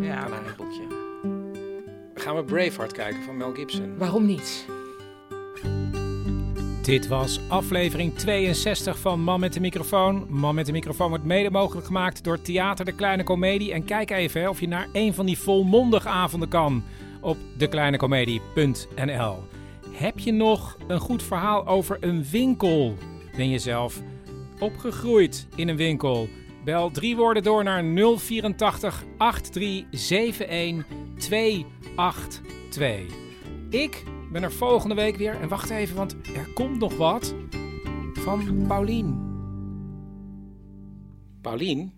Ja, 0.00 0.26
Een 0.26 0.54
boekje. 0.56 0.82
Gaan 2.14 2.36
we 2.36 2.44
Braveheart 2.44 2.92
kijken 2.92 3.22
van 3.22 3.36
Mel 3.36 3.54
Gibson? 3.54 3.96
waarom 3.98 4.26
niet? 4.26 4.66
Dit 6.82 7.08
was 7.08 7.40
aflevering 7.48 8.14
62 8.14 8.98
van 8.98 9.20
Man 9.20 9.40
met 9.40 9.52
de 9.52 9.60
microfoon. 9.60 10.26
Man 10.28 10.54
met 10.54 10.66
de 10.66 10.72
microfoon 10.72 11.08
wordt 11.08 11.24
mede 11.24 11.50
mogelijk 11.50 11.86
gemaakt 11.86 12.24
door 12.24 12.42
Theater 12.42 12.84
de 12.84 12.92
Kleine 12.92 13.24
Comedie. 13.24 13.72
En 13.72 13.84
kijk 13.84 14.10
even 14.10 14.40
hè, 14.40 14.48
of 14.48 14.60
je 14.60 14.68
naar 14.68 14.88
een 14.92 15.14
van 15.14 15.26
die 15.26 15.38
volmondig 15.38 16.06
avonden 16.06 16.48
kan 16.48 16.84
op 17.20 17.36
dekleinecomedie.nl. 17.56 19.38
Heb 19.90 20.18
je 20.18 20.32
nog 20.32 20.76
een 20.86 21.00
goed 21.00 21.22
verhaal 21.22 21.66
over 21.66 21.96
een 22.00 22.24
winkel? 22.30 22.94
Ben 23.36 23.48
je 23.48 23.58
zelf 23.58 24.00
opgegroeid 24.58 25.46
in 25.54 25.68
een 25.68 25.76
winkel? 25.76 26.28
Bel 26.64 26.90
drie 26.90 27.16
woorden 27.16 27.42
door 27.42 27.64
naar 27.64 27.84
084 27.84 29.04
8371 29.16 30.86
282. 31.18 33.18
Ik 33.70 34.04
ben 34.32 34.42
er 34.42 34.52
volgende 34.52 34.94
week 34.94 35.16
weer. 35.16 35.40
En 35.40 35.48
wacht 35.48 35.70
even, 35.70 35.96
want 35.96 36.16
er 36.34 36.48
komt 36.54 36.78
nog 36.78 36.96
wat 36.96 37.34
van 38.12 38.64
Paulien. 38.66 39.28
Paulien, 41.40 41.92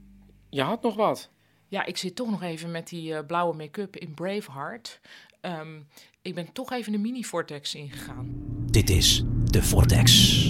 je 0.51 0.63
had 0.63 0.83
nog 0.83 0.95
wat. 0.95 1.31
Ja, 1.69 1.85
ik 1.85 1.97
zit 1.97 2.17
toch 2.17 2.31
nog 2.31 2.43
even 2.43 2.71
met 2.71 2.89
die 2.89 3.15
eh, 3.15 3.27
blauwe 3.27 3.57
make-up 3.57 3.97
in 3.97 4.15
Braveheart. 4.15 5.01
Ehm, 5.41 5.81
ik 6.23 6.35
ben 6.35 6.53
toch 6.53 6.73
even 6.73 6.93
de 6.93 6.99
mini-vortex 6.99 7.75
ingegaan. 7.75 8.35
Dit 8.71 8.91
is 8.91 9.25
de 9.45 9.63
Vortex. 9.63 10.41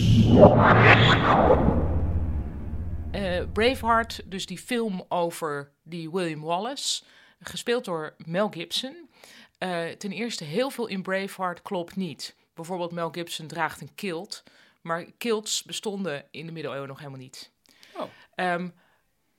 Eh, 3.13 3.43
Braveheart, 3.53 4.21
dus 4.25 4.47
die 4.47 4.59
film 4.59 5.05
over 5.09 5.73
die 5.83 6.11
William 6.11 6.41
Wallace, 6.41 7.03
gespeeld 7.41 7.85
door 7.85 8.15
Mel 8.27 8.49
Gibson. 8.49 9.09
Eh, 9.59 9.89
ten 9.89 10.13
eerste, 10.13 10.45
heel 10.45 10.71
veel 10.71 10.87
in 10.87 11.03
Braveheart 11.03 11.63
klopt 11.63 11.97
niet. 11.97 12.35
Bijvoorbeeld 12.55 12.93
Mel 12.93 13.11
Gibson 13.11 13.47
draagt 13.47 13.81
een 13.81 13.95
kilt, 13.95 14.43
maar 14.81 15.05
kilts 15.19 15.63
bestonden 15.63 16.25
in 16.31 16.47
de 16.47 16.53
middeleeuwen 16.53 16.89
nog 16.89 16.99
helemaal 16.99 17.19
niet. 17.21 17.51
Oh. 17.95 18.03
Ehm, 18.35 18.69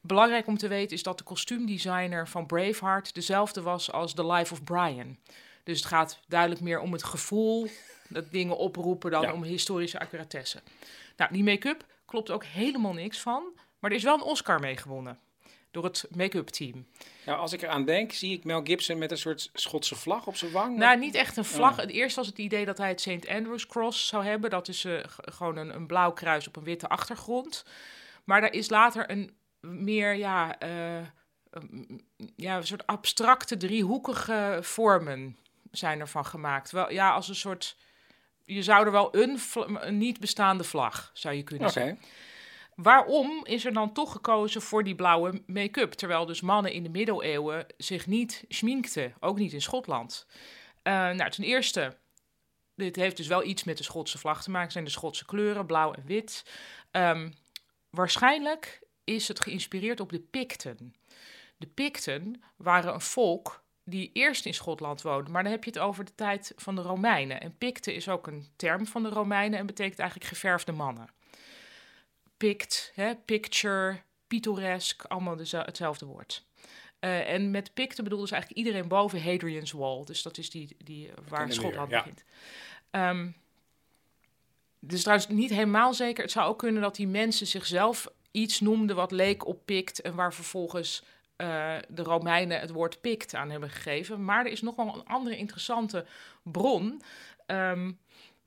belangrijk 0.01 0.47
om 0.47 0.57
te 0.57 0.67
weten 0.67 0.95
is 0.95 1.03
dat 1.03 1.17
de 1.17 1.23
kostuumdesigner 1.23 2.27
van 2.27 2.45
Braveheart 2.45 3.13
dezelfde 3.13 3.61
was 3.61 3.91
als 3.91 4.13
The 4.13 4.25
Life 4.25 4.53
of 4.53 4.63
Brian. 4.63 5.17
Dus 5.63 5.77
het 5.77 5.87
gaat 5.87 6.19
duidelijk 6.27 6.61
meer 6.61 6.79
om 6.79 6.91
het 6.93 7.03
gevoel 7.03 7.67
dat 8.09 8.31
dingen 8.31 8.57
oproepen 8.57 9.11
dan 9.11 9.21
Ja. 9.21 9.33
om 9.33 9.43
historische 9.43 9.99
accuratesse. 9.99 10.61
Nou, 11.17 11.33
die 11.33 11.43
make-up 11.43 11.85
klopt 12.05 12.31
ook 12.31 12.43
helemaal 12.43 12.93
niks 12.93 13.19
van, 13.19 13.43
maar 13.83 13.91
er 13.91 13.97
is 13.97 14.03
wel 14.03 14.13
een 14.15 14.21
Oscar 14.21 14.59
mee 14.59 14.77
gewonnen 14.77 15.19
door 15.71 15.83
het 15.83 16.05
make-up 16.15 16.47
team. 16.47 16.87
Nou, 17.25 17.39
als 17.39 17.53
ik 17.53 17.61
eraan 17.61 17.85
denk, 17.85 18.11
zie 18.11 18.33
ik 18.37 18.43
Mel 18.43 18.61
Gibson 18.63 18.97
met 18.97 19.11
een 19.11 19.17
soort 19.17 19.49
Schotse 19.53 19.95
vlag 19.95 20.27
op 20.27 20.35
zijn 20.35 20.51
wang. 20.51 20.77
Nou, 20.77 20.99
niet 20.99 21.15
echt 21.15 21.37
een 21.37 21.45
vlag. 21.45 21.71
Oh. 21.71 21.77
Het 21.77 21.89
eerst 21.89 22.15
was 22.15 22.27
het 22.27 22.37
idee 22.37 22.65
dat 22.65 22.77
hij 22.77 22.87
het 22.89 23.01
St. 23.01 23.27
Andrews 23.27 23.67
Cross 23.67 24.07
zou 24.07 24.25
hebben. 24.25 24.49
Dat 24.49 24.67
is 24.67 24.85
eh, 24.85 24.99
gewoon 25.05 25.57
een, 25.57 25.75
een 25.75 25.87
blauw 25.87 26.11
kruis 26.11 26.47
op 26.47 26.55
een 26.55 26.63
witte 26.63 26.87
achtergrond. 26.87 27.65
Maar 28.23 28.41
daar 28.41 28.53
is 28.53 28.69
later 28.69 29.09
een 29.11 29.35
meer, 29.59 30.13
ja, 30.15 30.59
eh, 30.59 31.01
een- 31.49 32.05
ja, 32.35 32.57
een 32.57 32.67
soort 32.67 32.87
abstracte 32.87 33.57
driehoekige 33.57 34.59
vormen 34.61 35.37
zijn 35.71 35.99
ervan 35.99 36.25
gemaakt. 36.25 36.71
Wel, 36.71 36.91
ja, 36.91 37.11
als 37.11 37.27
een 37.29 37.35
soort... 37.35 37.77
Je 38.45 38.63
zou 38.63 38.85
er 38.85 38.91
wel 38.91 39.15
een, 39.15 39.39
niet 39.97 40.19
bestaande 40.19 40.63
vlag, 40.63 41.11
zou 41.13 41.35
je 41.35 41.43
kunnen 41.43 41.67
Oké. 41.69 41.79
zeggen. 41.79 41.99
Waarom 42.75 43.45
is 43.45 43.65
er 43.65 43.73
dan 43.73 43.93
toch 43.93 44.11
gekozen 44.11 44.61
voor 44.61 44.83
die 44.83 44.95
blauwe 44.95 45.41
make-up? 45.45 45.91
Terwijl 45.91 46.25
dus 46.25 46.41
mannen 46.41 46.71
in 46.71 46.83
de 46.83 46.89
middeleeuwen 46.89 47.65
zich 47.77 48.07
niet 48.07 48.45
schminkten, 48.47 49.13
ook 49.19 49.37
niet 49.37 49.53
in 49.53 49.61
Schotland. 49.61 50.27
Eh, 50.81 50.93
nou, 50.93 51.29
ten 51.29 51.43
eerste, 51.43 51.97
dit 52.75 52.95
heeft 52.95 53.17
dus 53.17 53.27
wel 53.27 53.43
iets 53.43 53.63
met 53.63 53.77
de 53.77 53.83
Schotse 53.83 54.17
vlag 54.17 54.43
te 54.43 54.51
maken, 54.51 54.71
zijn 54.71 54.83
de 54.83 54.89
Schotse 54.89 55.25
kleuren, 55.25 55.65
blauw 55.65 55.93
en 55.93 56.05
wit. 56.05 56.45
Ehm, 56.91 57.29
waarschijnlijk 57.89 58.81
is 59.03 59.27
het 59.27 59.39
geïnspireerd 59.39 59.99
op 59.99 60.11
de 60.11 60.19
Picten. 60.19 60.95
De 61.57 61.67
Picten 61.67 62.43
waren 62.55 62.93
een 62.93 63.01
volk 63.01 63.63
die 63.85 64.09
eerst 64.13 64.45
in 64.45 64.53
Schotland 64.53 65.01
woonde, 65.01 65.31
maar 65.31 65.43
dan 65.43 65.51
heb 65.51 65.63
je 65.63 65.69
het 65.69 65.79
over 65.79 66.05
de 66.05 66.15
tijd 66.15 66.53
van 66.55 66.75
de 66.75 66.81
Romeinen. 66.81 67.41
En 67.41 67.57
Picten 67.57 67.95
is 67.95 68.09
ook 68.09 68.27
een 68.27 68.47
term 68.55 68.87
van 68.87 69.03
de 69.03 69.09
Romeinen 69.09 69.59
en 69.59 69.65
betekent 69.65 69.99
eigenlijk 69.99 70.29
geverfde 70.29 70.71
mannen. 70.71 71.09
Pict, 72.47 72.91
hè, 72.95 73.15
picture, 73.15 74.01
pittoresk, 74.27 75.03
allemaal 75.03 75.35
deze- 75.35 75.57
hetzelfde 75.57 76.05
woord. 76.05 76.45
Eh, 76.99 77.29
en 77.33 77.51
met 77.51 77.73
Picten 77.73 78.03
bedoelde 78.03 78.27
ze 78.27 78.33
eigenlijk 78.33 78.65
iedereen 78.65 78.87
boven 78.87 79.23
Hadrian's 79.23 79.71
Wall. 79.71 80.03
Dus 80.03 80.21
dat 80.21 80.37
is 80.37 80.49
die, 80.49 80.75
die 80.77 81.07
eh, 81.07 81.13
waar 81.27 81.51
Schotland 81.51 81.89
ja. 81.89 81.97
begint. 81.97 82.23
Ehm 82.89 83.27
dus 84.79 85.01
trouwens 85.01 85.27
niet 85.27 85.49
helemaal 85.49 85.93
zeker. 85.93 86.23
Het 86.23 86.31
zou 86.31 86.49
ook 86.49 86.57
kunnen 86.57 86.81
dat 86.81 86.95
die 86.95 87.07
mensen 87.07 87.47
zichzelf 87.47 88.07
iets 88.31 88.59
noemden 88.59 88.95
wat 88.95 89.11
leek 89.11 89.45
op 89.45 89.65
Pict... 89.65 90.01
en 90.01 90.15
waar 90.15 90.33
vervolgens 90.33 91.03
eh, 91.35 91.75
de 91.87 92.03
Romeinen 92.03 92.59
het 92.59 92.69
woord 92.69 93.01
Pict 93.01 93.33
aan 93.33 93.49
hebben 93.49 93.69
gegeven. 93.69 94.25
Maar 94.25 94.45
er 94.45 94.51
is 94.51 94.61
nog 94.61 94.75
wel 94.75 94.95
een 94.95 95.05
andere 95.05 95.37
interessante 95.37 96.05
bron... 96.41 97.01
Ehm, 97.45 97.91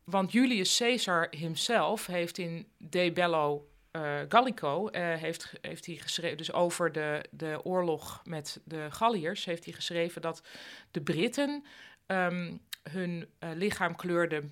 want 0.04 0.32
Julius 0.32 0.76
Caesar 0.76 1.28
himself 1.30 2.06
heeft 2.06 2.38
in 2.38 2.66
De 2.78 3.12
Bello 3.12 3.66
uh, 3.96 4.20
Gallico 4.28 4.88
uh, 4.90 5.14
heeft, 5.14 5.52
heeft 5.60 5.86
hij 5.86 5.94
geschreven, 5.94 6.36
dus 6.36 6.52
over 6.52 6.92
de, 6.92 7.24
de 7.30 7.60
oorlog 7.64 8.20
met 8.24 8.60
de 8.64 8.86
Galliërs, 8.90 9.44
heeft 9.44 9.64
hij 9.64 9.74
geschreven 9.74 10.22
dat 10.22 10.42
de 10.90 11.00
Britten 11.00 11.64
um, 12.06 12.60
hun 12.90 13.28
uh, 13.40 13.50
lichaam 13.54 13.96
kleurde, 13.96 14.42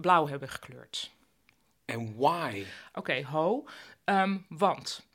blauw 0.00 0.28
hebben 0.28 0.48
gekleurd. 0.48 1.10
En 1.84 2.16
why? 2.16 2.64
Oké, 2.88 2.98
okay, 2.98 3.24
ho. 3.24 3.64
Um, 4.04 4.46
want. 4.48 5.06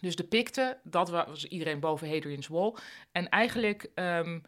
Dus 0.00 0.16
de 0.16 0.24
Picten, 0.24 0.78
dat 0.82 1.10
was 1.10 1.44
iedereen 1.44 1.80
boven 1.80 2.10
Hadrian's 2.10 2.46
Wall. 2.46 2.74
En 3.12 3.28
eigenlijk 3.28 3.90
um, 3.94 4.42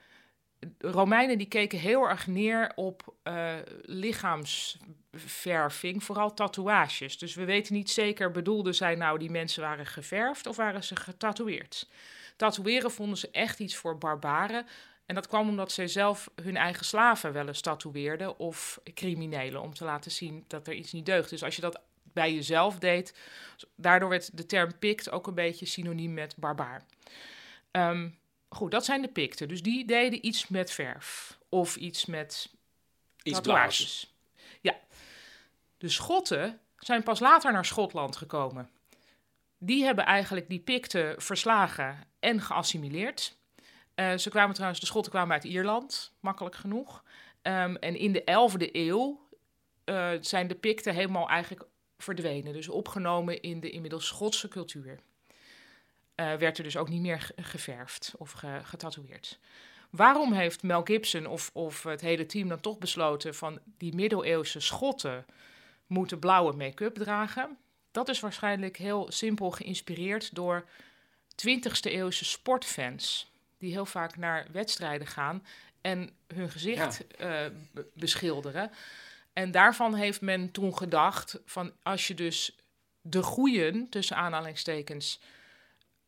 Romeinen 0.79 1.39
die 1.39 1.49
keken 1.49 1.79
heel 1.79 2.09
erg 2.09 2.27
neer 2.27 2.73
op 2.75 3.15
uh, 3.25 3.55
lichaamsverving, 3.83 6.05
vooral 6.05 6.35
tatoeages. 6.35 7.19
Dus 7.19 7.35
we 7.35 7.45
weten 7.45 7.75
niet 7.75 7.91
zeker, 7.91 8.31
bedoelden 8.31 8.75
zij 8.75 8.95
nou 8.95 9.19
die 9.19 9.31
mensen 9.31 9.63
waren 9.63 9.87
geverfd 9.87 10.47
of 10.47 10.57
waren 10.57 10.85
ze 10.85 10.97
getatoeëerd? 10.97 11.89
Tatoeëren 12.37 12.91
vonden 12.91 13.19
ze 13.19 13.31
echt 13.31 13.59
iets 13.59 13.77
voor 13.77 13.99
barbaren. 13.99 14.67
En 15.07 15.15
dat 15.15 15.27
kwam 15.27 15.49
omdat 15.49 15.73
zij 15.73 15.89
zelf 15.89 16.31
hun 16.43 16.57
eigen 16.57 16.85
slaven 16.85 17.33
wel 17.33 17.49
eens 17.49 17.61
tatoeëerden 17.61 18.39
of 18.39 18.81
criminelen, 18.95 19.63
om 19.63 19.75
te 19.75 19.85
laten 19.85 20.11
zien 20.11 20.45
dat 20.47 20.67
er 20.67 20.75
iets 20.75 20.93
niet 20.93 21.07
deugt. 21.07 21.31
Dus 21.31 21.45
als 21.45 21.57
je 21.57 21.63
dat 21.63 21.81
bij 22.03 22.35
jezelf 22.35 22.79
deed, 22.79 23.19
daardoor 23.77 24.09
werd 24.09 24.37
de 24.37 24.47
term 24.47 24.79
pikt 24.79 25.11
ook 25.11 25.27
een 25.27 25.35
beetje 25.35 25.67
synoniem 25.67 26.15
met 26.15 26.37
barbaar. 26.37 26.85
Um, 27.73 28.21
Goed, 28.53 28.71
dat 28.71 28.85
zijn 28.85 29.03
de 29.03 29.09
Picten. 29.09 29.49
Dus 29.49 29.63
die 29.63 29.85
deden 29.85 30.27
iets 30.27 30.49
met 30.49 30.71
verf. 30.71 31.39
Of 31.49 31.77
iets 31.77 32.07
met 32.07 32.51
iets 33.23 33.37
tatoeages. 33.37 34.15
Ja. 34.61 34.79
De 35.79 35.89
Schotten 35.89 36.61
zijn 36.79 37.03
pas 37.03 37.21
later 37.21 37.53
naar 37.53 37.65
Schotland 37.65 38.17
gekomen. 38.17 38.71
Die 39.59 39.85
hebben 39.85 40.05
eigenlijk 40.05 40.49
die 40.49 40.59
Picten 40.59 41.23
verslagen 41.23 42.07
en 42.19 42.41
geassimileerd. 42.41 43.37
Uh, 43.95 44.17
ze 44.17 44.31
kwamen 44.31 44.55
trouwens, 44.55 44.81
de 44.81 44.87
Schotten 44.87 45.13
kwamen 45.13 45.33
uit 45.33 45.45
Ierland, 45.45 46.13
makkelijk 46.21 46.55
genoeg. 46.55 47.03
Um, 47.43 47.77
en 47.77 47.97
in 47.97 48.13
de 48.13 48.21
11e 48.21 48.71
eeuw 48.73 49.29
uh, 49.85 50.11
zijn 50.21 50.47
de 50.47 50.55
Picten 50.55 50.95
helemaal 50.95 51.29
eigenlijk 51.29 51.67
verdwenen. 51.99 52.53
Dus 52.53 52.69
opgenomen 52.69 53.41
in 53.41 53.61
de 53.61 53.71
inmiddels 53.71 54.07
Schotse 54.07 54.49
cultuur 54.49 55.01
uh, 56.17 56.35
werd 56.35 56.59
er 56.59 56.65
dus 56.65 56.77
ook 56.77 56.89
niet 56.89 57.01
meer 57.01 57.31
geverfd 57.37 58.13
of 58.17 58.31
ge 58.31 58.61
getatoeëerd. 58.63 59.39
Waarom 59.91 60.33
heeft 60.33 60.63
Mel 60.63 60.83
Gibson 60.85 61.27
of, 61.27 61.51
of 61.53 61.83
het 61.83 62.01
hele 62.01 62.27
team 62.27 62.49
dan 62.49 62.61
toch 62.61 62.79
besloten 62.79 63.35
van 63.35 63.59
die 63.79 63.95
middeleeuwse 63.95 64.61
schotten 64.61 65.27
moeten 65.87 66.19
blauwe 66.19 66.53
make-up 66.53 66.95
dragen? 66.95 67.57
Dat 67.91 68.09
is 68.09 68.21
waarschijnlijk 68.21 68.77
heel 68.77 69.13
simpel 69.13 69.51
geïnspireerd 69.51 70.35
door 70.35 70.65
20e 71.47 71.81
eeuwse 71.83 72.25
sportfans. 72.25 73.31
Die 73.59 73.73
heel 73.73 73.87
vaak 73.87 74.17
naar 74.17 74.47
wedstrijden 74.53 75.07
gaan 75.07 75.47
en 75.81 76.11
hun 76.35 76.51
gezicht 76.51 77.05
ja. 77.19 77.45
uh, 77.45 77.53
beschilderen. 77.95 78.71
En 79.33 79.51
daarvan 79.51 79.95
heeft 79.95 80.21
men 80.21 80.51
toen 80.51 80.77
gedacht 80.77 81.41
van 81.45 81.73
als 81.83 82.07
je 82.07 82.15
dus 82.15 82.57
de 83.01 83.23
goeien, 83.23 83.89
tussen 83.89 84.17
aanhalingstekens, 84.17 85.21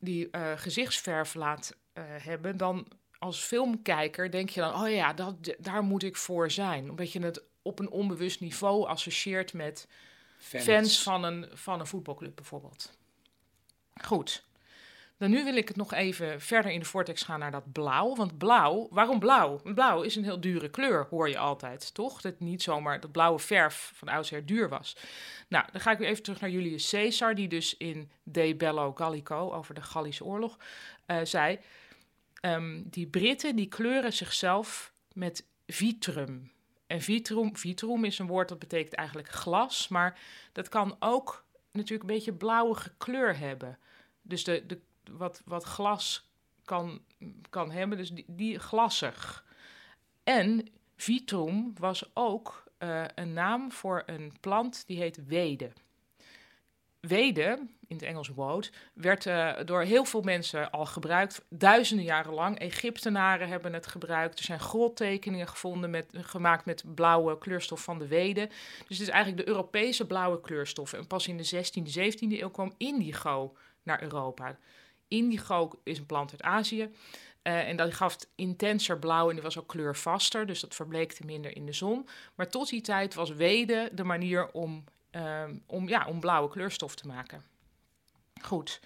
die 0.05 0.29
uh, 0.31 0.53
gezichtsverf 0.57 1.35
laat 1.35 1.77
uh, 1.95 2.05
hebben, 2.07 2.57
dan 2.57 2.87
als 3.19 3.41
filmkijker 3.41 4.31
denk 4.31 4.49
je 4.49 4.61
dan, 4.61 4.83
oh 4.83 4.91
ja, 4.91 5.13
dat, 5.13 5.35
daar 5.59 5.83
moet 5.83 6.03
ik 6.03 6.17
voor 6.17 6.51
zijn. 6.51 6.91
Omdat 6.91 7.13
je 7.13 7.21
het 7.21 7.43
op 7.63 7.79
een 7.79 7.91
onbewust 7.91 8.41
niveau 8.41 8.87
associeert 8.87 9.53
met 9.53 9.89
fans, 10.39 10.65
fans 10.65 11.03
van, 11.03 11.25
een, 11.25 11.49
van 11.53 11.81
een 11.81 11.87
voetbalclub 11.87 12.35
bijvoorbeeld. 12.35 12.97
Goed. 14.03 14.45
Dan 15.25 15.33
nu 15.33 15.45
wil 15.45 15.57
ik 15.57 15.69
het 15.69 15.77
nog 15.77 15.93
even 15.93 16.41
verder 16.41 16.71
in 16.71 16.79
de 16.79 16.85
vortex 16.85 17.23
gaan 17.23 17.39
naar 17.39 17.51
dat 17.51 17.73
blauw. 17.73 18.15
Want 18.15 18.39
blauw, 18.39 18.89
waarom 18.91 19.19
blauw? 19.19 19.61
Blauw 19.75 20.03
is 20.03 20.17
een 20.17 20.25
heel 20.25 20.41
dure 20.41 20.71
kleur, 20.71 21.07
hoor 21.11 21.29
je 21.29 21.39
altijd, 21.39 21.95
toch? 21.95 22.21
Dat 22.21 22.41
niet 22.41 22.63
zomaar 22.63 23.01
dat 23.01 23.13
blauwe 23.13 23.39
verf 23.39 23.93
van 23.95 24.09
oudsher 24.09 24.47
duur 24.47 24.69
was. 24.69 24.97
Nou, 25.49 25.65
dan 25.73 25.81
ga 25.81 25.91
ik 25.91 25.99
weer 25.99 26.09
even 26.09 26.23
terug 26.23 26.41
naar 26.41 26.51
Julius 26.51 26.91
Caesar, 26.91 27.35
die 27.35 27.49
dus 27.49 27.77
in 27.77 28.11
De 28.23 28.55
Bello 28.57 28.93
Gallico, 28.93 29.53
over 29.53 29.75
de 29.75 29.83
Gallische 29.83 30.25
oorlog, 30.25 30.59
uh, 31.07 31.19
zei... 31.23 31.59
Um, 32.41 32.89
die 32.91 33.07
Britten 33.07 33.57
die 33.57 33.69
kleuren 33.69 34.13
zichzelf 34.13 34.93
met 35.13 35.47
vitrum. 35.67 36.53
En 36.87 37.01
vitrum, 37.01 37.57
vitrum 37.57 38.05
is 38.05 38.19
een 38.19 38.27
woord 38.27 38.49
dat 38.49 38.59
betekent 38.59 38.95
eigenlijk 38.95 39.29
glas, 39.29 39.89
maar 39.89 40.19
dat 40.53 40.69
kan 40.69 40.97
ook 40.99 41.45
natuurlijk 41.73 42.11
een 42.11 42.15
beetje 42.15 42.33
blauwige 42.33 42.93
kleur 42.99 43.39
hebben. 43.39 43.79
Dus 44.23 44.45
de, 44.45 44.67
de, 44.67 44.81
wat, 45.11 45.43
wat 45.45 45.65
glas 45.65 46.31
kan, 46.65 47.01
kan 47.51 47.71
hebben. 47.71 47.99
Dus 47.99 48.11
die, 48.11 48.25
die 48.29 48.59
glassig. 48.59 49.45
En 50.25 50.69
vitrum 50.97 51.73
was 51.79 52.11
ook 52.15 52.65
uh, 52.79 53.05
een 53.15 53.33
naam 53.33 53.73
voor 53.73 54.03
een 54.07 54.33
plant 54.41 54.87
die 54.87 54.99
heet 54.99 55.27
wede. 55.27 55.73
Wede, 57.01 57.59
in 57.87 57.97
het 57.97 58.03
Engels 58.03 58.29
woad, 58.29 58.71
werd 58.95 59.27
uh, 59.27 59.53
door 59.65 59.83
heel 59.83 60.05
veel 60.05 60.21
mensen 60.21 60.71
al 60.71 60.87
gebruikt, 60.87 61.45
duizenden 61.49 62.05
jaren 62.05 62.33
lang. 62.33 62.59
Egyptenaren 62.59 63.49
hebben 63.49 63.73
het 63.73 63.87
gebruikt. 63.87 64.39
Er 64.39 64.45
zijn 64.45 64.61
grottekeningen 64.61 65.49
gevonden 65.49 65.91
met, 65.91 66.07
gemaakt 66.13 66.65
met 66.65 66.85
blauwe 66.95 67.39
kleurstof 67.39 67.83
van 67.83 67.99
de 67.99 68.07
wede. 68.07 68.47
Dus 68.89 68.99
het 68.99 69.09
is 69.09 69.09
eigenlijk 69.09 69.47
de 69.47 69.53
Europese 69.53 70.07
blauwe 70.07 70.41
kleurstof. 70.41 70.93
En 70.93 71.07
pas 71.07 71.29
in 71.29 71.37
de 71.37 71.47
16e, 71.55 71.97
17e 71.97 72.41
eeuw 72.41 72.51
kwam 72.51 72.75
indigo 72.77 73.57
naar 73.83 74.03
Europa. 74.03 74.59
Indigo 75.15 75.71
is 75.83 75.99
een 75.99 76.07
plant 76.07 76.31
uit 76.31 76.43
Azië. 76.43 76.83
Uh, 76.83 77.69
en 77.69 77.77
dat 77.77 77.95
gaf 77.95 78.17
intenser 78.35 78.99
blauw 78.99 79.29
en 79.29 79.35
die 79.35 79.43
was 79.43 79.59
ook 79.59 79.69
kleurvaster, 79.69 80.47
dus 80.47 80.61
dat 80.61 80.75
verbleekte 80.75 81.25
minder 81.25 81.57
in 81.57 81.67
de 81.67 81.73
zon. 81.73 82.09
Maar 82.35 82.49
tot 82.49 82.69
die 82.69 82.81
tijd 82.81 83.15
was 83.15 83.31
wede 83.31 83.91
de 83.93 84.05
manier 84.05 84.51
om, 84.51 84.85
um, 85.11 85.63
om, 85.67 85.89
ja, 85.89 86.07
om 86.07 86.21
blauwe 86.21 86.49
kleurstof 86.49 86.95
te 86.95 87.07
maken. 87.07 87.43
Goed. 88.43 88.81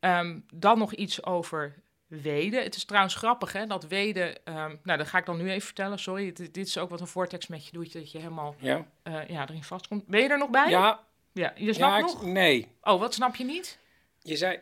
Um, 0.00 0.46
dan 0.52 0.78
nog 0.78 0.94
iets 0.94 1.24
over 1.24 1.74
wede. 2.06 2.62
Het 2.62 2.74
is 2.76 2.84
trouwens 2.84 3.14
grappig 3.14 3.52
hè, 3.52 3.66
dat 3.66 3.86
wede... 3.86 4.36
Um, 4.44 4.80
nou, 4.82 4.98
dat 4.98 5.08
ga 5.08 5.18
ik 5.18 5.26
dan 5.26 5.36
nu 5.36 5.50
even 5.50 5.66
vertellen, 5.66 5.98
sorry. 5.98 6.32
Dit, 6.32 6.54
dit 6.54 6.66
is 6.66 6.78
ook 6.78 6.90
wat 6.90 7.00
een 7.00 7.06
vortex 7.06 7.46
met 7.46 7.66
je 7.66 7.72
doet, 7.72 7.92
dat 7.92 8.12
je 8.12 8.18
helemaal 8.18 8.54
ja. 8.58 8.86
Uh, 9.04 9.28
ja, 9.28 9.48
erin 9.48 9.64
vastkomt. 9.64 10.06
Ben 10.06 10.20
je 10.20 10.28
er 10.28 10.38
nog 10.38 10.50
bij? 10.50 10.70
Ja. 10.70 11.04
Ja, 11.32 11.52
je 11.56 11.72
snapt 11.72 12.10
ja, 12.10 12.16
nog? 12.16 12.24
nee. 12.24 12.68
Oh, 12.82 13.00
wat 13.00 13.14
snap 13.14 13.34
je 13.34 13.44
niet? 13.44 13.78
Je 14.22 14.36
zei 14.36 14.60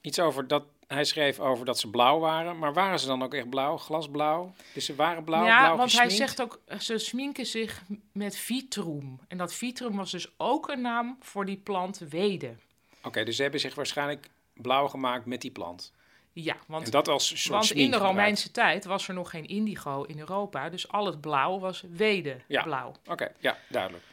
iets 0.00 0.18
over 0.18 0.48
dat 0.48 0.64
hij 0.86 1.04
schreef 1.04 1.40
over 1.40 1.64
dat 1.64 1.78
ze 1.78 1.90
blauw 1.90 2.18
waren, 2.18 2.58
maar 2.58 2.72
waren 2.72 2.98
ze 2.98 3.06
dan 3.06 3.22
ook 3.22 3.34
echt 3.34 3.50
blauw, 3.50 3.76
glasblauw? 3.76 4.54
Dus 4.74 4.84
ze 4.84 4.94
waren 4.94 5.24
blauw, 5.24 5.44
ja, 5.44 5.60
blauw 5.60 5.76
want 5.76 5.92
hij 5.92 6.10
zegt 6.10 6.42
ook, 6.42 6.60
ze 6.78 6.98
sminken 6.98 7.46
zich 7.46 7.82
met 8.12 8.36
vitrum. 8.36 9.20
En 9.28 9.38
dat 9.38 9.54
vitrum 9.54 9.96
was 9.96 10.10
dus 10.10 10.32
ook 10.36 10.68
een 10.68 10.80
naam 10.80 11.16
voor 11.20 11.44
die 11.44 11.56
plant 11.56 11.98
wede. 11.98 12.54
Oké, 13.02 13.24
dus 13.24 13.36
ze 13.36 13.42
hebben 13.42 13.60
zich 13.60 13.74
waarschijnlijk 13.74 14.30
blauw 14.52 14.88
gemaakt 14.88 15.26
met 15.26 15.40
die 15.40 15.50
plant. 15.50 15.92
Ja, 16.32 16.56
want, 16.66 16.84
en 16.84 16.90
dat 16.90 17.08
als 17.08 17.42
soort 17.42 17.48
want 17.48 17.70
in 17.70 17.90
de 17.90 17.96
Romeinse 17.96 18.50
tijd 18.50 18.84
was 18.84 19.08
er 19.08 19.14
nog 19.14 19.30
geen 19.30 19.46
indigo 19.46 20.02
in 20.02 20.18
Europa, 20.18 20.68
dus 20.68 20.88
al 20.88 21.06
het 21.06 21.20
blauw 21.20 21.58
was 21.58 21.84
wede 21.90 22.40
ja. 22.46 22.92
Oké, 23.06 23.32
ja, 23.38 23.58
duidelijk. 23.68 24.04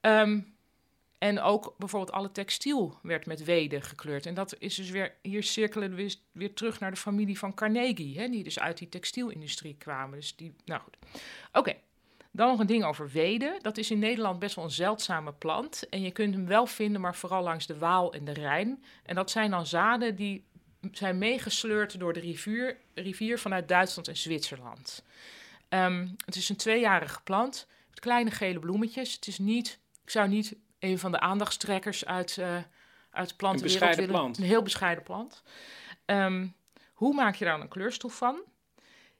Um, 0.00 0.54
en 1.22 1.40
ook 1.40 1.74
bijvoorbeeld 1.78 2.12
alle 2.12 2.32
textiel 2.32 2.98
werd 3.02 3.26
met 3.26 3.44
wede 3.44 3.80
gekleurd. 3.80 4.26
En 4.26 4.34
dat 4.34 4.56
is 4.58 4.74
dus 4.74 4.90
weer, 4.90 5.14
hier 5.20 5.42
cirkelen 5.42 5.94
we 5.94 6.16
weer, 6.32 6.54
terug 6.54 6.80
naar 6.80 6.90
de 6.90 6.96
familie 6.96 7.38
van 7.38 7.54
Carnegie, 7.54 8.18
hè, 8.18 8.28
die 8.28 8.44
dus 8.44 8.58
uit 8.58 8.78
die 8.78 8.88
textielindustrie 8.88 9.76
kwamen. 9.78 10.18
Dus 10.18 10.36
die, 10.36 10.54
nou 10.64 10.80
goed. 10.80 10.96
Oké, 11.52 11.76
dan 12.30 12.48
nog 12.48 12.58
een 12.58 12.66
ding 12.66 12.84
over 12.84 13.10
wede. 13.10 13.58
Dat 13.60 13.76
is 13.76 13.90
in 13.90 13.98
Nederland 13.98 14.38
best 14.38 14.54
wel 14.54 14.64
een 14.64 14.70
zeldzame 14.70 15.32
plant. 15.32 15.88
En 15.88 16.02
je 16.02 16.10
kunt 16.10 16.34
hem 16.34 16.46
wel 16.46 16.66
vinden, 16.66 17.00
maar 17.00 17.16
vooral 17.16 17.42
langs 17.42 17.66
de 17.66 17.78
Waal 17.78 18.12
en 18.12 18.24
de 18.24 18.32
Rijn. 18.32 18.84
En 19.02 19.14
dat 19.14 19.30
zijn 19.30 19.50
dan 19.50 19.66
zaden 19.66 20.16
die 20.16 20.44
zijn 20.92 21.18
meegesleurd 21.18 21.98
door 21.98 22.12
de 22.12 22.20
rivier, 22.20 22.76
rivier 22.94 23.38
vanuit 23.38 23.68
Duitsland 23.68 24.08
en 24.08 24.16
Zwitserland. 24.16 25.04
Um, 25.68 26.16
het 26.24 26.36
is 26.36 26.48
een 26.48 26.56
tweejarige 26.56 27.22
plant 27.22 27.68
met 27.90 28.00
kleine 28.00 28.30
gele 28.30 28.58
bloemetjes. 28.58 29.12
Het 29.12 29.26
is 29.26 29.38
niet, 29.38 29.78
ik 30.04 30.10
zou 30.10 30.28
niet 30.28 30.56
een 30.82 30.98
van 30.98 31.12
de 31.12 31.20
aandachtstrekkers 31.20 32.04
uit, 32.04 32.36
uh, 32.36 32.56
uit 33.10 33.36
plantenwereld. 33.36 33.98
Een 33.98 34.06
plant. 34.06 34.38
Een 34.38 34.44
heel 34.44 34.62
bescheiden 34.62 35.04
plant. 35.04 35.42
Um, 36.06 36.54
hoe 36.92 37.14
maak 37.14 37.34
je 37.34 37.44
daar 37.44 37.60
een 37.60 37.68
kleurstof 37.68 38.16
van? 38.16 38.42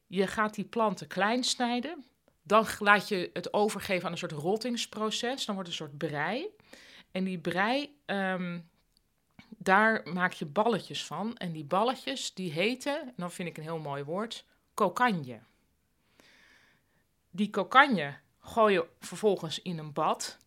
Je 0.07 0.27
gaat 0.27 0.55
die 0.55 0.65
planten 0.65 1.07
klein 1.07 1.45
snijden. 1.45 2.05
Dan 2.43 2.67
laat 2.79 3.09
je 3.09 3.31
het 3.33 3.53
overgeven 3.53 4.07
aan 4.07 4.13
een 4.13 4.19
soort 4.19 4.33
rottingsproces. 4.33 5.45
Dan 5.45 5.55
wordt 5.55 5.71
het 5.71 5.81
een 5.81 5.87
soort 5.87 5.99
brei. 5.99 6.47
En 7.11 7.25
die 7.25 7.39
brei, 7.39 7.97
um, 8.07 8.69
daar 9.49 10.09
maak 10.13 10.33
je 10.33 10.47
balletjes 10.47 11.05
van. 11.05 11.37
En 11.37 11.53
die 11.53 11.65
balletjes, 11.65 12.35
die 12.35 12.53
heten, 12.53 13.01
en 13.01 13.15
dan 13.17 13.33
vind 13.33 13.49
ik 13.49 13.57
een 13.57 13.63
heel 13.63 13.79
mooi 13.79 14.05
woord, 14.05 14.45
kokanje. 14.75 15.39
Die 17.31 17.51
kokanje 17.51 18.15
gooi 18.41 18.75
je 18.75 18.87
vervolgens 19.01 19.63
in 19.63 19.79
een 19.79 19.93
bad. 19.93 20.41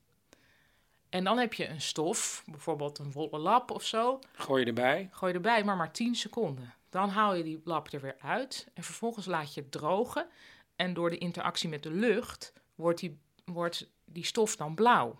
En 1.09 1.23
dan 1.23 1.37
heb 1.37 1.53
je 1.53 1.67
een 1.67 1.81
stof, 1.81 2.43
bijvoorbeeld 2.45 2.99
een 2.99 3.11
wollen 3.11 3.39
lap 3.39 3.71
of 3.71 3.83
zo. 3.83 4.19
Gooi 4.33 4.61
je 4.61 4.67
erbij. 4.67 5.09
Gooi 5.11 5.31
je 5.31 5.37
erbij, 5.37 5.63
maar 5.63 5.75
maar 5.75 5.91
10 5.91 6.15
seconden. 6.15 6.73
Dan 6.89 7.09
haal 7.09 7.35
je 7.35 7.43
die 7.43 7.61
lap 7.63 7.87
er 7.93 8.01
weer 8.01 8.15
uit 8.19 8.67
en 8.73 8.83
vervolgens 8.83 9.25
laat 9.25 9.53
je 9.53 9.61
het 9.61 9.71
drogen. 9.71 10.27
En 10.75 10.93
door 10.93 11.09
de 11.09 11.17
interactie 11.17 11.69
met 11.69 11.83
de 11.83 11.91
lucht 11.91 12.53
wordt 12.75 12.99
die, 12.99 13.19
wordt 13.45 13.89
die 14.05 14.25
stof 14.25 14.55
dan 14.55 14.75
blauw. 14.75 15.19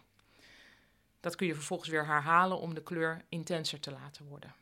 Dat 1.19 1.35
kun 1.35 1.47
je 1.47 1.53
vervolgens 1.53 1.89
weer 1.89 2.05
herhalen 2.05 2.59
om 2.59 2.73
de 2.73 2.83
kleur 2.83 3.25
intenser 3.29 3.79
te 3.79 3.91
laten 3.91 4.25
worden. 4.25 4.55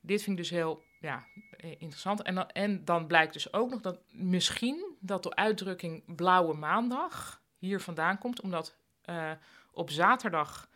Dit 0.00 0.22
vind 0.22 0.38
ik 0.38 0.42
dus 0.42 0.52
heel 0.52 0.82
ja, 1.00 1.24
interessant. 1.56 2.22
En 2.22 2.34
dan, 2.34 2.48
en 2.48 2.84
dan 2.84 3.06
blijkt 3.06 3.32
dus 3.32 3.52
ook 3.52 3.70
nog 3.70 3.80
dat 3.80 3.98
misschien 4.10 4.96
dat 5.00 5.22
de 5.22 5.34
uitdrukking 5.34 6.16
blauwe 6.16 6.54
maandag 6.54 7.42
hier 7.58 7.80
vandaan 7.80 8.18
komt, 8.18 8.40
omdat 8.40 8.76
uh, 9.06 9.30
op 9.72 9.90
zaterdag 9.90 10.68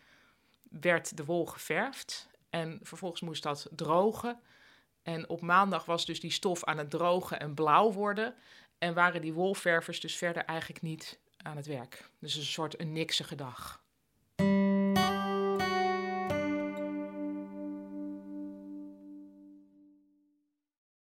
werd 0.62 1.16
de 1.16 1.24
wol 1.24 1.46
geverfd 1.46 2.28
en 2.50 2.80
vervolgens 2.82 3.20
moest 3.20 3.42
dat 3.42 3.68
drogen. 3.70 4.40
En 5.02 5.28
op 5.28 5.40
maandag 5.40 5.84
was 5.84 6.06
dus 6.06 6.20
die 6.20 6.30
stof 6.30 6.64
aan 6.64 6.78
het 6.78 6.90
drogen 6.90 7.40
en 7.40 7.54
blauw 7.54 7.92
worden. 7.92 8.34
En 8.78 8.94
waren 8.94 9.20
die 9.20 9.32
wolververs 9.32 10.00
dus 10.00 10.16
verder 10.16 10.44
eigenlijk 10.44 10.82
niet 10.82 11.18
aan 11.36 11.56
het 11.56 11.66
werk. 11.66 12.10
Dus 12.18 12.34
een 12.34 12.42
soort 12.42 12.80
een 12.80 12.92
niksige 12.92 13.34
dag. 13.34 13.84